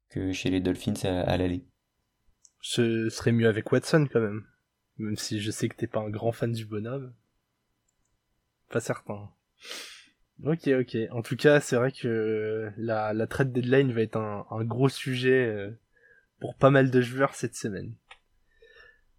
que 0.09 0.31
chez 0.31 0.49
les 0.49 0.61
Dolphins 0.61 0.93
à, 1.03 1.35
l'aller. 1.37 1.65
Ce 2.61 3.09
serait 3.09 3.33
mieux 3.33 3.49
avec 3.49 3.69
Watson 3.69 4.07
quand 4.11 4.21
même. 4.21 4.45
Même 4.97 5.17
si 5.17 5.41
je 5.41 5.51
sais 5.51 5.67
que 5.67 5.75
t'es 5.75 5.87
pas 5.87 5.99
un 5.99 6.09
grand 6.09 6.31
fan 6.31 6.53
du 6.53 6.65
bonhomme. 6.65 7.13
Pas 8.69 8.79
certain. 8.79 9.29
Ok, 10.45 10.69
ok. 10.69 10.97
En 11.11 11.21
tout 11.21 11.35
cas, 11.35 11.59
c'est 11.59 11.75
vrai 11.75 11.91
que 11.91 12.71
la, 12.77 13.13
la 13.13 13.27
trade 13.27 13.51
deadline 13.51 13.91
va 13.91 14.01
être 14.01 14.15
un, 14.15 14.47
un 14.49 14.63
gros 14.63 14.89
sujet 14.89 15.47
euh, 15.47 15.69
pour 16.39 16.55
pas 16.55 16.69
mal 16.69 16.91
de 16.91 17.01
joueurs 17.01 17.35
cette 17.35 17.55
semaine. 17.55 17.93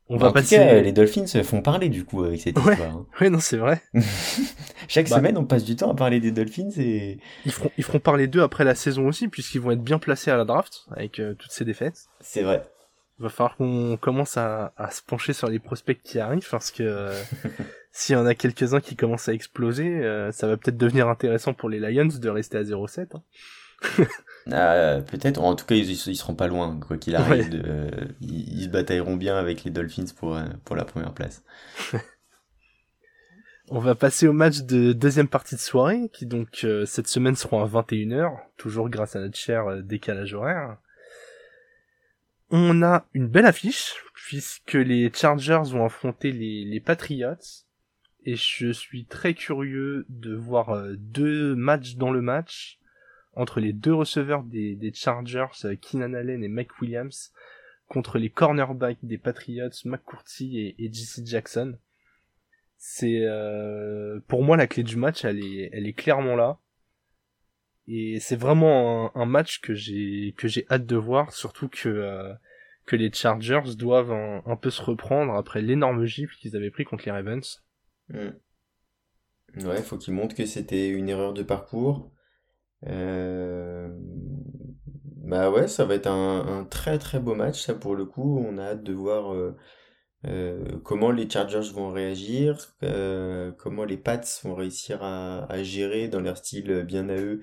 On 0.09 0.17
va 0.17 0.29
en 0.29 0.33
passer. 0.33 0.57
Tout 0.57 0.63
cas, 0.63 0.81
les 0.81 0.93
Dolphins 0.93 1.27
se 1.27 1.43
font 1.43 1.63
parler 1.63 1.89
du 1.89 2.05
coup 2.05 2.23
avec 2.23 2.41
cette 2.41 2.57
histoire. 2.57 2.81
Hein. 2.81 3.07
Ouais, 3.21 3.29
non, 3.29 3.41
c'est 3.41 3.57
vrai. 3.57 3.83
Chaque 4.89 5.09
bah. 5.09 5.17
semaine, 5.17 5.37
on 5.37 5.45
passe 5.45 5.65
du 5.65 5.75
temps 5.75 5.91
à 5.91 5.95
parler 5.95 6.21
des 6.21 6.31
Dolphins 6.31 6.71
et 6.79 7.19
ils 7.45 7.53
feront 7.53 7.71
ils 7.77 7.85
feront 7.85 7.99
parler 7.99 8.29
d'eux 8.29 8.43
après 8.43 8.65
la 8.65 8.75
saison 8.75 9.09
aussi 9.09 9.29
puisqu'ils 9.29 9.61
vont 9.61 9.73
être 9.73 9.83
bien 9.83 9.99
placés 9.99 10.31
à 10.31 10.37
la 10.37 10.45
draft 10.45 10.87
avec 10.93 11.19
euh, 11.19 11.35
toutes 11.35 11.51
ces 11.51 11.65
défaites. 11.65 12.07
C'est 12.21 12.43
vrai. 12.43 12.63
Va 13.19 13.31
falloir 13.31 13.57
qu'on 13.57 13.97
commence 13.97 14.37
à, 14.37 14.75
à, 14.77 14.91
se 14.91 15.03
pencher 15.03 15.33
sur 15.33 15.49
les 15.49 15.59
prospects 15.59 15.99
qui 16.03 16.21
arrivent 16.21 16.49
parce 16.51 16.71
que 16.71 17.11
s'il 17.91 18.15
y 18.15 18.19
en 18.19 18.27
a 18.27 18.35
quelques-uns 18.35 18.81
qui 18.81 18.95
commencent 18.95 19.29
à 19.29 19.33
exploser, 19.33 20.03
ça 20.33 20.47
va 20.47 20.59
peut-être 20.59 20.77
devenir 20.77 21.09
intéressant 21.09 21.55
pour 21.55 21.71
les 21.71 21.81
Lions 21.81 22.09
de 22.15 22.29
rester 22.29 22.59
à 22.59 22.63
0-7. 22.63 23.07
Hein. 23.15 23.23
Euh, 24.49 25.01
peut-être, 25.11 25.43
en 25.43 25.55
tout 25.55 25.67
cas, 25.67 25.75
ils, 25.75 25.91
ils 25.91 26.17
seront 26.17 26.35
pas 26.35 26.47
loin, 26.47 26.79
quoi 26.81 26.97
qu'il 26.97 27.17
arrive. 27.17 27.51
De, 27.51 27.91
ils, 28.21 28.65
se 28.65 28.69
batailleront 28.69 29.17
bien 29.17 29.37
avec 29.37 29.65
les 29.65 29.71
Dolphins 29.71 30.13
pour, 30.17 30.37
euh, 30.37 30.45
pour 30.65 30.77
la 30.77 30.85
première 30.85 31.13
place. 31.13 31.43
On 33.69 33.81
va 33.81 33.97
passer 33.97 34.29
au 34.29 34.33
match 34.33 34.61
de 34.61 34.93
deuxième 34.93 35.27
partie 35.27 35.57
de 35.57 35.61
soirée, 35.61 36.09
qui 36.13 36.25
donc 36.25 36.61
euh, 36.63 36.87
cette 36.87 37.09
semaine 37.09 37.35
seront 37.35 37.65
à 37.65 37.67
21h, 37.67 38.31
toujours 38.57 38.89
grâce 38.89 39.17
à 39.17 39.21
notre 39.21 39.37
cher 39.37 39.83
décalage 39.83 40.35
horaire. 40.35 40.77
On 42.51 42.81
a 42.85 43.07
une 43.13 43.27
belle 43.27 43.47
affiche, 43.47 43.95
puisque 44.15 44.75
les 44.75 45.11
Chargers 45.13 45.63
vont 45.65 45.85
affronter 45.85 46.31
les, 46.31 46.65
les 46.65 46.79
Patriots, 46.79 47.65
et 48.25 48.37
je 48.37 48.71
suis 48.71 49.05
très 49.05 49.35
curieux 49.35 50.07
de 50.09 50.37
voir 50.37 50.85
deux 50.97 51.57
matchs 51.57 51.97
dans 51.97 52.13
le 52.13 52.23
match 52.23 52.79
entre 53.37 53.61
les 53.61 53.73
deux 53.73 53.95
receveurs 53.95 54.43
des, 54.43 54.91
Chargers, 54.95 55.47
euh, 55.65 55.77
Keenan 55.77 56.15
Allen 56.15 56.43
et 56.43 56.49
Mike 56.49 56.81
Williams, 56.81 57.33
contre 57.87 58.19
les 58.19 58.31
cornerbacks 58.31 58.99
des 59.03 59.19
Patriots, 59.19 59.69
McCourty 59.85 60.59
et, 60.59 60.75
et 60.83 60.93
JC 60.93 61.25
Jackson. 61.25 61.79
C'est 62.79 63.21
euh, 63.21 64.21
pour 64.27 64.43
moi 64.43 64.57
la 64.57 64.67
clé 64.67 64.83
du 64.83 64.97
match, 64.97 65.25
elle 65.25 65.39
est, 65.39 65.71
elle 65.73 65.87
est 65.87 65.93
clairement 65.93 66.35
là. 66.35 66.59
Et 67.87 68.19
c'est 68.19 68.37
vraiment 68.37 69.17
un, 69.17 69.27
match 69.27 69.61
que 69.61 69.75
j'ai 69.75 70.35
hâte 70.71 70.87
de 70.87 70.97
voir, 70.97 71.33
surtout 71.33 71.69
que 71.69 71.89
euh, 71.89 72.35
les 72.91 73.13
Chargers 73.13 73.77
doivent 73.77 74.11
un, 74.11 74.57
peu 74.57 74.71
se 74.71 74.83
reprendre 74.83 75.35
après 75.35 75.63
l'énorme 75.63 76.05
gifle 76.05 76.35
qu'ils 76.35 76.57
avaient 76.57 76.73
pris 76.73 76.85
contre 76.85 77.05
les 77.05 77.13
Ravens. 77.13 77.65
Hmm. 78.09 78.31
Ouais, 79.59 79.83
faut 79.83 79.99
qu'ils 79.99 80.15
montrent 80.15 80.35
que 80.35 80.47
c'était 80.47 80.89
une 80.89 81.09
erreur 81.09 81.33
de 81.33 81.45
parcours 81.45 82.11
euh, 82.85 83.89
bah 85.25 85.51
ouais, 85.51 85.69
ça 85.69 85.85
va 85.85 85.95
être 85.95 86.07
un, 86.09 86.65
très 86.71 86.99
très 86.99 87.19
beau 87.19 87.35
match, 87.35 87.63
ça 87.63 87.75
pour 87.75 87.95
le 87.97 88.05
coup. 88.05 88.39
On 88.47 88.59
a 88.59 88.63
hâte 88.65 88.83
de 88.83 88.93
voir 88.93 89.35
euh, 89.35 89.57
euh, 90.27 90.79
comment 90.85 91.11
les 91.11 91.29
Chargers 91.29 91.73
vont 91.73 91.91
réagir, 91.91 92.59
comment 93.59 93.85
les 93.85 93.97
Pats 93.97 94.21
vont 94.45 94.55
réussir 94.55 95.03
à, 95.03 95.63
gérer 95.63 96.09
dans 96.09 96.21
leur 96.21 96.37
style 96.37 96.83
bien 96.83 97.09
à 97.09 97.17
eux 97.17 97.43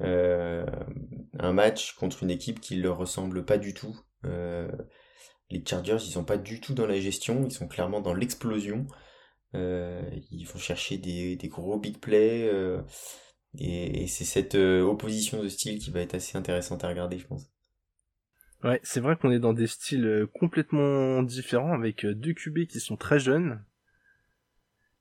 un 0.00 1.52
match 1.52 1.94
contre 1.94 2.22
une 2.22 2.30
équipe 2.30 2.60
qui 2.60 2.76
leur 2.76 2.98
ressemble 2.98 3.44
pas 3.44 3.58
du 3.58 3.74
tout. 3.74 3.96
les 4.24 5.64
Chargers, 5.66 5.98
ils 6.04 6.12
sont 6.12 6.24
pas 6.24 6.38
du 6.38 6.60
tout 6.60 6.74
dans 6.74 6.86
la 6.86 7.00
gestion, 7.00 7.44
ils 7.46 7.52
sont 7.52 7.68
clairement 7.68 8.00
dans 8.00 8.14
l'explosion. 8.14 8.86
ils 9.54 10.46
vont 10.52 10.58
chercher 10.58 10.98
des, 10.98 11.36
des 11.36 11.48
gros 11.48 11.78
big 11.78 11.98
plays. 11.98 12.50
Et, 13.58 14.06
c'est 14.06 14.24
cette 14.24 14.54
euh, 14.54 14.82
opposition 14.82 15.42
de 15.42 15.48
style 15.48 15.78
qui 15.78 15.90
va 15.90 16.00
être 16.00 16.14
assez 16.14 16.36
intéressante 16.36 16.84
à 16.84 16.88
regarder, 16.88 17.18
je 17.18 17.26
pense. 17.26 17.50
Ouais, 18.64 18.80
c'est 18.82 19.00
vrai 19.00 19.16
qu'on 19.16 19.30
est 19.30 19.38
dans 19.38 19.52
des 19.52 19.66
styles 19.66 20.06
euh, 20.06 20.26
complètement 20.26 21.22
différents 21.22 21.72
avec 21.72 22.04
euh, 22.04 22.14
deux 22.14 22.32
QB 22.32 22.66
qui 22.66 22.80
sont 22.80 22.96
très 22.96 23.18
jeunes. 23.18 23.62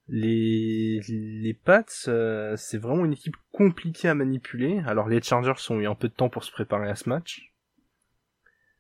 Les, 0.08 1.02
les 1.08 1.54
Pats, 1.56 1.84
c'est 1.88 2.78
vraiment 2.78 3.06
une 3.06 3.14
équipe 3.14 3.36
compliquée 3.52 4.08
à 4.08 4.14
manipuler. 4.14 4.84
Alors 4.86 5.10
les 5.10 5.20
Chargers 5.20 5.54
ont 5.70 5.80
eu 5.80 5.88
un 5.88 5.96
peu 5.96 6.10
de 6.10 6.14
temps 6.14 6.30
pour 6.30 6.44
se 6.44 6.52
préparer 6.52 6.88
à 6.90 6.96
ce 6.96 7.10
match. 7.10 7.52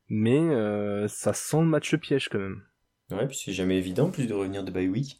Mais 0.07 1.07
ça 1.07 1.33
sent 1.33 1.61
le 1.61 1.65
match 1.65 1.95
piège 1.95 2.29
quand 2.29 2.37
même. 2.37 2.61
Ouais, 3.09 3.27
puis 3.27 3.41
c'est 3.43 3.53
jamais 3.53 3.79
évident 3.79 4.11
plus 4.11 4.27
de 4.27 4.35
revenir 4.35 4.63
de 4.63 4.69
bye 4.69 4.87
week. 4.87 5.19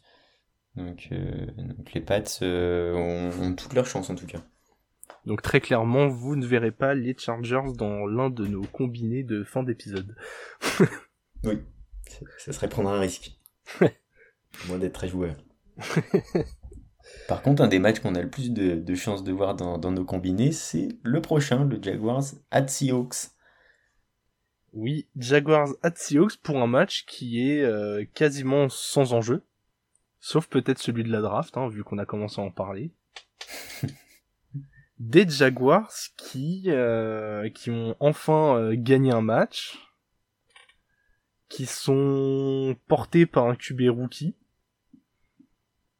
Donc, 0.76 1.08
euh, 1.12 1.46
donc 1.56 1.92
les 1.94 2.00
Pats 2.00 2.22
euh, 2.42 2.94
ont, 2.94 3.42
ont 3.42 3.54
toutes 3.54 3.72
leurs 3.72 3.86
chances 3.86 4.10
en 4.10 4.14
tout 4.14 4.26
cas. 4.26 4.42
Donc 5.24 5.42
très 5.42 5.60
clairement, 5.60 6.06
vous 6.06 6.36
ne 6.36 6.46
verrez 6.46 6.70
pas 6.70 6.94
les 6.94 7.16
Chargers 7.18 7.72
dans 7.76 8.06
l'un 8.06 8.30
de 8.30 8.46
nos 8.46 8.62
combinés 8.62 9.24
de 9.24 9.42
fin 9.42 9.62
d'épisode. 9.62 10.14
oui, 11.44 11.62
ça 12.38 12.52
serait 12.52 12.68
prendre 12.68 12.90
un 12.90 13.00
risque. 13.00 13.32
moins 14.68 14.78
d'être 14.78 14.92
très 14.92 15.08
joueur. 15.08 15.34
Par 17.28 17.42
contre, 17.42 17.62
un 17.62 17.68
des 17.68 17.78
matchs 17.78 18.00
qu'on 18.00 18.14
a 18.14 18.22
le 18.22 18.30
plus 18.30 18.52
de, 18.52 18.76
de 18.76 18.94
chances 18.94 19.24
de 19.24 19.32
voir 19.32 19.54
dans, 19.54 19.78
dans 19.78 19.90
nos 19.90 20.04
combinés, 20.04 20.52
c'est 20.52 20.88
le 21.02 21.20
prochain, 21.20 21.64
le 21.64 21.82
Jaguars 21.82 22.24
at 22.50 22.68
Seahawks. 22.68 23.30
Oui, 24.72 25.08
Jaguars 25.16 25.70
at 25.82 25.94
Seahawks 25.96 26.36
pour 26.36 26.58
un 26.58 26.66
match 26.66 27.04
qui 27.06 27.48
est 27.48 27.62
euh, 27.62 28.04
quasiment 28.14 28.68
sans 28.68 29.12
enjeu. 29.12 29.42
Sauf 30.20 30.48
peut-être 30.48 30.78
celui 30.78 31.04
de 31.04 31.10
la 31.12 31.20
draft, 31.20 31.56
hein, 31.56 31.68
vu 31.68 31.84
qu'on 31.84 31.98
a 31.98 32.06
commencé 32.06 32.40
à 32.40 32.44
en 32.44 32.50
parler. 32.50 32.92
Des 34.98 35.28
Jaguars 35.28 35.92
qui, 36.16 36.64
euh, 36.68 37.50
qui 37.50 37.70
ont 37.70 37.94
enfin 38.00 38.56
euh, 38.56 38.74
gagné 38.76 39.12
un 39.12 39.20
match, 39.20 39.78
qui 41.48 41.66
sont 41.66 42.76
portés 42.88 43.26
par 43.26 43.46
un 43.46 43.54
QB 43.54 43.82
rookie, 43.90 44.34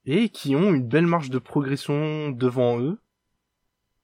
et 0.06 0.28
qui 0.28 0.56
ont 0.56 0.72
une 0.72 0.86
belle 0.86 1.06
marge 1.06 1.30
de 1.30 1.38
progression 1.38 2.30
devant 2.30 2.80
eux, 2.80 2.98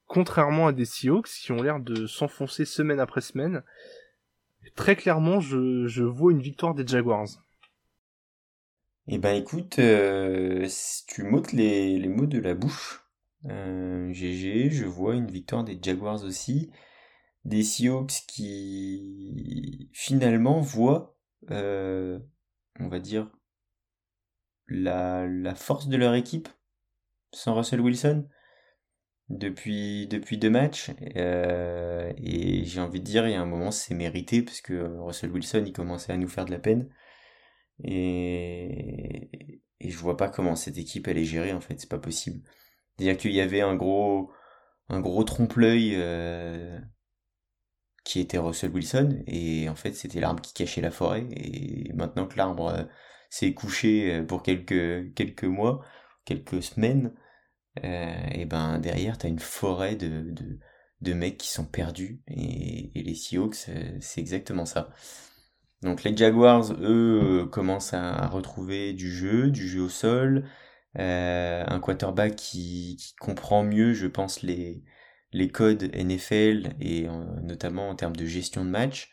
contrairement 0.06 0.66
à 0.66 0.72
des 0.72 0.84
Seahawks 0.84 1.28
qui 1.28 1.52
ont 1.52 1.62
l'air 1.62 1.80
de 1.80 2.06
s'enfoncer 2.06 2.64
semaine 2.64 3.00
après 3.00 3.20
semaine. 3.20 3.62
Très 4.76 4.94
clairement, 4.94 5.40
je, 5.40 5.86
je 5.86 6.04
vois 6.04 6.32
une 6.32 6.42
victoire 6.42 6.74
des 6.74 6.86
Jaguars. 6.86 7.28
Eh 9.08 9.18
ben 9.18 9.34
écoute, 9.34 9.78
euh, 9.80 10.68
tu 11.08 11.24
m'ôtes 11.24 11.52
les, 11.52 11.98
les 11.98 12.08
mots 12.08 12.26
de 12.26 12.38
la 12.38 12.54
bouche. 12.54 13.04
Euh, 13.46 14.12
GG, 14.12 14.70
je 14.70 14.84
vois 14.84 15.16
une 15.16 15.30
victoire 15.30 15.64
des 15.64 15.78
Jaguars 15.80 16.22
aussi. 16.24 16.70
Des 17.44 17.64
Seahawks 17.64 18.22
qui 18.28 19.90
finalement 19.92 20.60
voient, 20.60 21.16
euh, 21.50 22.20
on 22.78 22.88
va 22.88 23.00
dire, 23.00 23.30
la, 24.68 25.54
force 25.56 25.88
de 25.88 25.96
leur 25.96 26.14
équipe 26.14 26.48
sans 27.32 27.54
Russell 27.54 27.80
Wilson 27.80 28.28
depuis, 29.28 30.06
deux 30.06 30.50
matchs. 30.50 30.92
Euh, 31.16 32.12
et 32.18 32.64
j'ai 32.64 32.80
envie 32.80 33.00
de 33.00 33.04
dire, 33.04 33.26
il 33.26 33.32
y 33.32 33.34
a 33.34 33.42
un 33.42 33.46
moment, 33.46 33.72
c'est 33.72 33.94
mérité 33.94 34.42
parce 34.42 34.60
que 34.60 34.74
Russell 35.00 35.32
Wilson, 35.32 35.64
il 35.66 35.72
commençait 35.72 36.12
à 36.12 36.16
nous 36.16 36.28
faire 36.28 36.44
de 36.44 36.52
la 36.52 36.60
peine. 36.60 36.88
Et, 37.84 39.60
je 39.80 39.96
vois 39.98 40.16
pas 40.16 40.28
comment 40.28 40.54
cette 40.54 40.78
équipe 40.78 41.08
elle 41.08 41.18
est 41.18 41.24
gérée 41.24 41.52
en 41.52 41.60
fait, 41.60 41.78
c'est 41.78 41.88
pas 41.88 41.98
possible. 41.98 42.40
C'est-à-dire 42.96 43.16
qu'il 43.16 43.32
y 43.32 43.40
avait 43.40 43.62
un 43.62 43.74
gros, 43.74 44.30
un 44.88 45.00
gros 45.00 45.24
trompe-l'œil 45.24 45.94
euh, 45.96 46.78
qui 48.04 48.20
était 48.20 48.38
Russell 48.38 48.70
Wilson, 48.70 49.22
et 49.26 49.68
en 49.68 49.74
fait 49.74 49.94
c'était 49.94 50.20
l'arbre 50.20 50.42
qui 50.42 50.54
cachait 50.54 50.80
la 50.80 50.90
forêt, 50.90 51.26
et 51.32 51.92
maintenant 51.94 52.26
que 52.26 52.36
l'arbre 52.36 52.68
euh, 52.68 52.84
s'est 53.30 53.54
couché 53.54 54.14
euh, 54.14 54.24
pour 54.24 54.42
quelques, 54.42 55.14
quelques 55.14 55.44
mois, 55.44 55.84
quelques 56.24 56.62
semaines, 56.62 57.14
et 57.82 58.44
ben 58.44 58.78
derrière 58.80 59.16
t'as 59.16 59.28
une 59.28 59.38
forêt 59.38 59.96
de, 59.96 60.30
de, 60.30 60.58
de, 61.00 61.14
mecs 61.14 61.38
qui 61.38 61.48
sont 61.48 61.64
perdus, 61.64 62.22
et, 62.28 62.98
et 62.98 63.02
les 63.02 63.14
Seahawks 63.14 63.54
c'est 64.00 64.20
exactement 64.20 64.66
ça. 64.66 64.90
Donc 65.82 66.04
les 66.04 66.16
Jaguars, 66.16 66.72
eux, 66.80 67.48
commencent 67.50 67.94
à 67.94 68.26
retrouver 68.28 68.92
du 68.92 69.10
jeu, 69.10 69.50
du 69.50 69.66
jeu 69.68 69.82
au 69.82 69.88
sol, 69.88 70.44
euh, 70.98 71.64
un 71.66 71.80
quarterback 71.80 72.36
qui, 72.36 73.14
comprend 73.20 73.64
mieux, 73.64 73.92
je 73.92 74.06
pense, 74.06 74.42
les, 74.42 74.84
les 75.32 75.48
codes 75.48 75.90
NFL 75.94 76.74
et 76.80 77.08
notamment 77.42 77.88
en 77.88 77.96
termes 77.96 78.16
de 78.16 78.26
gestion 78.26 78.64
de 78.64 78.70
match. 78.70 79.10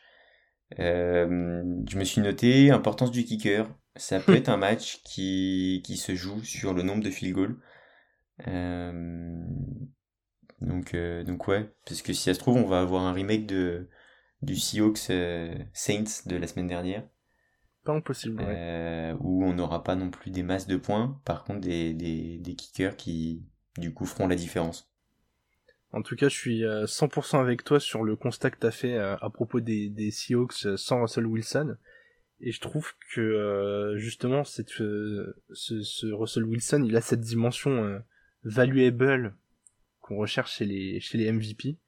Euh, 0.79 1.63
je 1.89 1.97
me 1.97 2.03
suis 2.03 2.21
noté 2.21 2.69
importance 2.71 3.11
du 3.11 3.23
kicker. 3.25 3.67
Ça 3.95 4.19
peut 4.19 4.35
être 4.35 4.49
un 4.49 4.57
match 4.57 5.01
qui, 5.03 5.81
qui 5.83 5.97
se 5.97 6.15
joue 6.15 6.43
sur 6.43 6.73
le 6.73 6.83
nombre 6.83 7.03
de 7.03 7.09
field 7.09 7.33
goals. 7.33 7.59
Euh, 8.47 9.43
donc, 10.61 10.95
donc 11.25 11.47
ouais, 11.47 11.73
parce 11.85 12.03
que 12.03 12.13
si 12.13 12.23
ça 12.23 12.33
se 12.35 12.39
trouve, 12.39 12.57
on 12.57 12.67
va 12.67 12.81
avoir 12.81 13.03
un 13.03 13.13
remake 13.13 13.47
de, 13.47 13.89
du 14.41 14.55
Seahawks 14.55 15.09
euh, 15.09 15.53
Saints 15.73 16.25
de 16.25 16.35
la 16.35 16.47
semaine 16.47 16.67
dernière. 16.67 17.07
Pas 17.83 17.93
impossible, 17.93 18.43
euh, 18.45 19.15
Où 19.19 19.43
on 19.45 19.53
n'aura 19.53 19.83
pas 19.83 19.95
non 19.95 20.09
plus 20.09 20.31
des 20.31 20.43
masses 20.43 20.67
de 20.67 20.77
points, 20.77 21.19
par 21.25 21.43
contre 21.43 21.61
des, 21.61 21.93
des, 21.93 22.37
des 22.37 22.55
kickers 22.55 22.95
qui 22.95 23.43
du 23.77 23.93
coup 23.93 24.05
feront 24.05 24.27
la 24.27 24.35
différence. 24.35 24.91
En 25.91 26.03
tout 26.03 26.15
cas, 26.15 26.29
je 26.29 26.35
suis 26.35 26.61
100% 26.61 27.37
euh, 27.37 27.39
avec 27.39 27.63
toi 27.63 27.79
sur 27.79 28.03
le 28.03 28.15
constat 28.15 28.51
que 28.51 28.59
tu 28.59 28.67
as 28.67 28.71
fait 28.71 28.97
à 28.97 29.29
propos 29.29 29.59
des, 29.59 29.89
des 29.89 30.11
Seahawks 30.11 30.77
sans 30.77 31.01
Russell 31.01 31.25
Wilson. 31.25 31.77
Et 32.41 32.51
je 32.51 32.61
trouve 32.61 32.93
que 33.11 33.95
justement, 33.97 34.43
cette, 34.43 34.69
ce, 34.69 35.33
ce, 35.51 36.13
Russell 36.13 36.43
Wilson, 36.43 36.83
il 36.85 36.95
a 36.95 37.01
cette 37.01 37.21
dimension 37.21 37.99
valuable 38.43 39.35
qu'on 39.99 40.17
recherche 40.17 40.57
chez 40.57 40.65
les, 40.65 40.99
chez 40.99 41.17
les 41.17 41.31
MVP. 41.31 41.79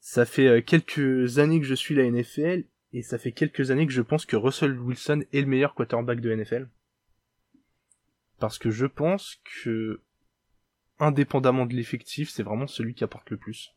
Ça 0.00 0.24
fait 0.24 0.48
euh, 0.48 0.60
quelques 0.62 1.38
années 1.38 1.60
que 1.60 1.66
je 1.66 1.74
suis 1.74 1.94
la 1.94 2.10
NFL 2.10 2.64
Et 2.92 3.02
ça 3.02 3.18
fait 3.18 3.32
quelques 3.32 3.70
années 3.70 3.86
que 3.86 3.92
je 3.92 4.02
pense 4.02 4.26
que 4.26 4.36
Russell 4.36 4.78
Wilson 4.78 5.22
est 5.32 5.40
le 5.40 5.46
meilleur 5.46 5.74
quarterback 5.74 6.20
de 6.20 6.34
NFL. 6.34 6.68
Parce 8.38 8.58
que 8.58 8.70
je 8.70 8.86
pense 8.86 9.40
que, 9.62 10.00
indépendamment 10.98 11.66
de 11.66 11.74
l'effectif, 11.74 12.30
c'est 12.30 12.42
vraiment 12.42 12.66
celui 12.66 12.94
qui 12.94 13.04
apporte 13.04 13.30
le 13.30 13.36
plus. 13.36 13.74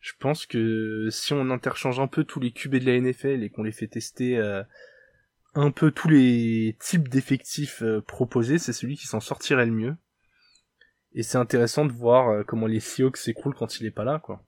Je 0.00 0.12
pense 0.18 0.46
que 0.46 1.08
si 1.10 1.34
on 1.34 1.50
interchange 1.50 2.00
un 2.00 2.06
peu 2.06 2.24
tous 2.24 2.40
les 2.40 2.52
QB 2.52 2.76
de 2.76 2.86
la 2.86 2.98
NFL 2.98 3.42
et 3.42 3.50
qu'on 3.50 3.62
les 3.62 3.72
fait 3.72 3.86
tester 3.86 4.38
euh, 4.38 4.62
un 5.54 5.70
peu 5.70 5.90
tous 5.90 6.08
les 6.08 6.74
types 6.80 7.08
d'effectifs 7.08 7.82
euh, 7.82 8.00
proposés, 8.00 8.58
c'est 8.58 8.72
celui 8.72 8.96
qui 8.96 9.06
s'en 9.06 9.20
sortirait 9.20 9.66
le 9.66 9.72
mieux. 9.72 9.96
Et 11.14 11.22
c'est 11.22 11.38
intéressant 11.38 11.84
de 11.84 11.92
voir 11.92 12.28
euh, 12.28 12.44
comment 12.44 12.66
les 12.66 12.80
Seahawks 12.80 13.16
s'écroulent 13.16 13.54
quand 13.54 13.80
il 13.80 13.86
est 13.86 13.90
pas 13.90 14.04
là, 14.04 14.18
quoi. 14.18 14.42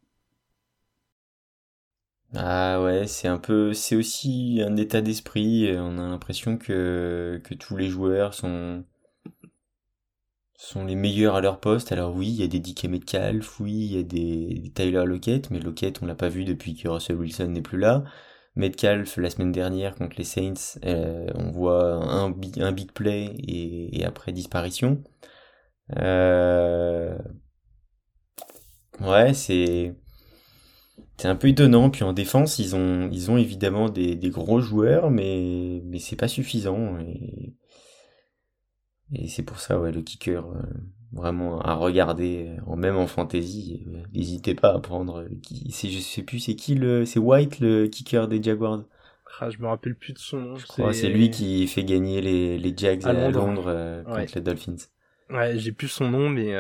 Ah 2.34 2.82
ouais, 2.82 3.06
c'est 3.06 3.28
un 3.28 3.38
peu, 3.38 3.74
c'est 3.74 3.94
aussi 3.94 4.62
un 4.64 4.76
état 4.76 5.02
d'esprit. 5.02 5.70
On 5.76 5.98
a 5.98 6.08
l'impression 6.08 6.56
que, 6.56 7.42
tous 7.60 7.76
les 7.76 7.88
joueurs 7.88 8.32
sont, 8.32 8.84
sont 10.56 10.84
les 10.84 10.94
meilleurs 10.94 11.34
à 11.34 11.40
leur 11.42 11.60
poste. 11.60 11.92
Alors 11.92 12.14
oui, 12.16 12.28
il 12.28 12.36
y 12.36 12.42
a 12.42 12.46
des 12.46 12.60
DK 12.60 12.84
Metcalf, 12.84 13.60
oui, 13.60 13.72
il 13.72 13.92
y 13.96 13.98
a 13.98 14.02
des, 14.02 14.72
Tyler 14.74 15.04
Lockett, 15.04 15.50
mais 15.50 15.60
Lockett, 15.60 16.02
on 16.02 16.06
l'a 16.06 16.14
pas 16.14 16.30
vu 16.30 16.44
depuis 16.44 16.74
que 16.74 16.88
Russell 16.88 17.16
Wilson 17.16 17.48
n'est 17.48 17.62
plus 17.62 17.78
là. 17.78 18.04
Metcalf, 18.56 19.16
la 19.18 19.30
semaine 19.30 19.52
dernière 19.52 19.94
contre 19.94 20.16
les 20.18 20.24
Saints, 20.24 20.78
euh, 20.84 21.26
on 21.34 21.50
voit 21.50 21.94
un, 21.94 22.30
big 22.30 22.92
play 22.92 23.34
et 23.46 24.04
après 24.06 24.32
disparition. 24.32 25.02
Euh... 25.98 27.18
Ouais, 29.00 29.34
c'est 29.34 29.94
c'est 31.18 31.28
un 31.28 31.36
peu 31.36 31.48
étonnant. 31.48 31.90
Puis 31.90 32.04
en 32.04 32.12
défense, 32.12 32.58
ils 32.58 32.74
ont, 32.74 33.08
ils 33.10 33.30
ont 33.30 33.36
évidemment 33.36 33.88
des, 33.88 34.16
des 34.16 34.30
gros 34.30 34.60
joueurs, 34.60 35.10
mais, 35.10 35.82
mais 35.84 35.98
c'est 35.98 36.16
pas 36.16 36.28
suffisant. 36.28 36.98
Et, 37.00 37.54
et 39.12 39.28
c'est 39.28 39.42
pour 39.42 39.58
ça, 39.60 39.78
ouais, 39.78 39.92
le 39.92 40.02
kicker, 40.02 40.46
euh, 40.46 40.62
vraiment 41.12 41.60
à 41.60 41.74
regarder, 41.74 42.56
euh, 42.66 42.76
même 42.76 42.96
en 42.96 43.06
fantasy, 43.06 43.84
euh, 43.88 44.02
n'hésitez 44.12 44.54
pas 44.54 44.74
à 44.74 44.80
prendre. 44.80 45.26
Qui, 45.42 45.70
c'est, 45.70 45.90
je 45.90 45.98
sais 45.98 46.22
plus, 46.22 46.38
c'est 46.38 46.56
qui 46.56 46.74
le, 46.74 47.04
c'est 47.04 47.18
White 47.18 47.60
le 47.60 47.86
kicker 47.88 48.28
des 48.28 48.42
Jaguars? 48.42 48.84
Ah, 49.40 49.48
je 49.48 49.58
me 49.58 49.66
rappelle 49.66 49.94
plus 49.94 50.12
de 50.12 50.18
son 50.18 50.38
nom. 50.38 50.54
C'est 50.92 51.08
lui 51.08 51.30
qui 51.30 51.66
fait 51.66 51.84
gagner 51.84 52.20
les, 52.20 52.58
les 52.58 52.74
Jags 52.76 53.04
à 53.06 53.12
Londres, 53.30 54.02
contre 54.04 54.34
les 54.34 54.40
Dolphins. 54.42 54.76
Ouais, 55.32 55.58
j'ai 55.58 55.72
plus 55.72 55.88
son 55.88 56.10
nom, 56.10 56.28
mais 56.28 56.52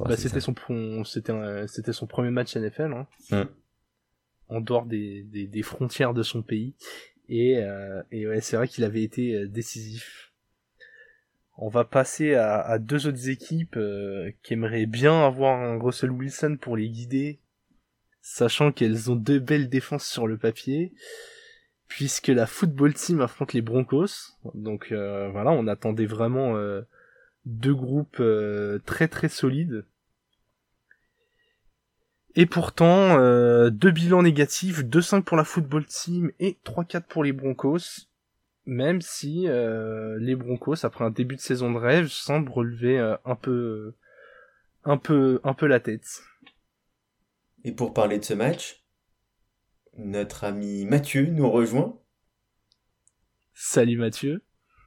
bah, 0.00 0.16
c'était 0.16 0.40
son 0.40 0.54
c'était 1.04 1.32
c'était 1.68 1.92
son 1.92 2.06
premier 2.06 2.30
match 2.30 2.56
NFL 2.56 2.92
hein, 2.94 3.06
mm. 3.30 3.42
en 4.48 4.60
dehors 4.60 4.86
des, 4.86 5.24
des, 5.24 5.46
des, 5.46 5.62
frontières 5.62 6.14
de 6.14 6.22
son 6.22 6.42
pays 6.42 6.74
et 7.28 7.58
euh, 7.58 8.02
et 8.10 8.26
ouais 8.26 8.40
c'est 8.40 8.56
vrai 8.56 8.66
qu'il 8.66 8.84
avait 8.84 9.02
été 9.02 9.34
euh, 9.34 9.46
décisif. 9.46 10.32
On 11.56 11.68
va 11.68 11.84
passer 11.84 12.34
à, 12.34 12.60
à 12.60 12.78
deux 12.78 13.06
autres 13.06 13.28
équipes 13.28 13.76
euh, 13.76 14.32
qui 14.42 14.54
aimeraient 14.54 14.86
bien 14.86 15.24
avoir 15.24 15.60
un 15.60 15.78
Russell 15.78 16.10
Wilson 16.10 16.56
pour 16.60 16.76
les 16.76 16.88
guider, 16.88 17.38
sachant 18.22 18.72
qu'elles 18.72 19.10
ont 19.10 19.16
deux 19.16 19.38
belles 19.38 19.68
défenses 19.68 20.06
sur 20.06 20.26
le 20.26 20.36
papier, 20.36 20.94
puisque 21.86 22.28
la 22.28 22.46
football 22.46 22.94
team 22.94 23.20
affronte 23.20 23.52
les 23.52 23.62
Broncos. 23.62 24.32
Donc 24.54 24.90
euh, 24.90 25.28
voilà, 25.28 25.52
on 25.52 25.68
attendait 25.68 26.06
vraiment 26.06 26.56
deux 27.44 27.74
groupes 27.74 28.20
euh, 28.20 28.78
très 28.86 29.08
très 29.08 29.28
solides. 29.28 29.84
Et 32.36 32.46
pourtant, 32.46 33.18
euh, 33.18 33.70
deux 33.70 33.92
bilans 33.92 34.22
négatifs, 34.22 34.82
2-5 34.82 35.22
pour 35.22 35.36
la 35.36 35.44
football 35.44 35.86
team 35.86 36.32
et 36.40 36.58
3-4 36.64 37.02
pour 37.02 37.22
les 37.22 37.32
Broncos. 37.32 38.08
Même 38.66 39.02
si 39.02 39.46
euh, 39.46 40.18
les 40.18 40.34
Broncos, 40.34 40.84
après 40.84 41.04
un 41.04 41.10
début 41.10 41.36
de 41.36 41.40
saison 41.40 41.70
de 41.70 41.78
rêve, 41.78 42.08
semblent 42.08 42.50
relever 42.50 42.98
un 43.24 43.36
peu, 43.36 43.94
un 44.84 44.96
peu, 44.96 45.40
un 45.44 45.54
peu 45.54 45.66
la 45.66 45.80
tête. 45.80 46.22
Et 47.62 47.72
pour 47.72 47.92
parler 47.92 48.18
de 48.18 48.24
ce 48.24 48.34
match, 48.34 48.84
notre 49.96 50.44
ami 50.44 50.86
Mathieu 50.86 51.26
nous 51.26 51.50
rejoint. 51.50 52.00
Salut 53.52 53.98
Mathieu. 53.98 54.42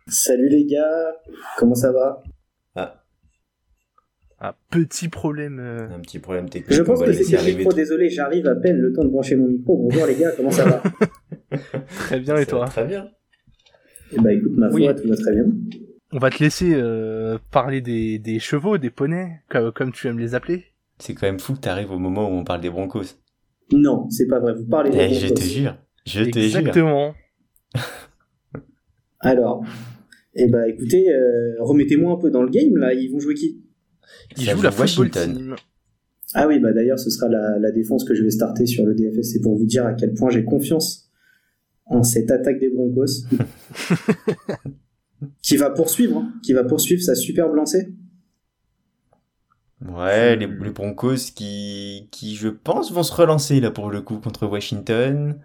Salut 0.07 0.49
les 0.49 0.65
gars, 0.65 1.15
comment 1.57 1.75
ça 1.75 1.91
va? 1.91 2.23
Ah. 2.77 3.03
Un 4.39 4.53
petit 4.69 5.09
problème. 5.09 5.59
Euh. 5.59 5.89
Un 5.95 5.99
petit 5.99 6.19
problème 6.19 6.47
technique. 6.47 6.77
Je 6.77 6.83
pense 6.83 7.01
que 7.01 7.11
c'est 7.11 7.37
le 7.37 7.57
micro, 7.57 7.73
désolé, 7.73 8.09
j'arrive 8.09 8.47
à 8.47 8.55
peine 8.55 8.77
le 8.77 8.93
temps 8.93 9.03
de 9.03 9.09
brancher 9.09 9.35
mon 9.35 9.47
micro. 9.47 9.77
Bonjour 9.77 10.05
les 10.05 10.15
gars, 10.15 10.31
comment 10.37 10.51
ça 10.51 10.65
va? 10.65 10.83
Très 11.87 12.19
bien, 12.19 12.37
et 12.37 12.45
toi? 12.45 12.65
Très 12.65 12.85
bien. 12.85 13.09
Eh 14.11 14.19
bah 14.19 14.31
écoute, 14.31 14.51
ma 14.55 14.69
foi, 14.69 14.93
tout 14.93 15.07
va 15.07 15.15
très 15.15 15.33
bien. 15.33 15.45
On 16.13 16.19
va 16.19 16.29
te 16.29 16.41
laisser 16.41 16.71
euh, 16.73 17.37
parler 17.51 17.81
des, 17.81 18.19
des, 18.19 18.39
chevaux, 18.39 18.77
des 18.77 18.89
poneys, 18.89 19.41
comme, 19.49 19.71
comme 19.71 19.91
tu 19.91 20.07
aimes 20.07 20.19
les 20.19 20.35
appeler. 20.35 20.65
C'est 20.99 21.13
quand 21.13 21.27
même 21.27 21.39
fou 21.39 21.55
que 21.55 21.61
tu 21.61 21.67
arrives 21.67 21.91
au 21.91 21.99
moment 21.99 22.29
où 22.29 22.33
on 22.33 22.43
parle 22.43 22.61
des 22.61 22.69
broncos. 22.69 23.19
Non, 23.73 24.09
c'est 24.09 24.27
pas 24.27 24.39
vrai, 24.39 24.53
vous 24.53 24.65
parlez 24.65 24.91
des 24.91 24.97
eh, 24.97 25.07
broncos. 25.07 25.27
Je 25.27 25.33
te 25.33 25.41
jure, 25.41 25.77
je 26.05 26.23
te 26.23 26.39
jure. 26.39 26.59
Exactement. 26.59 27.15
Alors, 29.19 29.65
eh 30.37 30.47
bah 30.47 30.67
écoutez, 30.67 31.11
euh, 31.11 31.55
remettez-moi 31.59 32.13
un 32.13 32.17
peu 32.17 32.29
dans 32.29 32.43
le 32.43 32.49
game 32.49 32.77
là. 32.77 32.93
Ils 32.93 33.11
vont 33.11 33.19
jouer 33.19 33.33
qui? 33.33 33.61
Ils 34.37 34.49
jouent 34.49 34.61
la 34.61 34.71
Washington. 34.71 35.55
Ah 36.33 36.47
oui, 36.47 36.59
bah 36.59 36.73
d'ailleurs, 36.73 36.99
ce 36.99 37.09
sera 37.09 37.27
la, 37.27 37.71
défense 37.71 38.03
que 38.03 38.13
je 38.13 38.23
vais 38.23 38.29
starter 38.29 38.65
sur 38.65 38.85
le 38.85 38.93
DFS. 38.93 39.31
C'est 39.33 39.41
pour 39.41 39.57
vous 39.57 39.65
dire 39.65 39.85
à 39.85 39.93
quel 39.93 40.13
point 40.13 40.29
j'ai 40.29 40.43
confiance 40.43 41.09
en 41.85 42.03
cette 42.03 42.29
attaque 42.31 42.59
des 42.59 42.69
Broncos, 42.69 43.25
qui 45.41 45.55
va 45.55 45.69
poursuivre, 45.69 46.17
hein, 46.17 46.33
qui 46.43 46.51
va 46.51 46.65
poursuivre 46.65 47.01
sa 47.01 47.15
superbe 47.15 47.55
lancée. 47.55 47.93
Ouais, 49.81 50.35
les, 50.35 50.47
les, 50.47 50.71
Broncos 50.71 51.31
qui, 51.33 52.09
qui, 52.11 52.35
je 52.35 52.49
pense, 52.49 52.91
vont 52.91 53.03
se 53.03 53.13
relancer 53.13 53.61
là 53.61 53.71
pour 53.71 53.89
le 53.89 54.01
coup 54.01 54.17
contre 54.17 54.47
Washington. 54.47 55.39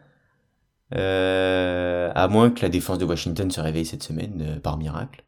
Euh, 0.94 2.10
à 2.14 2.28
moins 2.28 2.50
que 2.50 2.62
la 2.62 2.68
défense 2.68 2.98
de 2.98 3.04
Washington 3.04 3.50
se 3.50 3.60
réveille 3.60 3.86
cette 3.86 4.02
semaine 4.02 4.42
euh, 4.42 4.60
par 4.60 4.76
miracle. 4.76 5.24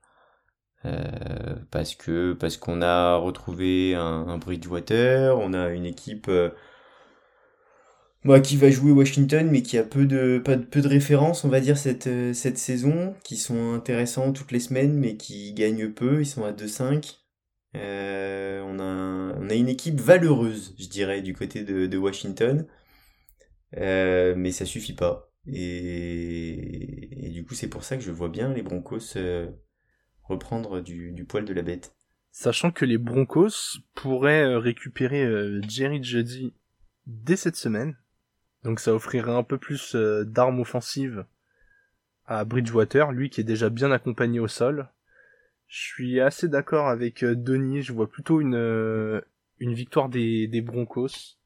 Euh, 0.84 1.56
parce 1.70 1.94
que 1.94 2.34
parce 2.34 2.58
qu'on 2.58 2.82
a 2.82 3.16
retrouvé 3.16 3.94
un, 3.94 4.36
Bridgewater, 4.36 5.38
on 5.38 5.54
a 5.54 5.70
une 5.70 5.86
équipe 5.86 6.30
bah, 8.24 8.40
qui 8.40 8.56
va 8.58 8.70
jouer 8.70 8.92
Washington, 8.92 9.48
mais 9.50 9.62
qui 9.62 9.78
a 9.78 9.82
peu 9.82 10.04
de 10.04 10.42
pas 10.44 10.58
peu 10.58 10.82
de 10.82 10.88
références, 10.88 11.44
on 11.44 11.48
va 11.48 11.60
dire 11.60 11.78
cette 11.78 12.34
cette 12.34 12.58
saison, 12.58 13.14
qui 13.24 13.36
sont 13.38 13.72
intéressants 13.72 14.32
toutes 14.32 14.52
les 14.52 14.60
semaines, 14.60 14.94
mais 14.94 15.16
qui 15.16 15.54
gagnent 15.54 15.90
peu. 15.90 16.20
Ils 16.20 16.26
sont 16.26 16.44
à 16.44 16.52
2-5. 16.52 17.18
on 17.74 17.78
a 17.78 19.34
on 19.40 19.50
a 19.50 19.54
une 19.54 19.68
équipe 19.68 20.00
valeureuse, 20.00 20.74
je 20.78 20.86
dirais, 20.88 21.22
du 21.22 21.34
côté 21.34 21.64
de, 21.64 21.86
de 21.86 21.98
Washington, 21.98 22.66
mais 23.72 24.52
ça 24.52 24.66
suffit 24.66 24.94
pas. 24.94 25.33
Et, 25.46 27.30
du 27.32 27.44
coup, 27.44 27.54
c'est 27.54 27.68
pour 27.68 27.84
ça 27.84 27.96
que 27.96 28.02
je 28.02 28.10
vois 28.10 28.28
bien 28.28 28.52
les 28.52 28.62
Broncos 28.62 29.16
euh, 29.16 29.50
reprendre 30.22 30.80
du, 30.80 31.24
poil 31.28 31.44
de 31.44 31.52
la 31.52 31.62
bête. 31.62 31.94
Sachant 32.30 32.70
que 32.70 32.84
les 32.84 32.98
Broncos 32.98 33.78
pourraient 33.94 34.44
euh, 34.44 34.58
récupérer 34.58 35.24
euh, 35.24 35.60
Jerry 35.68 36.02
Juddy 36.02 36.52
dès 37.06 37.36
cette 37.36 37.56
semaine. 37.56 37.96
Donc 38.64 38.80
ça 38.80 38.94
offrirait 38.94 39.32
un 39.32 39.42
peu 39.42 39.58
plus 39.58 39.94
d'armes 39.94 40.60
offensives 40.60 41.26
à 42.24 42.46
Bridgewater, 42.46 43.12
lui 43.12 43.28
qui 43.28 43.42
est 43.42 43.44
déjà 43.44 43.68
bien 43.68 43.92
accompagné 43.92 44.40
au 44.40 44.48
sol. 44.48 44.88
Je 45.68 45.82
suis 45.82 46.18
assez 46.18 46.48
d'accord 46.48 46.88
avec 46.88 47.22
Denis, 47.22 47.82
je 47.82 47.92
vois 47.92 48.10
plutôt 48.10 48.40
une, 48.40 49.20
victoire 49.60 50.08
des 50.08 50.62
Broncos 50.62 51.36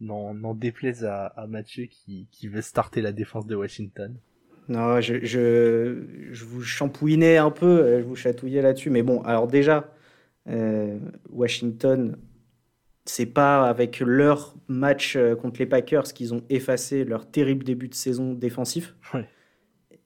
n'en 0.00 0.54
déplaise 0.54 1.04
à, 1.04 1.26
à 1.26 1.46
Mathieu 1.46 1.86
qui, 1.86 2.28
qui 2.30 2.48
veut 2.48 2.62
starter 2.62 3.00
la 3.00 3.12
défense 3.12 3.46
de 3.46 3.56
Washington. 3.56 4.14
Non, 4.68 5.00
je, 5.00 5.24
je, 5.24 6.04
je 6.30 6.44
vous 6.44 6.62
champouinais 6.62 7.38
un 7.38 7.50
peu, 7.50 8.00
je 8.00 8.04
vous 8.04 8.16
chatouillais 8.16 8.62
là-dessus. 8.62 8.90
Mais 8.90 9.02
bon, 9.02 9.22
alors 9.22 9.46
déjà, 9.46 9.92
euh, 10.48 10.98
Washington, 11.30 12.16
c'est 13.06 13.26
pas 13.26 13.66
avec 13.66 14.00
leur 14.00 14.54
match 14.68 15.16
euh, 15.16 15.34
contre 15.34 15.60
les 15.60 15.66
Packers 15.66 16.04
qu'ils 16.04 16.34
ont 16.34 16.42
effacé 16.50 17.04
leur 17.04 17.30
terrible 17.30 17.64
début 17.64 17.88
de 17.88 17.94
saison 17.94 18.34
défensif. 18.34 18.94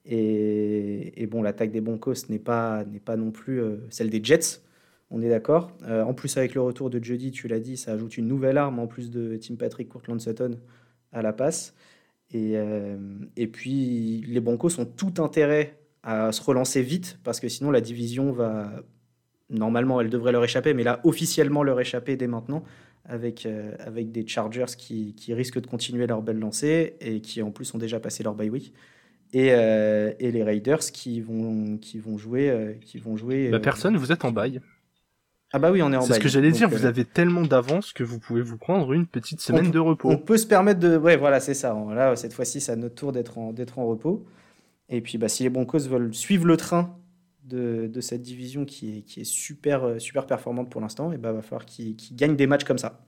Et, 0.05 1.21
et, 1.21 1.27
bon, 1.27 1.41
l'attaque 1.41 1.71
des 1.71 1.79
Broncos 1.79 2.27
n'est 2.29 2.39
pas, 2.39 2.83
n'est 2.85 2.99
pas 2.99 3.15
non 3.15 3.31
plus 3.31 3.61
euh, 3.61 3.77
celle 3.89 4.09
des 4.09 4.21
Jets 4.23 4.61
on 5.13 5.21
est 5.21 5.29
d'accord. 5.29 5.71
Euh, 5.83 6.03
en 6.03 6.13
plus, 6.13 6.35
avec 6.37 6.55
le 6.55 6.61
retour 6.61 6.89
de 6.89 7.01
Jody, 7.01 7.31
tu 7.31 7.47
l'as 7.47 7.59
dit, 7.59 7.77
ça 7.77 7.93
ajoute 7.93 8.17
une 8.17 8.27
nouvelle 8.27 8.57
arme 8.57 8.79
en 8.79 8.87
plus 8.87 9.11
de 9.11 9.37
Tim 9.37 9.55
Patrick 9.55 9.87
Courtland 9.87 10.19
Sutton 10.19 10.57
à 11.11 11.21
la 11.21 11.31
passe. 11.31 11.75
Et, 12.31 12.53
euh, 12.55 12.97
et 13.37 13.45
puis, 13.45 14.25
les 14.27 14.39
Broncos 14.39 14.79
ont 14.79 14.85
tout 14.85 15.13
intérêt 15.19 15.77
à 16.01 16.31
se 16.31 16.41
relancer 16.41 16.81
vite 16.81 17.19
parce 17.23 17.39
que 17.39 17.47
sinon 17.47 17.71
la 17.71 17.79
division 17.79 18.31
va 18.31 18.71
normalement, 19.49 20.01
elle 20.01 20.09
devrait 20.09 20.31
leur 20.31 20.43
échapper, 20.43 20.73
mais 20.73 20.83
là, 20.83 20.99
officiellement 21.03 21.61
leur 21.61 21.79
échapper 21.79 22.17
dès 22.17 22.25
maintenant, 22.25 22.63
avec, 23.05 23.45
euh, 23.45 23.75
avec 23.79 24.11
des 24.11 24.25
Chargers 24.27 24.75
qui, 24.75 25.13
qui, 25.13 25.35
risquent 25.35 25.61
de 25.61 25.67
continuer 25.67 26.07
leur 26.07 26.23
belle 26.23 26.39
lancée 26.39 26.95
et 27.01 27.21
qui, 27.21 27.43
en 27.43 27.51
plus, 27.51 27.71
ont 27.75 27.77
déjà 27.77 27.99
passé 27.99 28.23
leur 28.23 28.33
bye 28.33 28.49
week. 28.49 28.73
Et, 29.31 29.47
et 29.47 30.31
les 30.31 30.43
Raiders 30.43 30.91
qui 30.91 31.19
vont, 31.19 31.77
qui 31.77 31.97
vont 31.97 32.19
jouer. 32.19 32.77
Qui 32.81 32.99
vont 32.99 33.17
jouer 33.17 33.49
bah, 33.49 33.59
personne, 33.59 33.97
vous 33.97 34.11
êtes 34.11 34.25
en 34.25 34.31
bail. 34.31 34.61
Ah 35.55 35.59
bah 35.59 35.71
oui, 35.71 35.83
on 35.83 35.93
est 35.93 35.95
en 35.95 36.01
C'est 36.01 36.15
ce 36.15 36.19
que 36.19 36.27
j'allais 36.27 36.51
dire, 36.51 36.67
vous 36.67 36.85
avez 36.85 37.05
tellement 37.05 37.43
d'avance 37.43 37.93
que 37.93 38.03
vous 38.03 38.17
pouvez 38.17 38.41
vous 38.41 38.57
prendre 38.57 38.91
une 38.91 39.05
petite 39.05 39.39
semaine 39.39 39.69
de 39.69 39.77
repos. 39.77 40.09
On 40.09 40.17
peut 40.17 40.37
se 40.37 40.47
permettre 40.47 40.79
de... 40.79 40.97
Ouais, 40.97 41.15
voilà, 41.15 41.39
c'est 41.39 41.53
ça. 41.53 41.77
Là, 41.93 42.15
cette 42.15 42.33
fois-ci, 42.33 42.59
c'est 42.59 42.71
à 42.71 42.75
notre 42.75 42.95
tour 42.95 43.11
d'être 43.11 43.37
en, 43.37 43.53
d'être 43.53 43.77
en 43.77 43.85
repos. 43.85 44.25
Et 44.89 44.99
puis, 45.01 45.19
bah, 45.19 45.29
si 45.29 45.43
les 45.43 45.49
Broncos 45.49 45.87
veulent 45.87 46.11
suivre 46.11 46.47
le 46.47 46.57
train 46.57 46.97
de, 47.43 47.85
de, 47.85 48.01
cette 48.01 48.23
division 48.23 48.65
qui 48.65 48.97
est, 48.97 49.01
qui 49.03 49.21
est 49.21 49.25
super, 49.25 49.83
euh, 49.83 49.99
super 49.99 50.25
performante 50.25 50.71
pour 50.71 50.81
l'instant, 50.81 51.11
et 51.11 51.17
bah, 51.17 51.31
va 51.31 51.43
falloir 51.43 51.65
qu'ils 51.65 51.97
gagnent 52.13 52.35
des 52.35 52.47
matchs 52.47 52.63
comme 52.63 52.79
ça. 52.79 53.05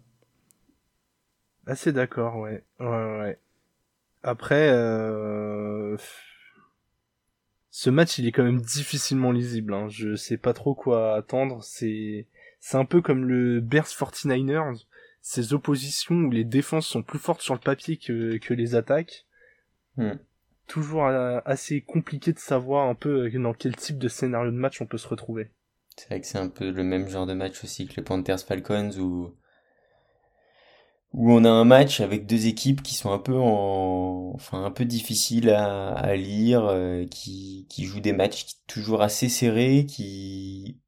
Assez 1.66 1.92
d'accord, 1.94 2.38
ouais. 2.38 2.64
ouais, 2.80 3.20
ouais. 3.20 3.40
Après, 4.22 4.70
euh... 4.72 5.98
ce 7.72 7.90
match, 7.90 8.20
il 8.20 8.28
est 8.28 8.32
quand 8.32 8.44
même 8.44 8.62
difficilement 8.62 9.32
lisible. 9.32 9.74
Hein. 9.74 9.88
Je 9.90 10.16
sais 10.16 10.38
pas 10.38 10.54
trop 10.54 10.76
quoi 10.76 11.16
attendre. 11.16 11.64
C'est, 11.64 12.28
c'est 12.66 12.78
un 12.78 12.86
peu 12.86 13.02
comme 13.02 13.26
le 13.26 13.62
Bears 13.62 13.86
49ers. 13.86 14.86
Ces 15.22 15.54
oppositions 15.54 16.16
où 16.16 16.32
les 16.32 16.44
défenses 16.44 16.88
sont 16.88 17.04
plus 17.04 17.20
fortes 17.20 17.42
sur 17.42 17.54
le 17.54 17.60
papier 17.60 17.98
que, 17.98 18.38
que 18.38 18.56
les 18.56 18.74
attaques. 18.74 19.28
Hmm 19.98 20.16
toujours 20.68 21.06
euh, 21.06 21.40
assez 21.46 21.82
compliqué 21.82 22.34
de 22.34 22.40
savoir 22.40 22.90
un 22.90 22.96
peu 22.96 23.28
euh, 23.28 23.40
dans 23.40 23.54
quel 23.54 23.76
type 23.76 24.00
de 24.00 24.08
scénario 24.08 24.50
de 24.50 24.58
match 24.58 24.82
on 24.82 24.88
peut 24.88 24.98
se 24.98 25.08
retrouver. 25.08 25.52
C'est 25.96 26.08
vrai 26.08 26.22
que 26.22 26.26
c'est 26.26 26.40
un 26.40 26.50
peu 26.50 26.72
le 26.72 26.84
même 26.84 27.08
genre 27.08 27.28
de 27.28 27.36
match 27.36 27.64
aussi 27.64 27.88
que 27.88 27.94
le 27.98 28.04
Panthers 28.04 28.40
Falcons 28.40 28.98
où 28.98 29.32
où 31.14 31.32
on 31.32 31.46
a 31.46 31.50
un 31.50 31.66
match 31.66 32.02
avec 32.02 32.26
deux 32.26 32.48
équipes 32.48 32.82
qui 32.82 32.96
sont 32.96 33.12
un 33.12 33.20
peu 33.20 33.38
en 33.38 34.32
enfin 34.34 34.66
un 34.66 34.72
peu 34.72 34.86
difficiles 34.86 35.52
à, 35.52 35.94
à 35.94 36.16
lire 36.16 36.66
euh, 36.66 37.06
qui 37.06 37.68
qui 37.70 37.86
jouent 37.86 38.02
des 38.02 38.12
matchs 38.12 38.46
toujours 38.66 39.04
assez 39.04 39.30
serrés 39.30 39.86
qui 39.86 40.80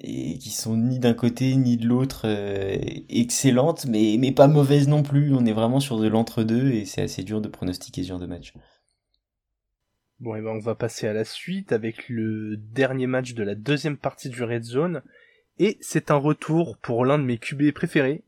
et 0.00 0.38
qui 0.38 0.50
sont 0.50 0.76
ni 0.76 0.98
d'un 0.98 1.14
côté 1.14 1.54
ni 1.56 1.76
de 1.76 1.86
l'autre 1.86 2.22
euh, 2.24 2.76
excellentes, 3.08 3.86
mais, 3.86 4.16
mais 4.18 4.32
pas 4.32 4.48
mauvaises 4.48 4.88
non 4.88 5.02
plus. 5.02 5.34
On 5.34 5.44
est 5.46 5.52
vraiment 5.52 5.80
sur 5.80 5.98
de 5.98 6.06
l'entre-deux 6.06 6.68
et 6.68 6.84
c'est 6.84 7.02
assez 7.02 7.22
dur 7.22 7.40
de 7.40 7.48
pronostiquer 7.48 8.02
ce 8.02 8.08
genre 8.08 8.18
de 8.18 8.26
match. 8.26 8.52
Bon, 10.20 10.34
et 10.34 10.40
ben 10.40 10.50
on 10.50 10.58
va 10.58 10.74
passer 10.74 11.06
à 11.06 11.12
la 11.12 11.24
suite 11.24 11.72
avec 11.72 12.08
le 12.08 12.56
dernier 12.56 13.06
match 13.06 13.34
de 13.34 13.44
la 13.44 13.54
deuxième 13.54 13.96
partie 13.96 14.30
du 14.30 14.42
Red 14.42 14.64
Zone. 14.64 15.02
Et 15.58 15.78
c'est 15.80 16.10
un 16.10 16.16
retour 16.16 16.76
pour 16.78 17.04
l'un 17.04 17.18
de 17.18 17.24
mes 17.24 17.38
QB 17.38 17.72
préférés, 17.72 18.24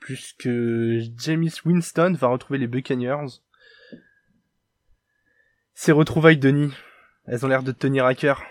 puisque 0.00 0.48
James 0.48 1.48
Winston 1.64 2.14
va 2.18 2.28
retrouver 2.28 2.58
les 2.58 2.66
Buccaneers. 2.66 3.40
Ces 5.74 5.92
retrouvailles, 5.92 6.38
Denis, 6.38 6.72
elles 7.26 7.44
ont 7.44 7.48
l'air 7.48 7.62
de 7.62 7.72
tenir 7.72 8.04
à 8.04 8.14
cœur. 8.14 8.42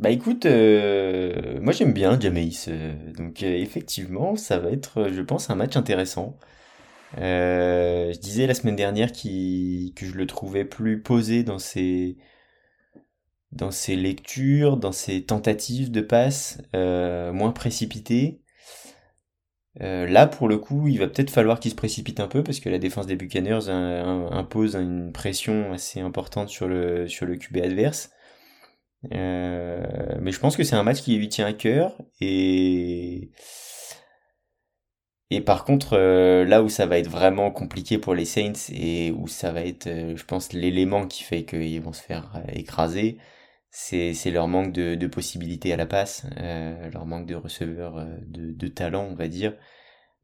Bah 0.00 0.10
écoute, 0.10 0.44
euh, 0.46 1.60
moi 1.60 1.72
j'aime 1.72 1.92
bien 1.92 2.18
Jameis, 2.18 2.66
euh, 2.68 3.12
donc 3.12 3.42
euh, 3.44 3.46
effectivement 3.56 4.34
ça 4.34 4.58
va 4.58 4.70
être, 4.70 5.08
je 5.12 5.22
pense, 5.22 5.50
un 5.50 5.54
match 5.54 5.76
intéressant. 5.76 6.36
je 7.18 8.18
disais 8.18 8.46
la 8.46 8.54
semaine 8.54 8.76
dernière 8.76 9.12
que 9.12 9.18
je 9.20 10.12
le 10.14 10.26
trouvais 10.26 10.64
plus 10.64 11.00
posé 11.02 11.44
dans 11.44 11.58
ses, 11.60 12.16
dans 13.52 13.70
ses 13.70 13.96
lectures, 13.96 14.76
dans 14.76 14.92
ses 14.92 15.24
tentatives 15.24 15.90
de 15.90 16.00
passe, 16.00 16.58
moins 16.72 17.52
précipité. 17.52 18.40
là 19.76 20.26
pour 20.26 20.48
le 20.48 20.58
coup, 20.58 20.88
il 20.88 20.98
va 20.98 21.06
peut-être 21.08 21.30
falloir 21.30 21.60
qu'il 21.60 21.70
se 21.70 21.76
précipite 21.76 22.20
un 22.20 22.28
peu 22.28 22.42
parce 22.42 22.60
que 22.60 22.68
la 22.68 22.78
défense 22.78 23.06
des 23.06 23.16
Buccaneers 23.16 23.68
impose 23.68 24.74
une 24.76 25.12
pression 25.12 25.72
assez 25.72 26.00
importante 26.00 26.48
sur 26.48 26.68
le, 26.68 27.08
sur 27.08 27.26
le 27.26 27.36
QB 27.36 27.58
adverse. 27.58 28.10
Euh, 29.12 30.18
mais 30.20 30.32
je 30.32 30.40
pense 30.40 30.56
que 30.56 30.64
c'est 30.64 30.76
un 30.76 30.82
match 30.82 31.02
qui 31.02 31.16
lui 31.16 31.28
tient 31.28 31.46
à 31.46 31.52
cœur 31.52 31.96
et 32.20 33.30
et 35.30 35.40
par 35.40 35.64
contre 35.64 35.94
euh, 35.94 36.44
là 36.44 36.62
où 36.62 36.68
ça 36.68 36.86
va 36.86 36.98
être 36.98 37.08
vraiment 37.10 37.50
compliqué 37.50 37.98
pour 37.98 38.14
les 38.14 38.24
Saints 38.24 38.70
et 38.72 39.10
où 39.12 39.26
ça 39.26 39.52
va 39.52 39.62
être 39.64 39.86
euh, 39.86 40.16
je 40.16 40.24
pense 40.24 40.52
l'élément 40.52 41.06
qui 41.06 41.22
fait 41.24 41.44
qu'ils 41.44 41.80
vont 41.80 41.92
se 41.92 42.02
faire 42.02 42.42
écraser 42.52 43.18
c'est 43.70 44.14
c'est 44.14 44.30
leur 44.30 44.48
manque 44.48 44.72
de, 44.72 44.94
de 44.94 45.06
possibilités 45.06 45.72
à 45.72 45.76
la 45.76 45.86
passe 45.86 46.24
leur 46.92 47.06
manque 47.06 47.26
de 47.26 47.34
receveurs 47.34 48.06
de, 48.26 48.52
de 48.52 48.68
talent 48.68 49.04
on 49.10 49.14
va 49.14 49.28
dire 49.28 49.54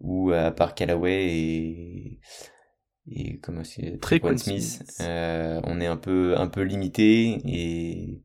ou 0.01 0.31
à 0.31 0.53
part 0.53 0.75
Callaway 0.75 1.27
et 1.27 2.21
et 3.13 3.39
comment 3.39 3.65
c'est 3.65 3.99
très 4.01 4.21
Smith, 4.37 4.85
on 5.01 5.81
est 5.81 5.87
un 5.87 5.97
peu 5.97 6.37
un 6.39 6.47
peu 6.47 6.63
limité 6.63 7.41
et 7.45 8.23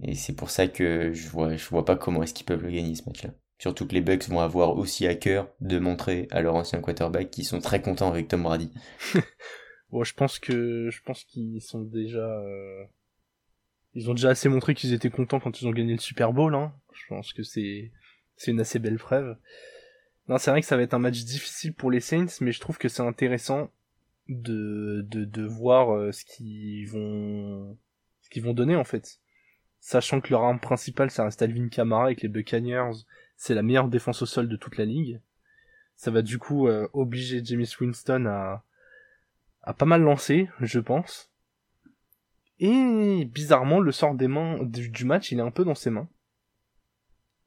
et 0.00 0.14
c'est 0.14 0.34
pour 0.34 0.50
ça 0.50 0.68
que 0.68 1.12
je 1.12 1.28
vois, 1.28 1.56
je 1.56 1.68
vois 1.68 1.84
pas 1.84 1.96
comment 1.96 2.22
est-ce 2.22 2.34
qu'ils 2.34 2.46
peuvent 2.46 2.62
le 2.62 2.70
gagner 2.70 2.94
ce 2.94 3.04
match-là. 3.06 3.30
Surtout 3.58 3.86
que 3.86 3.94
les 3.94 4.00
Bucks 4.00 4.28
vont 4.28 4.40
avoir 4.40 4.76
aussi 4.76 5.06
à 5.06 5.14
cœur 5.14 5.48
de 5.60 5.78
montrer 5.78 6.26
à 6.30 6.42
leur 6.42 6.56
ancien 6.56 6.80
quarterback 6.80 7.30
qu'ils 7.30 7.44
sont 7.44 7.60
très 7.60 7.80
contents 7.80 8.08
avec 8.08 8.26
Tom 8.26 8.42
Brady. 8.42 8.72
bon, 9.90 10.02
je 10.02 10.14
pense 10.14 10.38
que 10.38 10.88
je 10.90 11.02
pense 11.02 11.24
qu'ils 11.24 11.60
sont 11.62 11.82
déjà 11.82 12.26
euh... 12.26 12.84
ils 13.94 14.10
ont 14.10 14.14
déjà 14.14 14.30
assez 14.30 14.48
montré 14.48 14.74
qu'ils 14.74 14.92
étaient 14.94 15.10
contents 15.10 15.38
quand 15.38 15.60
ils 15.60 15.68
ont 15.68 15.72
gagné 15.72 15.92
le 15.92 16.00
Super 16.00 16.32
Bowl 16.32 16.54
hein. 16.54 16.72
Je 16.92 17.06
pense 17.08 17.32
que 17.32 17.42
c'est 17.42 17.92
c'est 18.36 18.50
une 18.50 18.60
assez 18.60 18.80
belle 18.80 18.98
preuve. 18.98 19.36
Non, 20.28 20.38
c'est 20.38 20.50
vrai 20.50 20.60
que 20.60 20.66
ça 20.66 20.76
va 20.76 20.82
être 20.82 20.94
un 20.94 20.98
match 20.98 21.24
difficile 21.24 21.74
pour 21.74 21.90
les 21.90 22.00
Saints, 22.00 22.38
mais 22.40 22.52
je 22.52 22.60
trouve 22.60 22.78
que 22.78 22.88
c'est 22.88 23.02
intéressant 23.02 23.70
de, 24.28 25.04
de, 25.08 25.24
de 25.24 25.42
voir 25.44 25.94
euh, 25.94 26.12
ce 26.12 26.24
qu'ils 26.24 26.88
vont 26.88 27.76
ce 28.22 28.30
qu'ils 28.30 28.42
vont 28.42 28.54
donner 28.54 28.76
en 28.76 28.84
fait 28.84 29.20
sachant 29.82 30.20
que 30.20 30.30
leur 30.30 30.44
arme 30.44 30.60
principale 30.60 31.10
ça 31.10 31.24
reste 31.24 31.42
Alvin 31.42 31.68
Kamara 31.68 32.04
avec 32.04 32.22
les 32.22 32.28
Buccaneers, 32.28 32.92
c'est 33.36 33.54
la 33.54 33.62
meilleure 33.62 33.88
défense 33.88 34.22
au 34.22 34.26
sol 34.26 34.48
de 34.48 34.56
toute 34.56 34.78
la 34.78 34.84
ligue. 34.84 35.20
Ça 35.96 36.12
va 36.12 36.22
du 36.22 36.38
coup 36.38 36.68
euh, 36.68 36.88
obliger 36.92 37.42
James 37.44 37.66
Winston 37.80 38.26
à, 38.26 38.64
à 39.62 39.74
pas 39.74 39.84
mal 39.84 40.02
lancer, 40.02 40.48
je 40.60 40.78
pense. 40.78 41.32
Et 42.60 43.24
bizarrement, 43.24 43.80
le 43.80 43.90
sort 43.90 44.14
des 44.14 44.28
mains 44.28 44.62
du, 44.62 45.04
match, 45.04 45.32
il 45.32 45.40
est 45.40 45.42
un 45.42 45.50
peu 45.50 45.64
dans 45.64 45.74
ses 45.74 45.90
mains. 45.90 46.08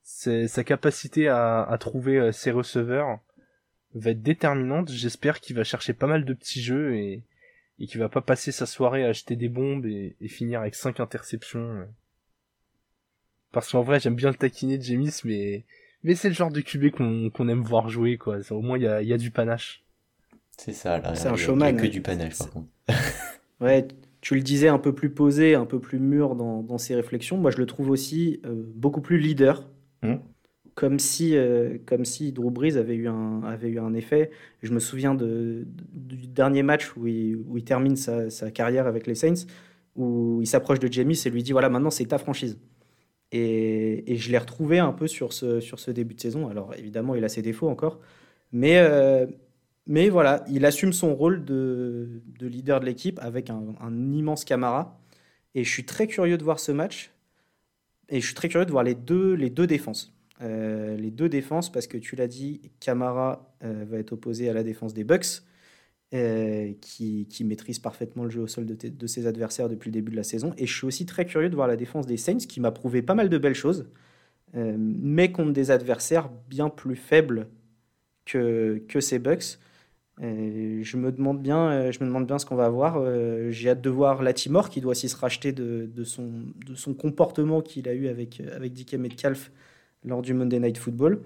Sa 0.04 0.64
capacité 0.66 1.30
à, 1.30 1.76
trouver 1.80 2.18
euh, 2.18 2.32
ses 2.34 2.52
receveurs 2.52 3.20
va 3.94 4.12
être 4.12 4.22
déterminante. 4.22 4.92
J'espère 4.92 5.40
qu'il 5.40 5.56
va 5.56 5.64
chercher 5.64 5.94
pas 5.94 6.08
mal 6.08 6.26
de 6.26 6.34
petits 6.34 6.62
jeux 6.62 6.96
et, 6.96 7.24
et 7.80 7.88
qu'il 7.88 8.02
va 8.02 8.10
pas 8.10 8.22
passer 8.22 8.52
sa 8.52 8.66
soirée 8.66 9.06
à 9.06 9.10
acheter 9.10 9.38
des 9.38 9.50
bombes 9.50 9.86
et, 9.86 10.18
et 10.20 10.28
finir 10.28 10.60
avec 10.60 10.76
5 10.76 11.00
interceptions. 11.00 11.88
Parce 13.56 13.72
qu'en 13.72 13.84
vrai, 13.84 14.02
j'aime 14.02 14.16
bien 14.16 14.28
le 14.28 14.36
taquiner 14.36 14.78
de 14.78 14.84
James, 14.84 15.10
mais, 15.24 15.64
mais 16.04 16.14
c'est 16.14 16.28
le 16.28 16.34
genre 16.34 16.52
de 16.52 16.60
QB 16.60 16.90
qu'on 16.92 17.48
aime 17.48 17.62
voir 17.62 17.88
jouer, 17.88 18.18
quoi. 18.18 18.40
Au 18.52 18.62
moins, 18.62 18.78
il 18.78 18.84
y 18.84 18.88
a, 18.88 19.02
y 19.02 19.14
a, 19.14 19.18
du 19.18 19.32
panache. 19.32 19.86
C'est 20.58 20.74
ça, 20.74 20.98
là. 20.98 21.16
C'est 21.16 21.30
un 21.30 21.38
showman. 21.38 21.70
Il 21.70 21.76
y 21.76 21.80
a 21.80 21.82
que 21.84 21.88
du 21.88 22.02
panache, 22.02 22.38
par 22.38 22.52
contre. 22.52 22.68
ouais, 23.62 23.88
tu 24.20 24.36
le 24.36 24.42
disais, 24.42 24.68
un 24.68 24.78
peu 24.78 24.94
plus 24.94 25.10
posé, 25.10 25.56
un 25.56 25.66
peu 25.66 25.80
plus 25.80 26.00
mûr 26.00 26.36
dans, 26.36 26.64
dans 26.64 26.78
ses 26.78 26.96
réflexions. 26.96 27.38
Moi, 27.38 27.50
je 27.50 27.58
le 27.58 27.66
trouve 27.66 27.92
aussi 27.92 28.42
euh, 28.44 28.66
beaucoup 28.76 29.00
plus 29.00 29.20
leader. 29.20 29.70
Hmm. 30.04 30.16
Comme 30.74 31.00
si, 31.00 31.38
euh, 31.38 31.78
comme 31.86 32.04
si 32.04 32.34
Drew 32.34 32.52
Brees 32.52 32.76
avait 32.76 32.96
eu 32.96 33.08
un, 33.08 33.42
avait 33.44 33.70
eu 33.70 33.80
un 33.80 33.94
effet. 33.94 34.32
Je 34.64 34.74
me 34.74 34.80
souviens 34.80 35.16
de, 35.16 35.66
du 35.94 36.28
dernier 36.28 36.62
match 36.62 36.94
où 36.98 37.08
il, 37.08 37.38
où 37.38 37.58
il 37.58 37.64
termine 37.64 37.96
sa, 37.96 38.30
sa, 38.30 38.52
carrière 38.52 38.86
avec 38.86 39.08
les 39.08 39.16
Saints, 39.16 39.48
où 39.96 40.40
il 40.42 40.46
s'approche 40.46 40.80
de 40.80 40.92
James 40.92 41.14
et 41.26 41.30
lui 41.30 41.42
dit 41.42 41.54
voilà, 41.54 41.70
maintenant 41.70 41.90
c'est 41.90 42.04
ta 42.04 42.18
franchise. 42.18 42.58
Et, 43.38 44.16
je 44.16 44.32
l'ai 44.32 44.38
retrouvé 44.38 44.80
un 44.80 44.94
peu 44.94 45.08
sur 45.08 45.34
ce, 45.34 45.60
sur 45.60 45.80
ce 45.80 45.92
début 45.92 46.16
de 46.16 46.22
saison. 46.22 46.48
Alors 46.48 46.74
évidemment, 46.76 47.16
il 47.16 47.24
a 47.26 47.30
ses 47.30 47.42
défauts 47.42 47.68
encore. 47.68 48.00
Mais, 48.54 48.78
euh, 48.78 49.26
mais 49.88 50.10
voilà, 50.10 50.46
il 50.50 50.66
assume 50.66 50.94
son 50.94 51.14
rôle 51.14 51.44
de, 51.44 52.22
de 52.40 52.48
leader 52.48 52.80
de 52.80 52.86
l'équipe 52.86 53.20
avec 53.22 53.50
un, 53.50 53.76
immense 54.14 54.46
Camara. 54.46 54.98
Et 55.54 55.66
je 55.66 55.70
suis 55.70 55.86
très 55.86 56.08
curieux 56.08 56.38
de 56.38 56.44
voir 56.44 56.60
ce 56.60 56.72
match. 56.72 57.12
Et 58.08 58.22
je 58.22 58.26
suis 58.26 58.36
très 58.36 58.48
curieux 58.48 58.66
de 58.66 58.72
voir 58.72 58.84
les 58.84 58.96
deux, 58.96 59.34
les 59.34 59.50
deux 59.50 59.68
défenses. 59.68 60.14
Euh, 60.42 60.96
les 60.96 61.12
deux 61.12 61.30
défenses, 61.30 61.72
parce 61.72 61.88
que 61.88 61.98
tu 61.98 62.16
l'as 62.16 62.28
dit, 62.28 62.62
Camara 62.80 63.54
euh, 63.64 63.86
va 63.88 63.98
être 63.98 64.14
opposé 64.14 64.50
à 64.50 64.54
la 64.54 64.64
défense 64.64 64.94
des 64.94 65.04
Bucks. 65.04 65.44
Euh, 66.14 66.72
qui, 66.82 67.26
maîtrise 67.44 67.80
parfaitement 67.80 68.24
le 68.24 68.30
jeu 68.30 68.42
au 68.42 68.48
sol 68.48 68.66
de, 68.66 69.08
ses 69.08 69.28
adversaires 69.28 69.68
depuis 69.68 69.90
le 69.90 69.94
début 69.94 70.12
de 70.12 70.16
la 70.16 70.24
saison. 70.24 70.54
Et 70.58 70.68
je 70.68 70.74
suis 70.74 70.86
aussi 70.86 71.06
très 71.06 71.26
curieux 71.26 71.50
de 71.50 71.56
voir 71.56 71.68
la 71.68 71.76
défense 71.76 72.06
des 72.06 72.16
Saints, 72.16 72.38
qui 72.38 72.62
m'a 72.62 72.72
prouvé 72.72 73.02
pas 73.02 73.16
mal 73.16 73.28
de 73.28 73.38
belles 73.38 73.56
choses, 73.56 73.88
euh, 74.56 74.76
mais 74.78 75.32
contre 75.32 75.52
des 75.52 75.72
adversaires 75.72 76.30
bien 76.48 76.70
plus 76.70 76.96
faibles 76.96 77.48
que, 78.24 78.84
que 78.88 79.02
ces 79.02 79.18
Bucks. 79.20 79.58
je 80.20 80.98
me 80.98 81.12
demande 81.12 81.42
bien, 81.42 81.92
je 81.92 82.00
me 82.00 82.06
demande 82.06 82.28
bien 82.28 82.38
ce 82.38 82.46
qu'on 82.46 82.56
va 82.56 82.66
avoir. 82.66 83.04
J'ai 83.52 83.72
hâte 83.72 83.82
de 83.82 83.90
voir 83.90 84.22
Latimore 84.22 84.70
qui 84.70 84.82
doit 84.82 84.92
aussi 84.92 85.10
se 85.10 85.18
racheter 85.18 85.52
de, 85.54 86.04
son, 86.04 86.32
de 86.66 86.76
son 86.76 86.94
comportement 86.94 87.62
qu'il 87.62 87.90
a 87.90 87.94
eu 87.94 88.08
avec, 88.08 88.42
avec 88.56 88.74
DK 88.74 88.94
Metcalf 88.94 89.52
lors 90.06 90.22
du 90.22 90.34
Monday 90.34 90.60
Night 90.60 90.78
Football. 90.78 91.22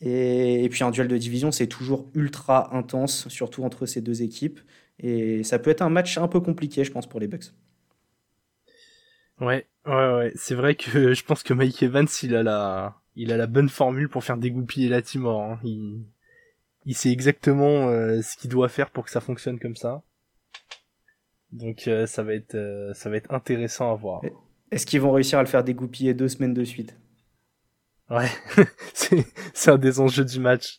Et, 0.00 0.68
puis 0.70 0.84
un 0.84 0.90
duel 0.90 1.08
de 1.08 1.16
division, 1.16 1.50
c'est 1.50 1.66
toujours 1.66 2.10
ultra 2.14 2.74
intense, 2.76 3.28
surtout 3.28 3.64
entre 3.64 3.86
ces 3.86 4.00
deux 4.00 4.22
équipes. 4.22 4.60
Et 4.98 5.42
ça 5.44 5.58
peut 5.58 5.70
être 5.70 5.82
un 5.82 5.88
match 5.88 6.18
un 6.18 6.28
peu 6.28 6.40
compliqué, 6.40 6.84
je 6.84 6.92
pense, 6.92 7.06
pour 7.06 7.20
les 7.20 7.28
Bucks. 7.28 7.52
Ouais, 9.40 9.66
ouais, 9.86 10.14
ouais. 10.14 10.32
C'est 10.36 10.54
vrai 10.54 10.74
que 10.74 11.14
je 11.14 11.24
pense 11.24 11.42
que 11.42 11.54
Mike 11.54 11.82
Evans, 11.82 12.06
il 12.22 12.34
a 12.34 12.42
la, 12.42 13.00
il 13.16 13.32
a 13.32 13.36
la 13.36 13.46
bonne 13.46 13.68
formule 13.68 14.08
pour 14.08 14.24
faire 14.24 14.36
dégoupiller 14.36 14.88
la 14.88 15.02
Timor. 15.02 15.42
Hein. 15.42 15.60
Il, 15.64 16.04
il 16.86 16.94
sait 16.94 17.10
exactement 17.10 17.88
euh, 17.88 18.20
ce 18.22 18.36
qu'il 18.36 18.50
doit 18.50 18.68
faire 18.68 18.90
pour 18.90 19.04
que 19.04 19.10
ça 19.10 19.20
fonctionne 19.20 19.58
comme 19.58 19.76
ça. 19.76 20.02
Donc 21.52 21.86
euh, 21.86 22.06
ça 22.06 22.22
va 22.22 22.34
être, 22.34 22.56
euh, 22.56 22.92
ça 22.94 23.08
va 23.10 23.16
être 23.16 23.32
intéressant 23.32 23.92
à 23.92 23.94
voir. 23.94 24.22
Est-ce 24.70 24.86
qu'ils 24.86 25.00
vont 25.00 25.12
réussir 25.12 25.38
à 25.38 25.42
le 25.42 25.48
faire 25.48 25.64
dégoupiller 25.64 26.14
deux 26.14 26.28
semaines 26.28 26.54
de 26.54 26.64
suite? 26.64 26.96
Ouais, 28.10 28.30
c'est 29.54 29.70
un 29.70 29.78
des 29.78 29.98
enjeux 29.98 30.24
du 30.24 30.38
match. 30.38 30.78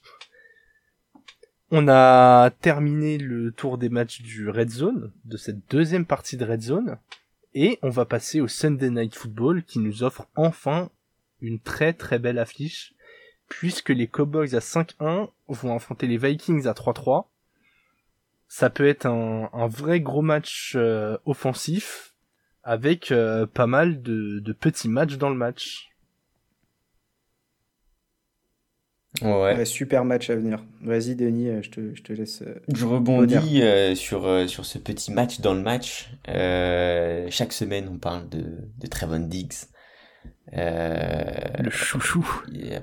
On 1.71 1.87
a 1.87 2.51
terminé 2.61 3.17
le 3.17 3.51
tour 3.51 3.79
des 3.79 3.89
matchs 3.89 4.21
du 4.21 4.49
Red 4.49 4.69
Zone, 4.69 5.11
de 5.25 5.35
cette 5.35 5.67
deuxième 5.69 6.05
partie 6.05 6.37
de 6.37 6.45
Red 6.45 6.61
Zone, 6.61 6.97
et 7.55 7.79
on 7.81 7.89
va 7.89 8.05
passer 8.05 8.41
au 8.41 8.47
Sunday 8.47 8.91
Night 8.91 9.15
Football 9.15 9.63
qui 9.63 9.79
nous 9.79 10.03
offre 10.03 10.27
enfin 10.35 10.91
une 11.41 11.59
très 11.59 11.93
très 11.93 12.19
belle 12.19 12.37
affiche, 12.37 12.93
puisque 13.49 13.89
les 13.89 14.07
Cowboys 14.07 14.55
à 14.55 14.59
5-1 14.59 15.29
vont 15.47 15.75
affronter 15.75 16.05
les 16.05 16.17
Vikings 16.17 16.67
à 16.67 16.73
3-3. 16.73 17.25
Ça 18.47 18.69
peut 18.69 18.87
être 18.87 19.07
un, 19.07 19.67
vrai 19.67 19.99
gros 19.99 20.21
match 20.21 20.73
euh, 20.75 21.17
offensif, 21.25 22.13
avec 22.63 23.11
euh, 23.11 23.47
pas 23.47 23.67
mal 23.67 24.03
de, 24.03 24.39
de 24.39 24.53
petits 24.53 24.89
matchs 24.89 25.17
dans 25.17 25.29
le 25.29 25.35
match. 25.35 25.89
Ouais. 29.21 29.65
super 29.65 30.05
match 30.05 30.29
à 30.29 30.35
venir. 30.35 30.63
Vas-y, 30.81 31.15
Denis, 31.15 31.49
euh, 31.49 31.61
je 31.61 31.69
te, 31.69 31.95
je 31.95 32.01
te 32.03 32.13
laisse. 32.13 32.41
Euh, 32.41 32.55
je 32.73 32.85
rebondis 32.85 33.61
euh, 33.61 33.95
sur, 33.95 34.49
sur 34.49 34.65
ce 34.65 34.77
petit 34.77 35.11
match 35.11 35.39
dans 35.39 35.53
le 35.53 35.61
match. 35.61 36.09
chaque 36.27 37.53
semaine, 37.53 37.89
on 37.91 37.97
parle 37.97 38.27
de, 38.29 38.43
de 38.77 38.87
Trevon 38.87 39.19
Diggs. 39.19 39.53
le 40.51 41.69
chouchou. 41.69 42.25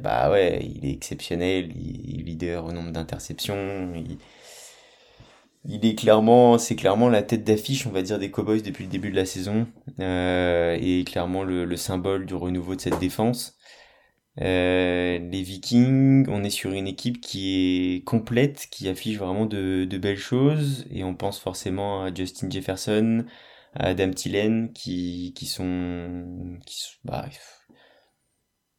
bah 0.02 0.30
ouais, 0.30 0.60
il 0.62 0.88
est 0.88 0.92
exceptionnel. 0.92 1.70
Il 1.76 2.20
est 2.20 2.24
leader 2.24 2.64
au 2.64 2.72
nombre 2.72 2.92
d'interceptions. 2.92 3.92
Il, 3.94 4.18
il, 5.64 5.86
est 5.86 5.94
clairement, 5.94 6.58
c'est 6.58 6.74
clairement 6.76 7.08
la 7.08 7.22
tête 7.22 7.44
d'affiche, 7.44 7.86
on 7.86 7.90
va 7.90 8.02
dire, 8.02 8.18
des 8.18 8.30
Cowboys 8.30 8.62
depuis 8.62 8.84
le 8.84 8.90
début 8.90 9.10
de 9.10 9.16
la 9.16 9.26
saison. 9.26 9.66
et 9.98 11.04
clairement 11.06 11.44
le, 11.44 11.64
le 11.64 11.76
symbole 11.76 12.26
du 12.26 12.34
renouveau 12.34 12.74
de 12.74 12.80
cette 12.80 12.98
défense. 12.98 13.58
Euh, 14.40 15.18
les 15.18 15.42
Vikings, 15.42 16.26
on 16.28 16.42
est 16.42 16.50
sur 16.50 16.72
une 16.72 16.86
équipe 16.86 17.20
qui 17.20 17.96
est 17.96 18.04
complète, 18.04 18.66
qui 18.70 18.88
affiche 18.88 19.18
vraiment 19.18 19.44
de, 19.46 19.84
de 19.84 19.98
belles 19.98 20.16
choses, 20.18 20.86
et 20.90 21.04
on 21.04 21.14
pense 21.14 21.38
forcément 21.38 22.02
à 22.04 22.14
Justin 22.14 22.48
Jefferson, 22.50 23.26
à 23.74 23.88
Adam 23.88 24.10
Thielen, 24.10 24.72
qui, 24.72 25.34
qui 25.36 25.46
sont, 25.46 26.58
bah, 27.04 27.28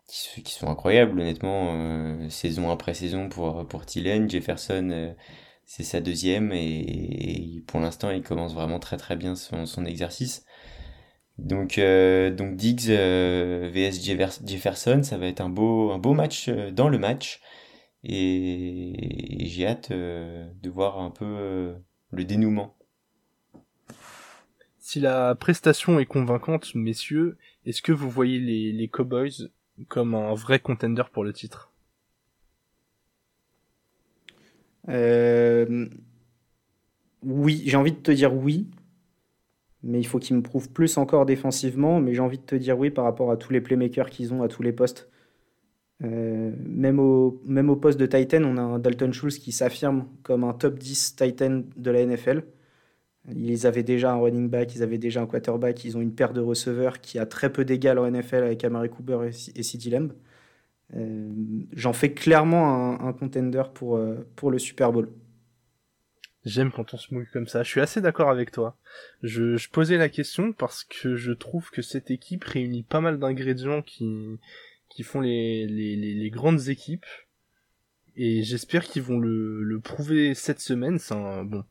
qui, 0.08 0.52
sont 0.54 0.68
incroyables, 0.70 1.20
honnêtement, 1.20 1.74
euh, 1.76 2.30
saison 2.30 2.70
après 2.72 2.94
saison 2.94 3.30
pour, 3.30 3.68
pour 3.68 3.86
Thielen. 3.86 4.30
Jefferson, 4.30 4.90
euh, 4.92 5.14
c'est 5.66 5.84
sa 5.84 6.02
deuxième, 6.02 6.52
et, 6.52 7.58
et 7.58 7.62
pour 7.68 7.80
l'instant, 7.80 8.12
il 8.12 8.22
commence 8.24 8.54
vraiment 8.54 8.80
très 8.80 8.98
très 8.98 9.16
bien 9.16 9.36
son, 9.36 9.66
son 9.66 9.86
exercice. 9.86 10.46
Donc, 11.40 11.78
euh, 11.78 12.30
donc 12.30 12.56
Diggs 12.56 12.90
euh, 12.90 13.70
vs 13.74 14.06
Jefferson, 14.46 15.02
ça 15.04 15.18
va 15.18 15.28
être 15.28 15.42
un 15.42 15.50
beau, 15.50 15.92
un 15.92 15.98
beau 15.98 16.14
match 16.14 16.48
euh, 16.48 16.72
dans 16.72 16.90
le 16.90 17.00
match. 17.00 17.42
Et, 18.04 19.46
j'ai 19.48 19.66
hâte 19.66 19.92
de 19.92 20.70
voir 20.70 21.00
un 21.00 21.10
peu 21.10 21.74
le 22.12 22.26
dénouement. 22.26 22.76
Si 24.78 25.00
la 25.00 25.36
prestation 25.36 26.00
est 26.00 26.06
convaincante, 26.06 26.76
messieurs, 26.76 27.38
est-ce 27.66 27.82
que 27.82 27.94
vous 27.94 28.10
voyez 28.10 28.40
les, 28.40 28.74
les 28.74 28.88
Cowboys 28.90 29.52
comme 29.88 30.16
un 30.16 30.34
vrai 30.34 30.60
contender 30.60 31.04
pour 31.14 31.24
le 31.24 31.32
titre? 31.32 31.72
Oui, 37.24 37.64
j'ai 37.66 37.78
envie 37.78 37.94
de 37.94 37.98
te 37.98 38.12
dire 38.12 38.34
oui 38.34 38.68
mais 39.84 40.00
il 40.00 40.06
faut 40.06 40.20
qu'ils 40.20 40.36
me 40.38 40.42
prouvent 40.42 40.70
plus 40.70 40.98
encore 40.98 41.26
défensivement. 41.26 42.00
Mais 42.02 42.14
j'ai 42.14 42.22
envie 42.22 42.38
de 42.40 42.44
te 42.44 42.56
dire 42.56 42.78
oui 42.80 42.90
par 42.90 43.06
rapport 43.06 43.32
à 43.32 43.38
tous 43.38 43.54
les 43.54 43.62
playmakers 43.62 44.10
qu'ils 44.10 44.34
ont 44.34 44.44
à 44.44 44.48
tous 44.48 44.64
les 44.64 44.74
postes. 44.74 45.10
Euh, 46.04 46.52
même, 46.66 47.00
au, 47.00 47.42
même 47.46 47.70
au 47.70 47.76
poste 47.76 48.00
de 48.00 48.06
Titan, 48.06 48.44
on 48.44 48.58
a 48.58 48.62
un 48.62 48.80
Dalton 48.80 49.14
Schultz 49.14 49.38
qui 49.40 49.52
s'affirme 49.52 50.08
comme 50.24 50.44
un 50.44 50.54
top 50.54 50.78
10 50.80 51.16
Titan 51.16 51.64
de 51.76 51.92
la 51.92 52.06
NFL. 52.06 52.44
Ils 53.34 53.66
avaient 53.68 53.84
déjà 53.84 54.12
un 54.14 54.18
running 54.18 54.50
back, 54.50 54.76
ils 54.76 54.84
avaient 54.84 54.98
déjà 54.98 55.22
un 55.22 55.28
quarterback, 55.28 55.86
ils 55.86 55.98
ont 55.98 56.02
une 56.02 56.14
paire 56.14 56.34
de 56.34 56.42
receveurs 56.42 57.00
qui 57.00 57.20
a 57.20 57.26
très 57.26 57.52
peu 57.54 57.64
d'égal 57.64 57.98
en 58.00 58.10
NFL 58.10 58.44
avec 58.44 58.64
Amari 58.66 58.90
Cooper 58.90 59.30
et 59.56 59.64
CeeDee 59.64 59.92
Lamb. 59.92 60.14
Euh, 60.96 61.30
J'en 61.74 61.94
fais 61.94 62.14
clairement 62.14 62.68
un, 63.02 63.08
un 63.08 63.14
contender 63.14 63.64
pour, 63.74 63.96
euh, 63.98 64.28
pour 64.36 64.52
le 64.52 64.60
Super 64.60 64.92
Bowl. 64.92 65.10
J'aime 66.46 66.72
quand 66.72 66.94
on 66.94 66.98
se 66.98 67.14
mouille 67.14 67.28
comme 67.32 67.48
ça. 67.48 67.64
Je 67.64 67.70
suis 67.70 67.80
assez 67.80 68.02
d'accord 68.02 68.30
avec 68.30 68.52
toi. 68.52 68.78
Je, 69.22 69.56
je, 69.56 69.70
posais 69.70 69.98
la 69.98 70.10
question 70.10 70.52
parce 70.52 70.84
que 70.84 71.16
je 71.16 71.32
trouve 71.32 71.70
que 71.70 71.82
cette 71.82 72.12
équipe 72.12 72.44
réunit 72.44 72.84
pas 72.84 73.00
mal 73.00 73.18
d'ingrédients 73.18 73.82
qui, 73.82 74.40
qui 74.90 75.04
font 75.04 75.22
les, 75.22 75.66
les, 75.68 75.96
les, 75.96 76.30
grandes 76.30 76.68
équipes. 76.68 77.06
Et 78.18 78.44
j'espère 78.44 78.84
qu'ils 78.84 79.04
vont 79.04 79.20
le, 79.20 79.64
le 79.64 79.80
prouver 79.80 80.34
cette 80.34 80.60
semaine. 80.60 81.00
C'est 81.00 81.14
un, 81.14 81.46
bon, 81.46 81.64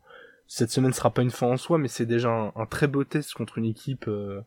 cette 0.54 0.70
semaine 0.70 0.92
sera 0.92 1.12
pas 1.12 1.22
une 1.22 1.30
fin 1.30 1.46
en 1.46 1.56
soi, 1.56 1.78
mais 1.78 1.88
c'est 1.88 2.04
déjà 2.04 2.52
un, 2.54 2.66
très 2.66 2.86
beau 2.86 3.04
test 3.04 3.32
contre 3.32 3.58
une 3.58 3.64
équipe 3.64 4.06
euh, 4.08 4.42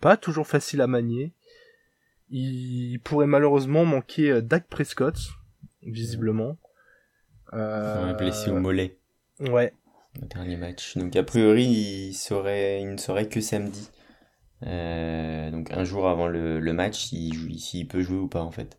pas 0.00 0.16
toujours 0.16 0.46
facile 0.46 0.80
à 0.80 0.86
manier. 0.86 1.32
Il 2.30 2.98
pourrait 2.98 3.26
malheureusement 3.26 3.84
manquer 3.84 4.30
euh, 4.30 4.40
Dak 4.40 4.66
Prescott, 4.68 5.16
visiblement. 5.82 6.58
Euh, 7.52 8.14
blessé 8.14 8.50
au 8.50 8.58
mollet. 8.58 8.98
Ouais. 9.40 9.72
Le 10.20 10.28
dernier 10.28 10.56
match. 10.56 10.96
Donc 10.96 11.16
a 11.16 11.22
priori, 11.22 11.64
il, 11.64 12.14
serait, 12.14 12.80
il 12.80 12.92
ne 12.92 12.96
serait 12.96 13.28
que 13.28 13.40
samedi. 13.40 13.90
Euh, 14.62 15.50
donc 15.50 15.70
un 15.72 15.84
jour 15.84 16.08
avant 16.08 16.28
le, 16.28 16.60
le 16.60 16.72
match, 16.72 17.06
s'il 17.06 17.50
il 17.50 17.88
peut 17.88 18.00
jouer 18.00 18.18
ou 18.18 18.28
pas 18.28 18.42
en 18.42 18.50
fait. 18.50 18.78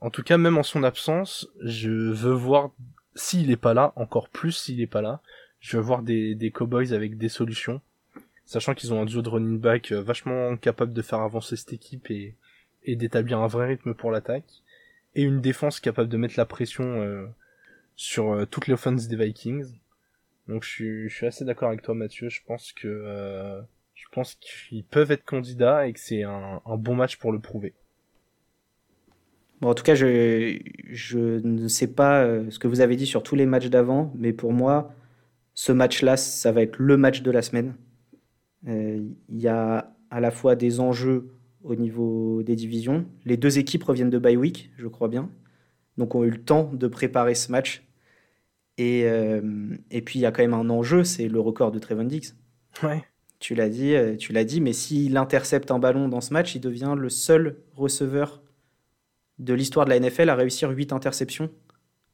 En 0.00 0.10
tout 0.10 0.22
cas, 0.22 0.36
même 0.36 0.58
en 0.58 0.62
son 0.62 0.82
absence, 0.82 1.48
je 1.62 1.90
veux 1.90 2.32
voir 2.32 2.70
s'il 3.14 3.50
est 3.50 3.56
pas 3.56 3.74
là, 3.74 3.92
encore 3.96 4.28
plus 4.28 4.52
s'il 4.52 4.80
est 4.80 4.86
pas 4.86 5.02
là. 5.02 5.20
Je 5.60 5.76
veux 5.76 5.82
voir 5.82 6.02
des, 6.02 6.34
des 6.34 6.50
Cowboys 6.52 6.92
avec 6.92 7.18
des 7.18 7.28
solutions, 7.28 7.80
sachant 8.44 8.74
qu'ils 8.74 8.94
ont 8.94 9.02
un 9.02 9.06
duo 9.06 9.22
de 9.22 9.28
running 9.28 9.58
back 9.58 9.90
euh, 9.90 10.00
vachement 10.00 10.56
capable 10.56 10.92
de 10.92 11.02
faire 11.02 11.20
avancer 11.20 11.56
cette 11.56 11.72
équipe 11.72 12.10
et, 12.10 12.36
et 12.84 12.94
d'établir 12.94 13.40
un 13.40 13.48
vrai 13.48 13.66
rythme 13.66 13.94
pour 13.94 14.12
l'attaque, 14.12 14.62
et 15.16 15.22
une 15.22 15.40
défense 15.40 15.80
capable 15.80 16.08
de 16.08 16.16
mettre 16.16 16.34
la 16.36 16.46
pression 16.46 16.84
euh, 16.84 17.26
sur 17.98 18.32
euh, 18.32 18.46
toutes 18.46 18.68
les 18.68 18.74
offenses 18.74 19.08
des 19.08 19.16
Vikings. 19.16 19.66
Donc 20.46 20.62
je 20.64 21.08
suis, 21.08 21.26
assez 21.26 21.44
d'accord 21.44 21.68
avec 21.68 21.82
toi 21.82 21.94
Mathieu, 21.94 22.30
je 22.30 22.40
pense 22.46 22.72
que 22.72 22.86
euh, 22.88 23.60
je 23.94 24.06
pense 24.12 24.36
qu'ils 24.36 24.84
peuvent 24.84 25.10
être 25.10 25.24
candidats 25.24 25.86
et 25.86 25.92
que 25.92 26.00
c'est 26.00 26.22
un, 26.22 26.62
un, 26.64 26.76
bon 26.76 26.94
match 26.94 27.16
pour 27.16 27.32
le 27.32 27.40
prouver. 27.40 27.74
Bon, 29.60 29.70
en 29.70 29.74
tout 29.74 29.82
cas, 29.82 29.96
je, 29.96 30.58
je 30.88 31.18
ne 31.18 31.66
sais 31.66 31.92
pas 31.92 32.22
euh, 32.22 32.48
ce 32.50 32.60
que 32.60 32.68
vous 32.68 32.80
avez 32.80 32.94
dit 32.94 33.04
sur 33.04 33.24
tous 33.24 33.34
les 33.34 33.44
matchs 33.44 33.66
d'avant, 33.66 34.12
mais 34.14 34.32
pour 34.32 34.52
moi, 34.52 34.94
ce 35.54 35.72
match-là, 35.72 36.16
ça 36.16 36.52
va 36.52 36.62
être 36.62 36.78
le 36.78 36.96
match 36.96 37.20
de 37.20 37.30
la 37.32 37.42
semaine. 37.42 37.74
Il 38.64 39.16
y 39.30 39.48
a 39.48 39.92
à 40.10 40.20
la 40.20 40.30
fois 40.30 40.54
des 40.54 40.78
enjeux 40.78 41.34
au 41.64 41.74
niveau 41.74 42.42
des 42.44 42.54
divisions. 42.54 43.06
Les 43.24 43.36
deux 43.36 43.58
équipes 43.58 43.82
reviennent 43.82 44.10
de 44.10 44.18
bye 44.18 44.36
week, 44.36 44.70
je 44.78 44.86
crois 44.86 45.08
bien. 45.08 45.30
Donc 45.96 46.14
ont 46.14 46.22
eu 46.22 46.30
le 46.30 46.42
temps 46.42 46.70
de 46.72 46.86
préparer 46.86 47.34
ce 47.34 47.50
match 47.50 47.87
et, 48.78 49.04
euh, 49.04 49.42
et 49.90 50.00
puis 50.02 50.20
il 50.20 50.22
y 50.22 50.26
a 50.26 50.32
quand 50.32 50.42
même 50.42 50.54
un 50.54 50.70
enjeu, 50.70 51.04
c'est 51.04 51.28
le 51.28 51.40
record 51.40 51.72
de 51.72 51.78
Trevon 51.78 52.04
Diggs. 52.04 52.28
Ouais. 52.82 53.04
Tu 53.40 53.54
l'as 53.54 53.68
dit, 53.68 53.94
euh, 53.94 54.16
tu 54.16 54.32
l'as 54.32 54.44
dit, 54.44 54.60
mais 54.60 54.72
s'il 54.72 55.16
intercepte 55.16 55.70
un 55.70 55.78
ballon 55.78 56.08
dans 56.08 56.20
ce 56.20 56.32
match, 56.32 56.54
il 56.54 56.60
devient 56.60 56.94
le 56.96 57.08
seul 57.08 57.58
receveur 57.74 58.42
de 59.38 59.52
l'histoire 59.52 59.84
de 59.84 59.90
la 59.90 60.00
NFL 60.00 60.30
à 60.30 60.34
réussir 60.34 60.70
8 60.70 60.92
interceptions 60.92 61.50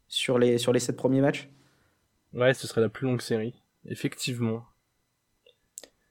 sur 0.09 0.39
les, 0.39 0.59
sur 0.59 0.73
les 0.73 0.81
7 0.81 0.97
premiers 0.97 1.21
matchs. 1.21 1.51
Ouais, 2.33 2.53
ce 2.53 2.67
serait 2.67 2.81
la 2.81 2.89
plus 2.89 3.07
longue 3.07 3.21
série, 3.21 3.55
effectivement. 3.87 4.65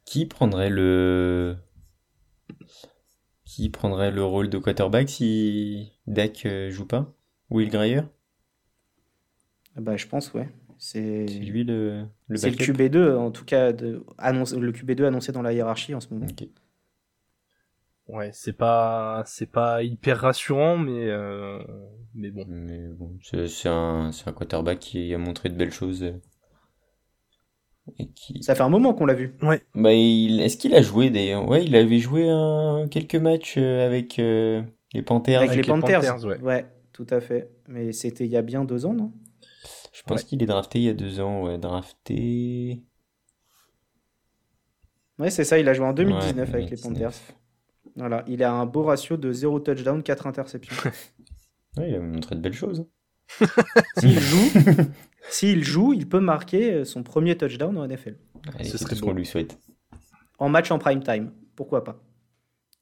Qui 0.05 0.25
prendrait 0.25 0.69
le 0.69 1.57
qui 3.45 3.69
prendrait 3.69 4.11
le 4.11 4.23
rôle 4.23 4.49
de 4.49 4.57
quarterback 4.57 5.09
si 5.09 5.91
Dak 6.07 6.45
euh, 6.45 6.71
joue 6.71 6.87
pas? 6.87 7.13
Will 7.49 7.69
Greyer? 7.69 8.01
Bah, 9.75 9.97
je 9.97 10.07
pense, 10.07 10.33
ouais. 10.33 10.49
C'est 10.77 11.25
lui 11.25 11.63
le, 11.63 12.05
le 12.27 12.37
C'est 12.37 12.49
le 12.49 12.57
QB2, 12.57 13.15
en 13.15 13.31
tout 13.31 13.45
cas, 13.45 13.71
de, 13.71 14.03
annonce, 14.17 14.53
le 14.53 14.71
QB2 14.71 15.05
annoncé 15.05 15.31
dans 15.31 15.41
la 15.41 15.53
hiérarchie 15.53 15.95
en 15.95 16.01
ce 16.01 16.13
moment. 16.13 16.25
Ouais, 18.09 18.31
c'est 18.33 18.53
pas, 18.53 19.23
c'est 19.25 19.49
pas 19.49 19.81
hyper 19.81 20.19
rassurant, 20.19 20.77
mais, 20.77 21.07
euh, 21.07 21.59
mais 22.13 22.31
bon. 22.31 22.43
Mais 22.47 22.87
bon, 22.89 23.17
c'est 23.21 23.69
un, 23.69 24.11
un 24.25 24.31
quarterback 24.33 24.79
qui 24.79 25.13
a 25.13 25.17
montré 25.17 25.49
de 25.49 25.55
belles 25.55 25.71
choses. 25.71 26.13
Et 27.99 28.07
qui... 28.09 28.41
Ça 28.43 28.55
fait 28.55 28.63
un 28.63 28.69
moment 28.69 28.93
qu'on 28.93 29.05
l'a 29.05 29.13
vu. 29.13 29.35
Ouais. 29.41 29.61
Bah, 29.75 29.93
il... 29.93 30.41
est-ce 30.41 30.57
qu'il 30.57 30.73
a 30.75 30.81
joué 30.81 31.09
d'ailleurs? 31.09 31.47
Ouais, 31.47 31.63
il 31.63 31.75
avait 31.75 31.99
joué 31.99 32.29
un... 32.29 32.87
quelques 32.89 33.15
matchs 33.15 33.55
euh, 33.57 33.85
avec 33.85 34.19
euh, 34.19 34.61
les 34.93 35.01
Panthers. 35.01 35.41
Avec, 35.41 35.55
les, 35.55 35.63
Panthers, 35.63 36.25
ouais. 36.25 36.39
ouais. 36.39 36.65
tout 36.93 37.07
à 37.09 37.19
fait. 37.19 37.49
Mais 37.67 37.91
c'était 37.91 38.25
il 38.25 38.31
y 38.31 38.37
a 38.37 38.41
bien 38.41 38.63
deux 38.63 38.85
ans, 38.85 38.93
non? 38.93 39.11
Je 39.93 40.01
pense 40.01 40.23
qu'il 40.23 40.41
est 40.41 40.47
drafté 40.47 40.79
il 40.79 40.85
y 40.85 40.89
a 40.89 40.93
deux 40.93 41.19
ans, 41.19 41.43
ouais, 41.43 41.57
drafté. 41.57 42.83
Ouais, 45.19 45.29
c'est 45.29 45.43
ça, 45.43 45.59
il 45.59 45.69
a 45.69 45.73
joué 45.73 45.85
en 45.85 45.93
2019 45.93 46.53
avec 46.53 46.69
les 46.71 46.77
Panthers. 46.77 47.13
Voilà, 47.95 48.25
il 48.27 48.43
a 48.43 48.51
un 48.51 48.65
beau 48.65 48.83
ratio 48.83 49.17
de 49.17 49.31
0 49.31 49.59
touchdown, 49.59 50.01
4 50.01 50.27
interceptions. 50.27 50.75
ouais, 51.77 51.89
il 51.89 51.95
a 51.95 51.99
montré 51.99 52.35
de 52.35 52.41
belles 52.41 52.53
choses. 52.53 52.85
S'il 53.99 54.19
joue, 54.19 54.49
s'il 55.29 55.63
joue, 55.63 55.93
il 55.93 56.09
peut 56.09 56.19
marquer 56.19 56.83
son 56.83 57.03
premier 57.03 57.37
touchdown 57.37 57.77
en 57.77 57.87
NFL. 57.87 58.17
Ce 58.63 58.77
serait 58.77 58.95
ce 58.95 59.01
qu'on 59.01 59.13
lui 59.13 59.25
souhaite. 59.25 59.57
En 60.39 60.49
match 60.49 60.71
en 60.71 60.79
prime 60.79 61.01
time, 61.01 61.31
pourquoi 61.55 61.83
pas. 61.83 62.03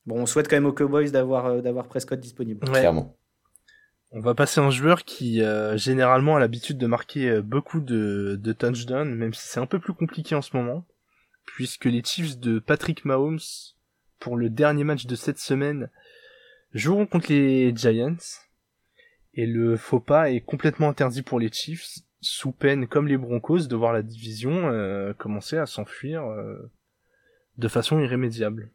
Bon, 0.06 0.20
on 0.20 0.26
souhaite 0.26 0.48
quand 0.48 0.56
même 0.56 0.66
aux 0.66 0.74
Cowboys 0.74 1.12
d'avoir 1.12 1.46
euh, 1.46 1.62
d'avoir 1.62 1.88
Prescott 1.88 2.20
disponible. 2.20 2.60
Clairement. 2.68 3.16
On 4.14 4.20
va 4.20 4.36
passer 4.36 4.60
à 4.60 4.64
un 4.66 4.72
joueur 4.72 5.06
qui 5.06 5.42
euh, 5.42 5.78
généralement 5.78 6.36
a 6.36 6.40
l'habitude 6.42 6.78
de 6.78 6.86
marquer 6.86 7.30
euh, 7.30 7.42
beaucoup 7.42 7.80
de, 7.80 8.38
touchdowns, 8.60 9.16
même 9.16 9.34
si 9.34 9.48
c'est 9.48 9.62
un 9.62 9.66
peu 9.66 9.80
plus 9.80 9.94
compliqué 9.94 10.36
en 10.36 10.42
ce 10.42 10.56
moment, 10.56 10.86
puisque 11.46 11.86
les 11.86 12.04
Chiefs 12.04 12.38
de 12.38 12.60
Patrick 12.60 13.06
Mahomes 13.06 13.40
pour 14.20 14.36
le 14.36 14.50
dernier 14.50 14.84
match 14.84 15.06
de 15.06 15.16
cette 15.16 15.40
semaine 15.40 15.90
joueront 16.74 17.06
contre 17.06 17.32
les 17.32 17.74
Giants. 17.74 18.18
Et 19.34 19.46
le 19.46 19.78
faux 19.78 20.02
pas 20.02 20.30
est 20.30 20.42
complètement 20.42 20.90
interdit 20.90 21.22
pour 21.22 21.40
les 21.40 21.50
Chiefs, 21.50 22.00
sous 22.20 22.52
peine, 22.52 22.88
comme 22.88 23.08
les 23.08 23.18
Broncos, 23.18 23.68
de 23.68 23.76
voir 23.78 23.94
la 23.94 24.02
division 24.02 24.68
euh, 24.68 25.14
commencer 25.14 25.58
à 25.58 25.66
s'enfuir 25.66 26.26
de 27.58 27.68
façon 27.70 27.98
irrémédiable. 28.02 28.72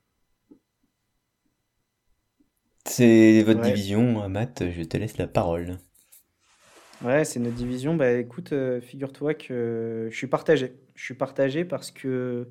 C'est 2.86 3.42
votre 3.42 3.60
division, 3.60 4.28
Matt, 4.28 4.64
je 4.70 4.82
te 4.82 4.96
laisse 4.96 5.18
la 5.18 5.26
parole. 5.26 5.78
Ouais, 7.04 7.24
c'est 7.24 7.40
notre 7.40 7.56
division. 7.56 7.94
Bah 7.94 8.12
écoute, 8.12 8.52
euh, 8.52 8.80
figure-toi 8.80 9.34
que 9.34 10.08
je 10.10 10.16
suis 10.16 10.26
partagé. 10.26 10.72
Je 10.94 11.04
suis 11.04 11.14
partagé 11.14 11.64
parce 11.64 11.90
que 11.90 12.48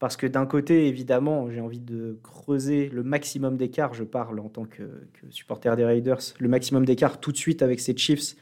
parce 0.00 0.16
que 0.16 0.26
d'un 0.26 0.46
côté, 0.46 0.88
évidemment, 0.88 1.48
j'ai 1.48 1.60
envie 1.60 1.78
de 1.78 2.18
creuser 2.24 2.88
le 2.88 3.04
maximum 3.04 3.56
d'écart, 3.56 3.94
je 3.94 4.02
parle 4.02 4.40
en 4.40 4.48
tant 4.48 4.64
que, 4.64 4.82
supporter 5.30 5.76
des 5.76 5.84
Raiders, 5.84 6.18
le 6.40 6.48
maximum 6.48 6.84
d'écart 6.84 7.20
tout 7.20 7.30
de 7.30 7.36
suite 7.36 7.62
avec 7.62 7.78
ces 7.78 7.96
Chiefs, 7.96 8.34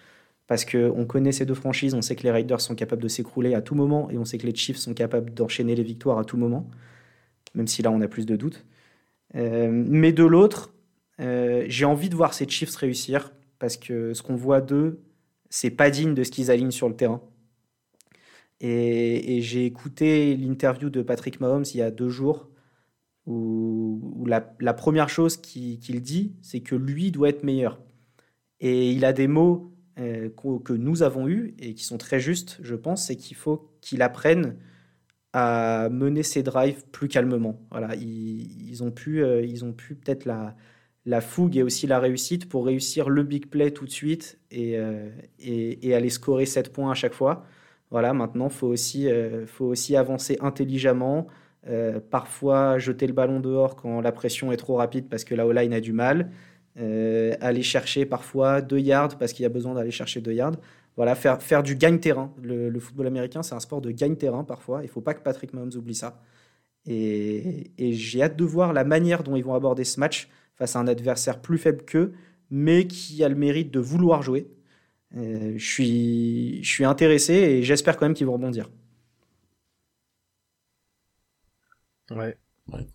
parce 0.47 0.65
qu'on 0.65 1.05
connaît 1.05 1.33
ces 1.33 1.45
deux 1.45 1.55
franchises, 1.55 1.93
on 1.93 2.01
sait 2.01 2.17
que 2.17 2.23
les 2.23 2.31
Raiders 2.31 2.63
sont 2.63 2.75
capables 2.75 3.03
de 3.03 3.09
s'écrouler 3.09 3.55
à 3.55 3.61
tout 3.61 3.75
moment, 3.75 4.09
et 4.11 4.17
on 4.17 4.25
sait 4.25 4.39
que 4.39 4.47
les 4.47 4.55
Chiefs 4.55 4.79
sont 4.79 4.95
capables 4.95 5.35
d'enchaîner 5.35 5.75
les 5.75 5.83
victoires 5.83 6.19
à 6.19 6.25
tout 6.25 6.39
moment, 6.39 6.67
même 7.55 7.67
si 7.67 7.83
là 7.83 7.91
on 7.91 8.01
a 8.01 8.09
plus 8.09 8.25
de 8.25 8.37
doutes. 8.37 8.65
Euh, 9.35 9.69
mais 9.71 10.13
de 10.13 10.25
l'autre, 10.25 10.73
euh, 11.21 11.65
j'ai 11.69 11.85
envie 11.85 12.09
de 12.09 12.17
voir 12.17 12.35
ces 12.35 12.49
Chiefs 12.49 12.75
réussir, 12.77 13.33
parce 13.59 13.77
que 13.77 14.15
ce 14.15 14.23
qu'on 14.23 14.37
voit 14.37 14.61
d'eux, 14.61 15.01
c'est 15.51 15.71
pas 15.71 15.91
digne 15.91 16.15
de 16.15 16.25
ce 16.25 16.31
qu'ils 16.31 16.51
alignent 16.51 16.71
sur 16.71 16.89
le 16.89 16.97
terrain. 16.97 17.23
Et, 18.61 19.41
j'ai 19.43 19.65
écouté 19.65 20.37
l'interview 20.37 20.91
de 20.91 21.03
Patrick 21.03 21.41
Mahomes 21.41 21.65
il 21.73 21.79
y 21.79 21.83
a 21.83 21.91
deux 21.91 22.11
jours, 22.11 22.51
où, 23.27 24.27
la, 24.27 24.75
première 24.75 25.09
chose 25.09 25.37
qu'il 25.37 26.03
dit, 26.03 26.35
c'est 26.43 26.61
que 26.61 26.75
lui 26.75 27.11
doit 27.11 27.29
être 27.31 27.45
meilleur. 27.45 27.81
Et 28.61 28.93
il 28.93 29.05
a 29.05 29.13
des 29.13 29.29
mots 29.29 29.75
euh, 29.99 30.31
que 30.65 30.73
nous 30.73 31.03
avons 31.03 31.29
eus 31.29 31.55
et 31.59 31.75
qui 31.75 31.85
sont 31.85 31.99
très 31.99 32.21
justes, 32.21 32.59
je 32.63 32.75
pense, 32.75 33.07
c'est 33.07 33.17
qu'il 33.17 33.37
faut 33.37 33.71
qu'il 33.81 34.03
apprenne 34.03 34.57
à 35.33 35.89
mener 35.91 36.23
ses 36.23 36.43
drives 36.43 36.85
plus 36.91 37.09
calmement. 37.09 37.61
Voilà, 37.71 37.95
ils, 37.97 38.83
ont 38.83 38.91
pu, 38.91 39.23
euh, 39.23 39.43
ils 39.45 39.65
ont 39.65 39.73
pu 39.73 39.95
peut-être 39.95 40.25
la, 40.25 40.57
la 41.11 41.21
fougue 41.21 41.57
et 41.57 41.63
aussi 41.65 41.89
la 41.89 41.99
réussite 41.99 42.49
pour 42.49 42.65
réussir 42.65 43.11
le 43.11 43.25
big 43.25 43.47
play 43.47 43.73
tout 43.73 43.85
de 43.85 43.91
suite 43.91 44.39
et, 44.53 44.79
euh, 44.79 45.11
et, 45.41 45.93
aller 45.93 46.09
scorer 46.09 46.47
7 46.47 46.73
points 46.73 46.93
à 46.93 46.95
chaque 46.95 47.15
fois. 47.15 47.45
Voilà, 47.91 48.15
maintenant, 48.15 48.47
il 48.47 48.55
faut, 48.55 48.69
aussi, 48.69 49.11
euh, 49.11 49.45
faut 49.47 49.67
aussi 49.67 49.97
avancer 49.97 50.39
intelligemment. 50.41 51.27
Euh, 51.67 51.99
parfois, 51.99 52.79
jeter 52.79 53.09
le 53.09 53.13
ballon 53.13 53.41
dehors 53.41 53.75
quand 53.75 54.01
la 54.01 54.13
pression 54.13 54.53
est 54.53 54.57
trop 54.57 54.77
rapide 54.77 55.09
parce 55.09 55.25
que 55.25 55.35
la 55.35 55.47
O-line 55.47 55.73
a 55.75 55.81
du 55.81 55.93
mal. 55.93 56.31
Aller 56.77 57.63
chercher 57.63 58.07
parfois 58.07 58.63
deux 58.63 58.79
yards 58.79 59.19
parce 59.19 59.35
qu'il 59.35 59.43
y 59.43 59.47
a 59.47 59.51
besoin 59.51 59.75
d'aller 59.75 59.91
chercher 59.91 60.23
deux 60.23 60.33
yards. 60.33 60.57
Voilà, 60.97 61.15
faire, 61.15 61.43
faire 61.43 61.63
du 61.63 61.75
gagne-terrain. 61.75 62.33
Le, 62.41 62.79
football 62.79 63.09
américain, 63.09 63.43
c'est 63.43 63.55
un 63.55 63.61
sport 63.61 63.83
de 63.83 63.91
gagne-terrain 63.91 64.45
parfois. 64.45 64.81
Il 64.81 64.87
ne 64.87 64.91
faut 64.91 65.03
pas 65.03 65.13
que 65.13 65.21
Patrick 65.21 65.53
Mahomes 65.53 65.73
oublie 65.77 65.95
ça. 65.95 66.23
Et 66.87 67.73
j'ai 67.79 68.23
hâte 68.23 68.37
de 68.37 68.45
voir 68.45 68.73
la 68.73 68.85
manière 68.85 69.23
dont 69.23 69.37
ils 69.37 69.45
vont 69.45 69.55
aborder 69.55 69.85
ce 69.85 70.01
match 70.01 70.31
face 70.61 70.77
à 70.77 70.79
un 70.79 70.87
adversaire 70.87 71.41
plus 71.41 71.57
faible 71.57 71.83
qu'eux, 71.85 72.13
mais 72.51 72.87
qui 72.87 73.25
a 73.25 73.29
le 73.31 73.35
mérite 73.35 73.71
de 73.71 73.81
vouloir 73.81 74.23
jouer. 74.23 74.47
Euh, 75.17 75.55
je, 75.57 75.67
suis, 75.67 76.63
je 76.63 76.69
suis 76.69 76.85
intéressé 76.85 77.33
et 77.33 77.63
j'espère 77.63 77.97
quand 77.97 78.05
même 78.05 78.15
qu'ils 78.15 78.27
vont 78.27 78.35
rebondir. 78.35 78.69
Ouais. 82.11 82.37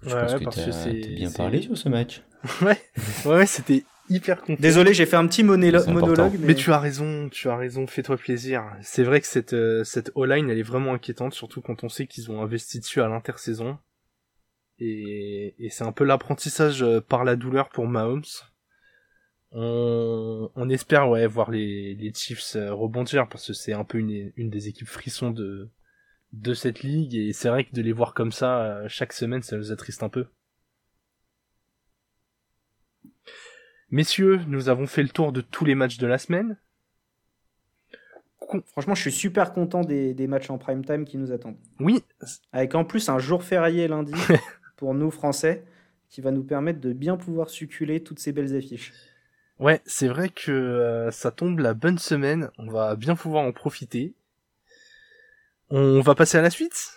je 0.03 0.13
pense 0.13 0.55
que 0.55 0.61
tu 0.61 0.69
as 0.69 1.15
bien 1.15 1.31
parlé 1.31 1.63
sur 1.63 1.75
ce 1.75 1.89
match. 1.89 2.21
ouais, 2.61 2.77
ouais, 3.25 3.45
c'était 3.47 3.83
hyper 4.09 4.41
content. 4.41 4.61
Désolé, 4.61 4.93
j'ai 4.93 5.07
fait 5.07 5.15
un 5.15 5.25
petit 5.25 5.41
monologue. 5.41 6.37
Mais... 6.39 6.53
tu 6.53 6.71
as 6.71 6.79
raison, 6.79 7.29
tu 7.29 7.49
as 7.49 7.57
raison, 7.57 7.87
fais-toi 7.87 8.17
plaisir. 8.17 8.63
C'est 8.83 9.03
vrai 9.03 9.21
que 9.21 9.27
cette, 9.27 9.53
euh, 9.53 9.83
cette 9.83 10.11
O-line, 10.13 10.51
elle 10.51 10.59
est 10.59 10.63
vraiment 10.63 10.93
inquiétante, 10.93 11.33
surtout 11.33 11.61
quand 11.61 11.83
on 11.83 11.89
sait 11.89 12.05
qu'ils 12.05 12.29
ont 12.29 12.43
investi 12.43 12.79
dessus 12.79 13.01
à 13.01 13.07
l'intersaison. 13.07 13.79
Et, 14.79 15.55
et 15.57 15.69
c'est 15.69 15.83
un 15.83 15.91
peu 15.91 16.03
l'apprentissage 16.03 16.83
euh, 16.83 16.99
par 17.01 17.23
la 17.23 17.35
douleur 17.35 17.69
pour 17.69 17.87
Mahomes. 17.87 18.23
On, 19.57 20.69
espère 20.69 21.09
ouais 21.09 21.25
voir 21.27 21.49
les, 21.49 21.95
les 21.95 22.13
Chiefs 22.13 22.57
euh, 22.57 22.73
rebondir 22.73 23.29
parce 23.29 23.47
que 23.47 23.53
c'est 23.53 23.71
un 23.71 23.85
peu 23.85 23.99
une, 23.99 24.33
une 24.35 24.49
des 24.49 24.67
équipes 24.67 24.87
frissons 24.87 25.31
de 25.31 25.69
de 26.33 26.53
cette 26.53 26.81
ligue 26.81 27.15
et 27.15 27.31
c'est 27.31 27.47
vrai 27.47 27.63
que 27.63 27.73
de 27.73 27.81
les 27.81 27.93
voir 27.93 28.13
comme 28.13 28.33
ça 28.33 28.61
euh, 28.61 28.85
chaque 28.89 29.13
semaine 29.13 29.41
ça 29.41 29.55
nous 29.55 29.71
attriste 29.71 30.03
un 30.03 30.09
peu. 30.09 30.25
Messieurs, 33.91 34.41
nous 34.47 34.67
avons 34.67 34.87
fait 34.87 35.03
le 35.03 35.09
tour 35.09 35.31
de 35.31 35.39
tous 35.39 35.63
les 35.63 35.75
matchs 35.75 35.97
de 35.99 36.07
la 36.07 36.17
semaine. 36.17 36.57
Franchement, 38.67 38.93
je 38.93 39.01
suis 39.01 39.11
super 39.11 39.53
content 39.53 39.81
des, 39.81 40.13
des 40.13 40.27
matchs 40.27 40.49
en 40.49 40.57
prime 40.57 40.83
time 40.83 41.05
qui 41.05 41.17
nous 41.17 41.31
attendent. 41.31 41.57
Oui. 41.79 42.03
Avec 42.51 42.75
en 42.75 42.83
plus 42.83 43.07
un 43.09 43.19
jour 43.19 43.43
férié 43.43 43.87
lundi 43.87 44.13
pour 44.75 44.93
nous 44.93 45.11
Français 45.11 45.63
qui 46.09 46.21
va 46.21 46.31
nous 46.31 46.43
permettre 46.43 46.79
de 46.79 46.93
bien 46.93 47.17
pouvoir 47.17 47.49
succuler 47.49 48.01
toutes 48.01 48.19
ces 48.19 48.31
belles 48.31 48.55
affiches. 48.55 48.93
Ouais, 49.59 49.81
c'est 49.85 50.07
vrai 50.07 50.29
que 50.29 50.51
euh, 50.51 51.11
ça 51.11 51.31
tombe 51.31 51.59
la 51.59 51.73
bonne 51.73 51.97
semaine, 51.97 52.49
on 52.57 52.69
va 52.69 52.95
bien 52.95 53.15
pouvoir 53.15 53.43
en 53.43 53.51
profiter. 53.51 54.13
On 55.69 56.01
va 56.01 56.13
passer 56.13 56.37
à 56.37 56.41
la 56.41 56.49
suite? 56.49 56.93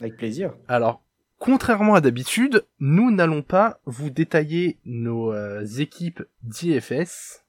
Avec 0.00 0.16
plaisir. 0.16 0.54
Alors, 0.68 1.02
contrairement 1.38 1.94
à 1.94 2.00
d'habitude, 2.00 2.64
nous 2.80 3.10
n'allons 3.10 3.42
pas 3.42 3.80
vous 3.84 4.10
détailler 4.10 4.78
nos 4.84 5.32
euh, 5.32 5.64
équipes 5.78 6.22
d'IFS, 6.42 7.44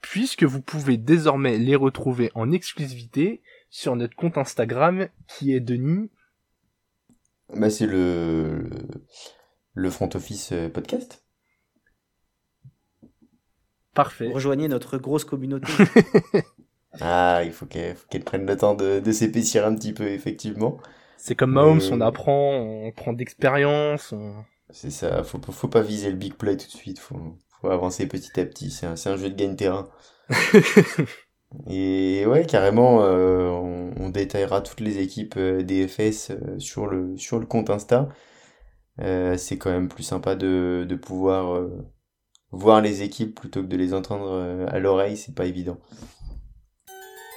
puisque 0.00 0.44
vous 0.44 0.62
pouvez 0.62 0.96
désormais 0.96 1.58
les 1.58 1.76
retrouver 1.76 2.30
en 2.34 2.52
exclusivité 2.52 3.42
sur 3.68 3.96
notre 3.96 4.14
compte 4.14 4.38
Instagram 4.38 5.08
qui 5.26 5.54
est 5.54 5.60
Denis. 5.60 6.10
Bah 7.54 7.70
c'est 7.70 7.86
le 7.86 8.68
le 9.74 9.90
front 9.90 10.08
office 10.14 10.52
euh, 10.52 10.68
podcast. 10.68 11.24
Parfait. 13.94 14.30
Rejoignez 14.32 14.68
notre 14.68 14.96
grosse 14.98 15.24
communauté. 15.24 15.70
ah, 17.00 17.42
il 17.44 17.52
faut 17.52 17.66
qu'elle 17.66 18.24
prenne 18.24 18.46
le 18.46 18.56
temps 18.56 18.74
de, 18.74 19.12
s'épaissir 19.12 19.66
un 19.66 19.74
petit 19.74 19.92
peu, 19.92 20.08
effectivement. 20.08 20.78
C'est 21.18 21.34
comme 21.34 21.52
Mahomes, 21.52 21.80
on 21.90 22.00
apprend, 22.00 22.56
on 22.56 22.90
prend 22.92 23.12
d'expérience. 23.12 24.14
C'est 24.70 24.90
ça, 24.90 25.22
faut, 25.22 25.38
faut 25.40 25.68
pas 25.68 25.82
viser 25.82 26.10
le 26.10 26.16
big 26.16 26.34
play 26.34 26.56
tout 26.56 26.66
de 26.66 26.72
suite, 26.72 26.98
faut, 26.98 27.36
faut 27.60 27.68
avancer 27.68 28.06
petit 28.06 28.40
à 28.40 28.46
petit, 28.46 28.70
c'est 28.70 28.86
un, 28.86 28.94
un, 28.94 29.16
jeu 29.16 29.28
de 29.28 29.36
gagne-terrain. 29.36 29.90
Et 31.68 32.24
ouais, 32.26 32.46
carrément, 32.46 33.02
euh, 33.02 33.48
on, 33.48 34.08
détaillera 34.10 34.60
toutes 34.60 34.80
les 34.80 34.98
équipes 34.98 35.36
euh, 35.38 35.62
DFS 35.62 36.30
euh, 36.30 36.58
sur, 36.58 36.86
le, 36.86 37.16
sur 37.16 37.38
le 37.38 37.46
compte 37.46 37.70
Insta. 37.70 38.08
c'est 38.98 39.56
quand 39.58 39.70
même 39.70 39.88
plus 39.88 40.02
sympa 40.02 40.34
de, 40.34 40.84
de 40.88 40.94
pouvoir 40.96 41.66
voir 42.50 42.80
les 42.82 43.02
équipes 43.02 43.34
plutôt 43.34 43.62
que 43.62 43.66
de 43.66 43.76
les 43.76 43.94
entendre 43.94 44.66
à 44.68 44.78
l'oreille, 44.78 45.16
c'est 45.16 45.34
pas 45.34 45.46
évident. 45.46 45.78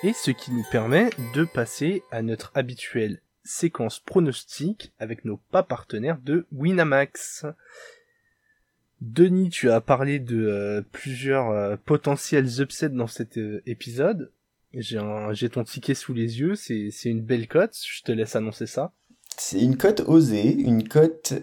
Et 0.03 0.13
ce 0.13 0.31
qui 0.31 0.51
nous 0.51 0.65
permet 0.69 1.09
de 1.33 1.45
passer 1.45 2.03
à 2.11 2.21
notre 2.21 2.51
habituelle 2.55 3.21
séquence 3.45 3.99
pronostique 3.99 4.91
avec 4.99 5.23
nos 5.23 5.37
pas 5.37 5.63
partenaires 5.63 6.19
de 6.21 6.45
Winamax. 6.51 7.45
Denis, 9.05 9.51
tu 9.51 9.69
as 9.69 9.81
parlé 9.81 10.17
de 10.17 10.47
euh, 10.47 10.81
plusieurs 10.91 11.51
euh, 11.51 11.75
potentiels 11.85 12.59
upsets 12.59 12.89
dans 12.89 13.05
cet 13.05 13.37
euh, 13.37 13.61
épisode. 13.67 14.31
J'ai 14.73 14.99
j'ai 15.31 15.47
ton 15.47 15.63
ticket 15.63 15.93
sous 15.93 16.13
les 16.13 16.39
yeux, 16.39 16.55
c'est 16.55 16.89
c'est 16.91 17.09
une 17.09 17.21
belle 17.21 17.47
cote. 17.47 17.77
Je 17.87 18.01
te 18.01 18.11
laisse 18.11 18.35
annoncer 18.35 18.65
ça. 18.65 18.93
C'est 19.37 19.61
une 19.61 19.77
cote 19.77 20.01
osée, 20.07 20.53
une 20.53 20.87
cote 20.87 21.33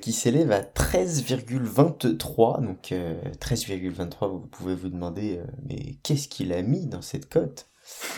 qui 0.00 0.12
s'élève 0.12 0.50
à 0.50 0.62
13,23. 0.62 2.64
Donc 2.64 2.92
13,23, 2.92 4.30
vous 4.30 4.40
pouvez 4.40 4.74
vous 4.74 4.88
demander, 4.88 5.40
mais 5.68 5.98
qu'est-ce 6.02 6.26
qu'il 6.26 6.52
a 6.52 6.62
mis 6.62 6.86
dans 6.86 7.02
cette 7.02 7.28
cote? 7.28 7.68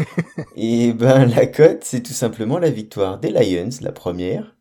Et 0.56 0.94
ben 0.94 1.26
la 1.26 1.46
cote, 1.46 1.84
c'est 1.84 2.02
tout 2.02 2.12
simplement 2.12 2.58
la 2.58 2.70
victoire 2.70 3.18
des 3.18 3.30
Lions, 3.30 3.68
la 3.82 3.92
première, 3.92 4.56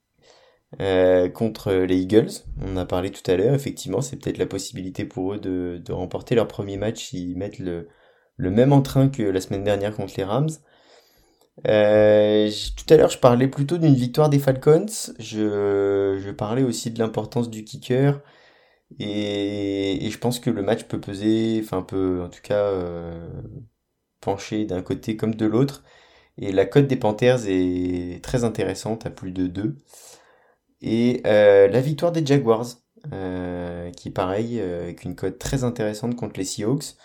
euh, 0.80 1.30
contre 1.30 1.74
les 1.74 1.98
Eagles. 1.98 2.30
On 2.62 2.74
en 2.74 2.78
a 2.78 2.86
parlé 2.86 3.12
tout 3.12 3.30
à 3.30 3.36
l'heure. 3.36 3.54
Effectivement, 3.54 4.02
c'est 4.02 4.18
peut-être 4.18 4.38
la 4.38 4.46
possibilité 4.46 5.06
pour 5.06 5.34
eux 5.34 5.40
de, 5.40 5.82
de 5.84 5.92
remporter 5.92 6.36
leur 6.36 6.48
premier 6.48 6.78
match 6.78 7.10
s'ils 7.10 7.38
mettent 7.38 7.60
le, 7.60 7.88
le 8.38 8.52
même 8.52 8.74
entrain 8.74 9.10
que 9.10 9.24
la 9.24 9.42
semaine 9.42 9.64
dernière 9.64 9.96
contre 9.96 10.14
les 10.18 10.24
Rams. 10.24 10.50
Euh, 11.68 12.50
tout 12.78 12.94
à 12.94 12.98
l'heure, 12.98 13.10
je 13.10 13.18
parlais 13.20 13.48
plutôt 13.48 13.78
d'une 13.78 13.94
victoire 13.96 14.30
des 14.30 14.40
Falcons. 14.40 14.86
Je, 15.20 16.20
je 16.24 16.32
parlais 16.32 16.64
aussi 16.64 16.92
de 16.92 17.00
l'importance 17.00 17.50
du 17.50 17.64
kicker. 17.64 18.22
Et, 19.00 20.06
et, 20.06 20.10
je 20.12 20.18
pense 20.20 20.40
que 20.40 20.50
le 20.50 20.64
match 20.64 20.84
peut 20.86 21.00
peser, 21.02 21.62
enfin 21.64 21.82
peut 21.84 22.22
en 22.24 22.30
tout 22.30 22.42
cas 22.44 22.66
euh, 22.66 23.30
pencher 24.22 24.66
d'un 24.66 24.82
côté 24.84 25.18
comme 25.18 25.36
de 25.36 25.46
l'autre. 25.46 25.84
Et 26.38 26.52
la 26.52 26.66
cote 26.66 26.88
des 26.88 26.98
Panthers 26.98 27.42
est 27.48 28.24
très 28.24 28.44
intéressante 28.46 29.06
à 29.06 29.10
plus 29.12 29.32
de 29.32 29.48
2. 29.48 29.78
Et 30.82 31.22
euh, 31.26 31.68
la 31.68 31.82
victoire 31.82 32.12
des 32.12 32.26
Jaguars, 32.26 32.66
euh, 33.14 33.92
qui 33.92 34.10
est 34.10 34.12
pareil, 34.12 34.60
euh, 34.60 34.84
avec 34.84 35.04
une 35.04 35.16
cote 35.16 35.38
très 35.38 35.64
intéressante 35.64 36.16
contre 36.16 36.40
les 36.40 36.46
Seahawks. 36.46 36.96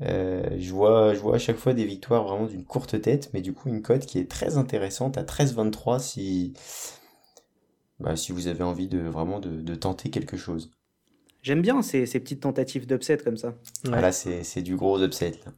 je, 0.00 0.70
vois, 0.72 1.14
je 1.14 1.20
vois 1.20 1.36
à 1.36 1.38
chaque 1.38 1.58
fois 1.58 1.74
des 1.74 1.84
victoires 1.84 2.24
vraiment 2.24 2.46
d'une 2.46 2.64
courte 2.64 3.00
tête, 3.00 3.30
mais 3.34 3.42
du 3.42 3.52
coup 3.52 3.68
une 3.68 3.82
cote 3.82 4.06
qui 4.06 4.18
est 4.18 4.30
très 4.30 4.56
intéressante 4.56 5.18
à 5.18 5.22
13-23 5.22 6.00
si, 6.00 6.54
bah, 7.98 8.16
si 8.16 8.32
vous 8.32 8.46
avez 8.46 8.64
envie 8.64 8.88
de 8.88 8.98
vraiment 8.98 9.40
de, 9.40 9.74
tenter 9.74 10.10
quelque 10.10 10.38
chose. 10.38 10.70
J'aime 11.42 11.62
bien 11.62 11.80
ces, 11.82 12.06
ces, 12.06 12.20
petites 12.20 12.40
tentatives 12.40 12.86
d'upset 12.86 13.18
comme 13.18 13.36
ça. 13.38 13.54
Voilà, 13.84 14.12
c'est 14.12 14.62
du 14.62 14.76
gros 14.76 15.02
upset. 15.02 15.32
Là. 15.44 15.52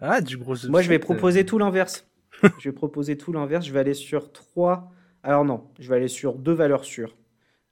Ah, 0.00 0.20
du 0.20 0.36
gros 0.36 0.54
upset. 0.54 0.68
Moi, 0.68 0.82
je 0.82 0.88
vais 0.90 0.98
proposer 0.98 1.44
tout 1.46 1.58
l'inverse. 1.58 2.06
je 2.58 2.68
vais 2.68 2.74
proposer 2.74 3.16
tout 3.16 3.32
l'inverse. 3.32 3.64
Je 3.66 3.72
vais 3.72 3.80
aller 3.80 3.94
sur 3.94 4.30
3 4.30 4.92
alors 5.22 5.44
non, 5.44 5.68
je 5.78 5.88
vais 5.88 5.96
aller 5.96 6.08
sur 6.08 6.34
deux 6.34 6.52
valeurs 6.52 6.84
sûres. 6.84 7.16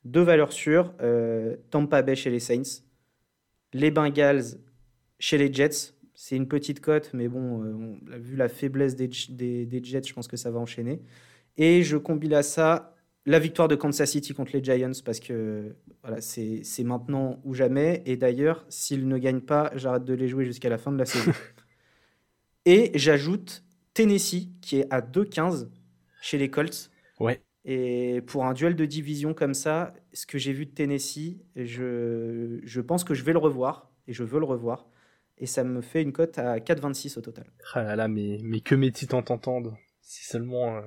Deux 0.05 0.23
valeurs 0.23 0.53
sûres, 0.53 0.95
euh, 1.01 1.57
Tampa 1.71 2.03
Bay 2.03 2.15
chez 2.15 2.31
les 2.31 2.39
Saints, 2.39 2.83
les 3.73 3.91
Bengals 3.91 4.59
chez 5.19 5.39
les 5.39 5.53
Jets. 5.53 5.95
C'est 6.15 6.37
une 6.37 6.49
petite 6.49 6.81
cote, 6.81 7.11
mais 7.13 7.29
bon, 7.29 7.63
euh, 7.63 7.73
on 7.75 8.13
a 8.13 8.17
vu 8.17 8.37
la 8.37 8.49
faiblesse 8.49 8.97
des, 8.97 9.09
des, 9.67 9.85
Jets, 9.85 10.05
je 10.07 10.15
pense 10.15 10.29
que 10.29 10.37
ça 10.37 10.51
va 10.51 10.59
enchaîner. 10.59 11.03
Et 11.57 11.83
je 11.83 11.97
combine 11.97 12.35
à 12.35 12.43
ça 12.43 12.95
la 13.27 13.41
victoire 13.41 13.67
de 13.67 13.75
Kansas 13.75 14.11
City 14.11 14.33
contre 14.33 14.53
les 14.53 14.63
Giants, 14.63 14.93
parce 15.05 15.19
que 15.19 15.75
voilà, 16.03 16.21
c'est 16.21 16.85
maintenant 16.85 17.41
ou 17.45 17.55
jamais. 17.55 18.03
Et 18.07 18.17
d'ailleurs, 18.17 18.65
s'ils 18.69 19.09
ne 19.09 19.19
gagnent 19.19 19.41
pas, 19.41 19.73
j'arrête 19.75 20.05
de 20.05 20.15
les 20.15 20.29
jouer 20.29 20.45
jusqu'à 20.45 20.69
la 20.69 20.79
fin 20.79 20.93
de 20.93 20.99
la 20.99 21.07
saison. 21.07 21.33
Et 22.65 22.93
j'ajoute 22.95 23.65
Tennessee, 23.95 24.49
qui 24.61 24.79
est 24.79 24.87
à 24.93 25.01
2-15 25.01 25.69
chez 26.21 26.39
les 26.39 26.51
Colts. 26.51 26.91
Ouais. 27.21 27.43
Et 27.65 28.23
pour 28.27 28.45
un 28.45 28.53
duel 28.53 28.77
de 28.77 28.85
division 28.85 29.35
comme 29.35 29.55
ça, 29.55 29.93
ce 30.13 30.25
que 30.25 30.39
j'ai 30.39 30.53
vu 30.53 30.67
de 30.67 30.71
Tennessee, 30.71 31.39
je, 31.57 32.61
je 32.63 32.81
pense 32.81 33.03
que 33.03 33.13
je 33.13 33.25
vais 33.25 33.33
le 33.33 33.39
revoir 33.39 33.91
et 34.07 34.13
je 34.13 34.23
veux 34.23 34.39
le 34.39 34.45
revoir. 34.45 34.87
Et 35.39 35.47
ça 35.47 35.65
me 35.65 35.81
fait 35.81 36.03
une 36.03 36.13
cote 36.13 36.39
à 36.39 36.59
4,26 36.59 37.19
au 37.19 37.23
total. 37.23 37.47
Ah 37.75 37.83
là 37.83 37.97
là, 37.97 38.09
mais, 38.09 38.39
mais 38.43 38.61
que 38.61 38.75
mes 38.75 38.91
titans 38.93 39.23
t'entendent. 39.23 39.75
Si 40.01 40.25
seulement. 40.25 40.77
Euh, 40.77 40.83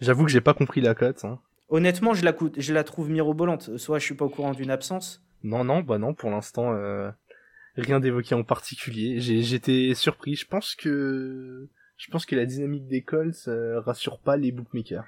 j'avoue 0.00 0.24
que 0.24 0.30
j'ai 0.30 0.40
pas 0.40 0.54
compris 0.54 0.80
la 0.80 0.94
cote. 0.94 1.24
Hein. 1.24 1.40
Honnêtement, 1.68 2.12
je 2.12 2.24
la, 2.24 2.36
je 2.56 2.74
la 2.74 2.84
trouve 2.84 3.08
mirobolante. 3.08 3.76
Soit 3.78 3.98
je 3.98 4.04
suis 4.04 4.14
pas 4.14 4.24
au 4.24 4.28
courant 4.28 4.52
d'une 4.52 4.70
absence. 4.70 5.24
Non, 5.42 5.64
non, 5.64 5.80
bah 5.80 5.98
non, 5.98 6.14
pour 6.14 6.30
l'instant, 6.30 6.74
euh, 6.74 7.10
rien 7.76 8.00
d'évoqué 8.00 8.34
en 8.34 8.44
particulier. 8.44 9.20
J'étais 9.20 9.94
surpris. 9.94 10.34
Je 10.34 10.46
pense 10.46 10.74
que. 10.74 11.68
Je 11.96 12.10
pense 12.10 12.26
que 12.26 12.34
la 12.34 12.46
dynamique 12.46 12.88
des 12.88 13.02
Colts 13.02 13.46
euh, 13.46 13.80
rassure 13.80 14.18
pas 14.18 14.36
les 14.36 14.50
bookmakers. 14.50 15.06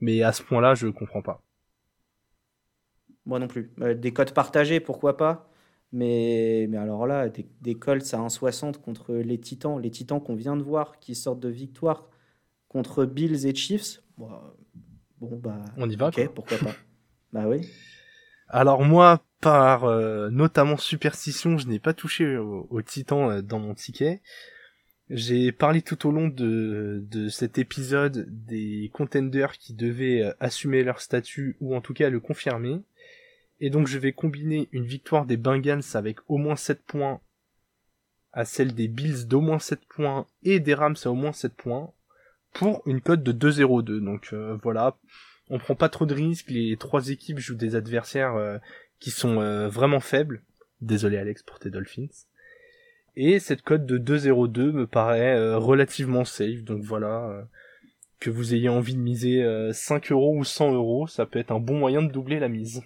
Mais 0.00 0.22
à 0.22 0.32
ce 0.32 0.42
point-là, 0.42 0.74
je 0.74 0.88
comprends 0.88 1.22
pas. 1.22 1.42
Moi 3.26 3.38
non 3.38 3.48
plus. 3.48 3.72
Euh, 3.80 3.94
des 3.94 4.12
codes 4.12 4.32
partagés, 4.32 4.80
pourquoi 4.80 5.16
pas 5.16 5.50
mais, 5.94 6.66
mais 6.68 6.76
alors 6.76 7.06
là, 7.06 7.28
des, 7.28 7.46
des 7.60 7.76
Colts 7.76 8.14
à 8.14 8.18
1,60 8.18 8.80
contre 8.80 9.14
les 9.14 9.38
Titans, 9.38 9.78
les 9.80 9.92
Titans 9.92 10.20
qu'on 10.20 10.34
vient 10.34 10.56
de 10.56 10.62
voir, 10.62 10.98
qui 10.98 11.14
sortent 11.14 11.38
de 11.38 11.48
victoire 11.48 12.08
contre 12.68 13.04
Bills 13.04 13.46
et 13.46 13.54
Chiefs. 13.54 14.02
Bon, 14.18 14.28
bah. 15.20 15.60
On 15.76 15.88
y 15.88 15.94
va. 15.94 16.08
Ok, 16.08 16.28
pourquoi 16.34 16.58
pas. 16.58 16.72
bah 17.32 17.46
oui. 17.46 17.60
Alors 18.48 18.82
moi, 18.82 19.24
par 19.40 19.84
euh, 19.84 20.30
notamment 20.30 20.76
superstition, 20.76 21.58
je 21.58 21.68
n'ai 21.68 21.78
pas 21.78 21.94
touché 21.94 22.36
aux 22.36 22.82
Titans 22.82 23.30
euh, 23.30 23.42
dans 23.42 23.60
mon 23.60 23.74
ticket. 23.74 24.20
J'ai 25.10 25.52
parlé 25.52 25.82
tout 25.82 26.08
au 26.08 26.12
long 26.12 26.28
de, 26.28 27.28
cet 27.28 27.58
épisode 27.58 28.26
des 28.28 28.90
contenders 28.94 29.58
qui 29.58 29.74
devaient 29.74 30.22
euh, 30.22 30.32
assumer 30.40 30.82
leur 30.82 31.00
statut 31.00 31.56
ou 31.60 31.76
en 31.76 31.82
tout 31.82 31.92
cas 31.92 32.08
le 32.08 32.20
confirmer. 32.20 32.80
Et 33.60 33.68
donc 33.68 33.86
je 33.86 33.98
vais 33.98 34.12
combiner 34.12 34.68
une 34.72 34.86
victoire 34.86 35.26
des 35.26 35.36
Bengals 35.36 35.84
avec 35.94 36.18
au 36.28 36.38
moins 36.38 36.56
7 36.56 36.82
points 36.82 37.20
à 38.32 38.44
celle 38.44 38.74
des 38.74 38.88
Bills 38.88 39.26
d'au 39.26 39.42
moins 39.42 39.58
7 39.58 39.84
points 39.84 40.26
et 40.42 40.58
des 40.58 40.74
Rams 40.74 40.96
à 41.04 41.08
au 41.08 41.14
moins 41.14 41.32
7 41.32 41.52
points 41.54 41.92
pour 42.54 42.82
une 42.86 43.02
cote 43.02 43.22
de 43.22 43.32
2-0-2. 43.32 44.02
Donc 44.02 44.30
euh, 44.32 44.56
voilà, 44.62 44.96
on 45.50 45.58
prend 45.58 45.74
pas 45.74 45.90
trop 45.90 46.06
de 46.06 46.14
risques, 46.14 46.50
les 46.50 46.78
trois 46.78 47.10
équipes 47.10 47.38
jouent 47.38 47.54
des 47.56 47.76
adversaires 47.76 48.36
euh, 48.36 48.56
qui 49.00 49.10
sont 49.10 49.68
vraiment 49.68 50.00
faibles. 50.00 50.42
Désolé 50.80 51.18
Alex 51.18 51.42
pour 51.42 51.58
tes 51.58 51.70
Dolphins. 51.70 52.08
Et 53.16 53.38
cette 53.38 53.62
cote 53.62 53.86
de 53.86 53.98
2,02 53.98 54.72
me 54.72 54.86
paraît 54.86 55.36
euh, 55.36 55.56
relativement 55.58 56.24
safe. 56.24 56.64
Donc 56.64 56.82
voilà, 56.82 57.28
euh, 57.28 57.42
que 58.18 58.30
vous 58.30 58.54
ayez 58.54 58.68
envie 58.68 58.94
de 58.94 59.00
miser 59.00 59.44
5 59.72 60.10
euh, 60.10 60.14
euros 60.14 60.36
ou 60.36 60.44
100 60.44 60.72
euros, 60.72 61.06
ça 61.06 61.26
peut 61.26 61.38
être 61.38 61.52
un 61.52 61.60
bon 61.60 61.78
moyen 61.78 62.02
de 62.02 62.10
doubler 62.10 62.40
la 62.40 62.48
mise. 62.48 62.82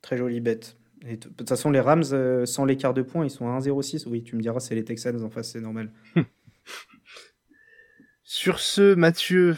Très 0.00 0.16
jolie 0.16 0.40
bête. 0.40 0.78
de 1.02 1.16
toute 1.16 1.48
façon, 1.48 1.70
les 1.70 1.80
Rams, 1.80 2.46
sans 2.46 2.64
l'écart 2.64 2.94
de 2.94 3.02
points, 3.02 3.26
ils 3.26 3.30
sont 3.30 3.46
à 3.46 3.58
1,06. 3.58 4.08
Oui, 4.08 4.22
tu 4.22 4.36
me 4.36 4.40
diras, 4.40 4.60
c'est 4.60 4.74
les 4.74 4.84
Texans 4.84 5.22
en 5.22 5.28
face, 5.28 5.50
c'est 5.52 5.60
normal. 5.60 5.92
Sur 8.22 8.58
ce, 8.60 8.94
Mathieu, 8.94 9.56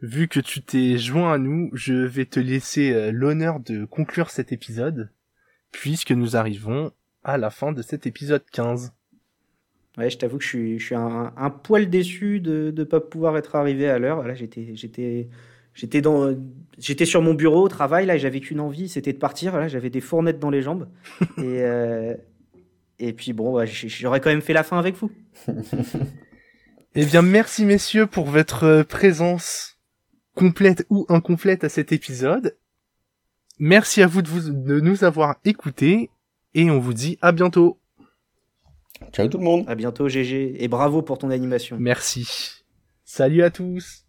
vu 0.00 0.26
que 0.26 0.40
tu 0.40 0.62
t'es 0.62 0.98
joint 0.98 1.34
à 1.34 1.38
nous, 1.38 1.70
je 1.72 1.94
vais 1.94 2.24
te 2.24 2.40
laisser 2.40 3.12
l'honneur 3.12 3.60
de 3.60 3.84
conclure 3.84 4.30
cet 4.30 4.50
épisode, 4.50 5.10
puisque 5.70 6.12
nous 6.12 6.36
arrivons 6.36 6.92
à 7.24 7.38
la 7.38 7.50
fin 7.50 7.72
de 7.72 7.82
cet 7.82 8.06
épisode 8.06 8.44
15. 8.52 8.92
Ouais, 9.98 10.08
je 10.08 10.16
t'avoue 10.16 10.38
que 10.38 10.44
je 10.44 10.48
suis, 10.48 10.78
je 10.78 10.84
suis 10.84 10.94
un, 10.94 11.32
un, 11.36 11.50
poil 11.50 11.90
déçu 11.90 12.40
de 12.40 12.72
ne 12.74 12.84
pas 12.84 13.00
pouvoir 13.00 13.36
être 13.36 13.56
arrivé 13.56 13.88
à 13.88 13.98
l'heure. 13.98 14.16
Voilà, 14.16 14.34
j'étais, 14.34 14.74
j'étais, 14.74 15.28
j'étais 15.74 16.00
dans, 16.00 16.34
j'étais 16.78 17.04
sur 17.04 17.20
mon 17.20 17.34
bureau 17.34 17.62
au 17.62 17.68
travail 17.68 18.06
là, 18.06 18.16
j'avais 18.16 18.40
qu'une 18.40 18.60
envie, 18.60 18.88
c'était 18.88 19.12
de 19.12 19.18
partir. 19.18 19.58
Là, 19.58 19.68
j'avais 19.68 19.90
des 19.90 20.00
fournettes 20.00 20.38
dans 20.38 20.50
les 20.50 20.62
jambes. 20.62 20.88
et, 21.38 21.62
euh, 21.62 22.14
et 22.98 23.12
puis 23.12 23.32
bon, 23.32 23.52
bah, 23.52 23.64
j'aurais 23.66 24.20
quand 24.20 24.30
même 24.30 24.42
fait 24.42 24.54
la 24.54 24.62
fin 24.62 24.78
avec 24.78 24.96
vous. 24.96 25.10
eh 26.94 27.04
bien, 27.04 27.20
merci 27.20 27.66
messieurs 27.66 28.06
pour 28.06 28.26
votre 28.26 28.82
présence 28.84 29.78
complète 30.34 30.86
ou 30.88 31.04
incomplète 31.10 31.64
à 31.64 31.68
cet 31.68 31.92
épisode. 31.92 32.56
Merci 33.58 34.02
à 34.02 34.06
vous 34.06 34.22
de, 34.22 34.28
vous, 34.28 34.50
de 34.50 34.80
nous 34.80 35.04
avoir 35.04 35.36
écoutés 35.44 36.10
et 36.54 36.70
on 36.70 36.78
vous 36.78 36.94
dit 36.94 37.18
à 37.20 37.32
bientôt. 37.32 37.78
Ciao 39.12 39.28
tout 39.28 39.38
le 39.38 39.44
monde. 39.44 39.64
À 39.68 39.74
bientôt 39.74 40.08
GG 40.08 40.62
et 40.62 40.68
bravo 40.68 41.02
pour 41.02 41.18
ton 41.18 41.30
animation. 41.30 41.76
Merci. 41.78 42.64
Salut 43.04 43.42
à 43.42 43.50
tous. 43.50 44.01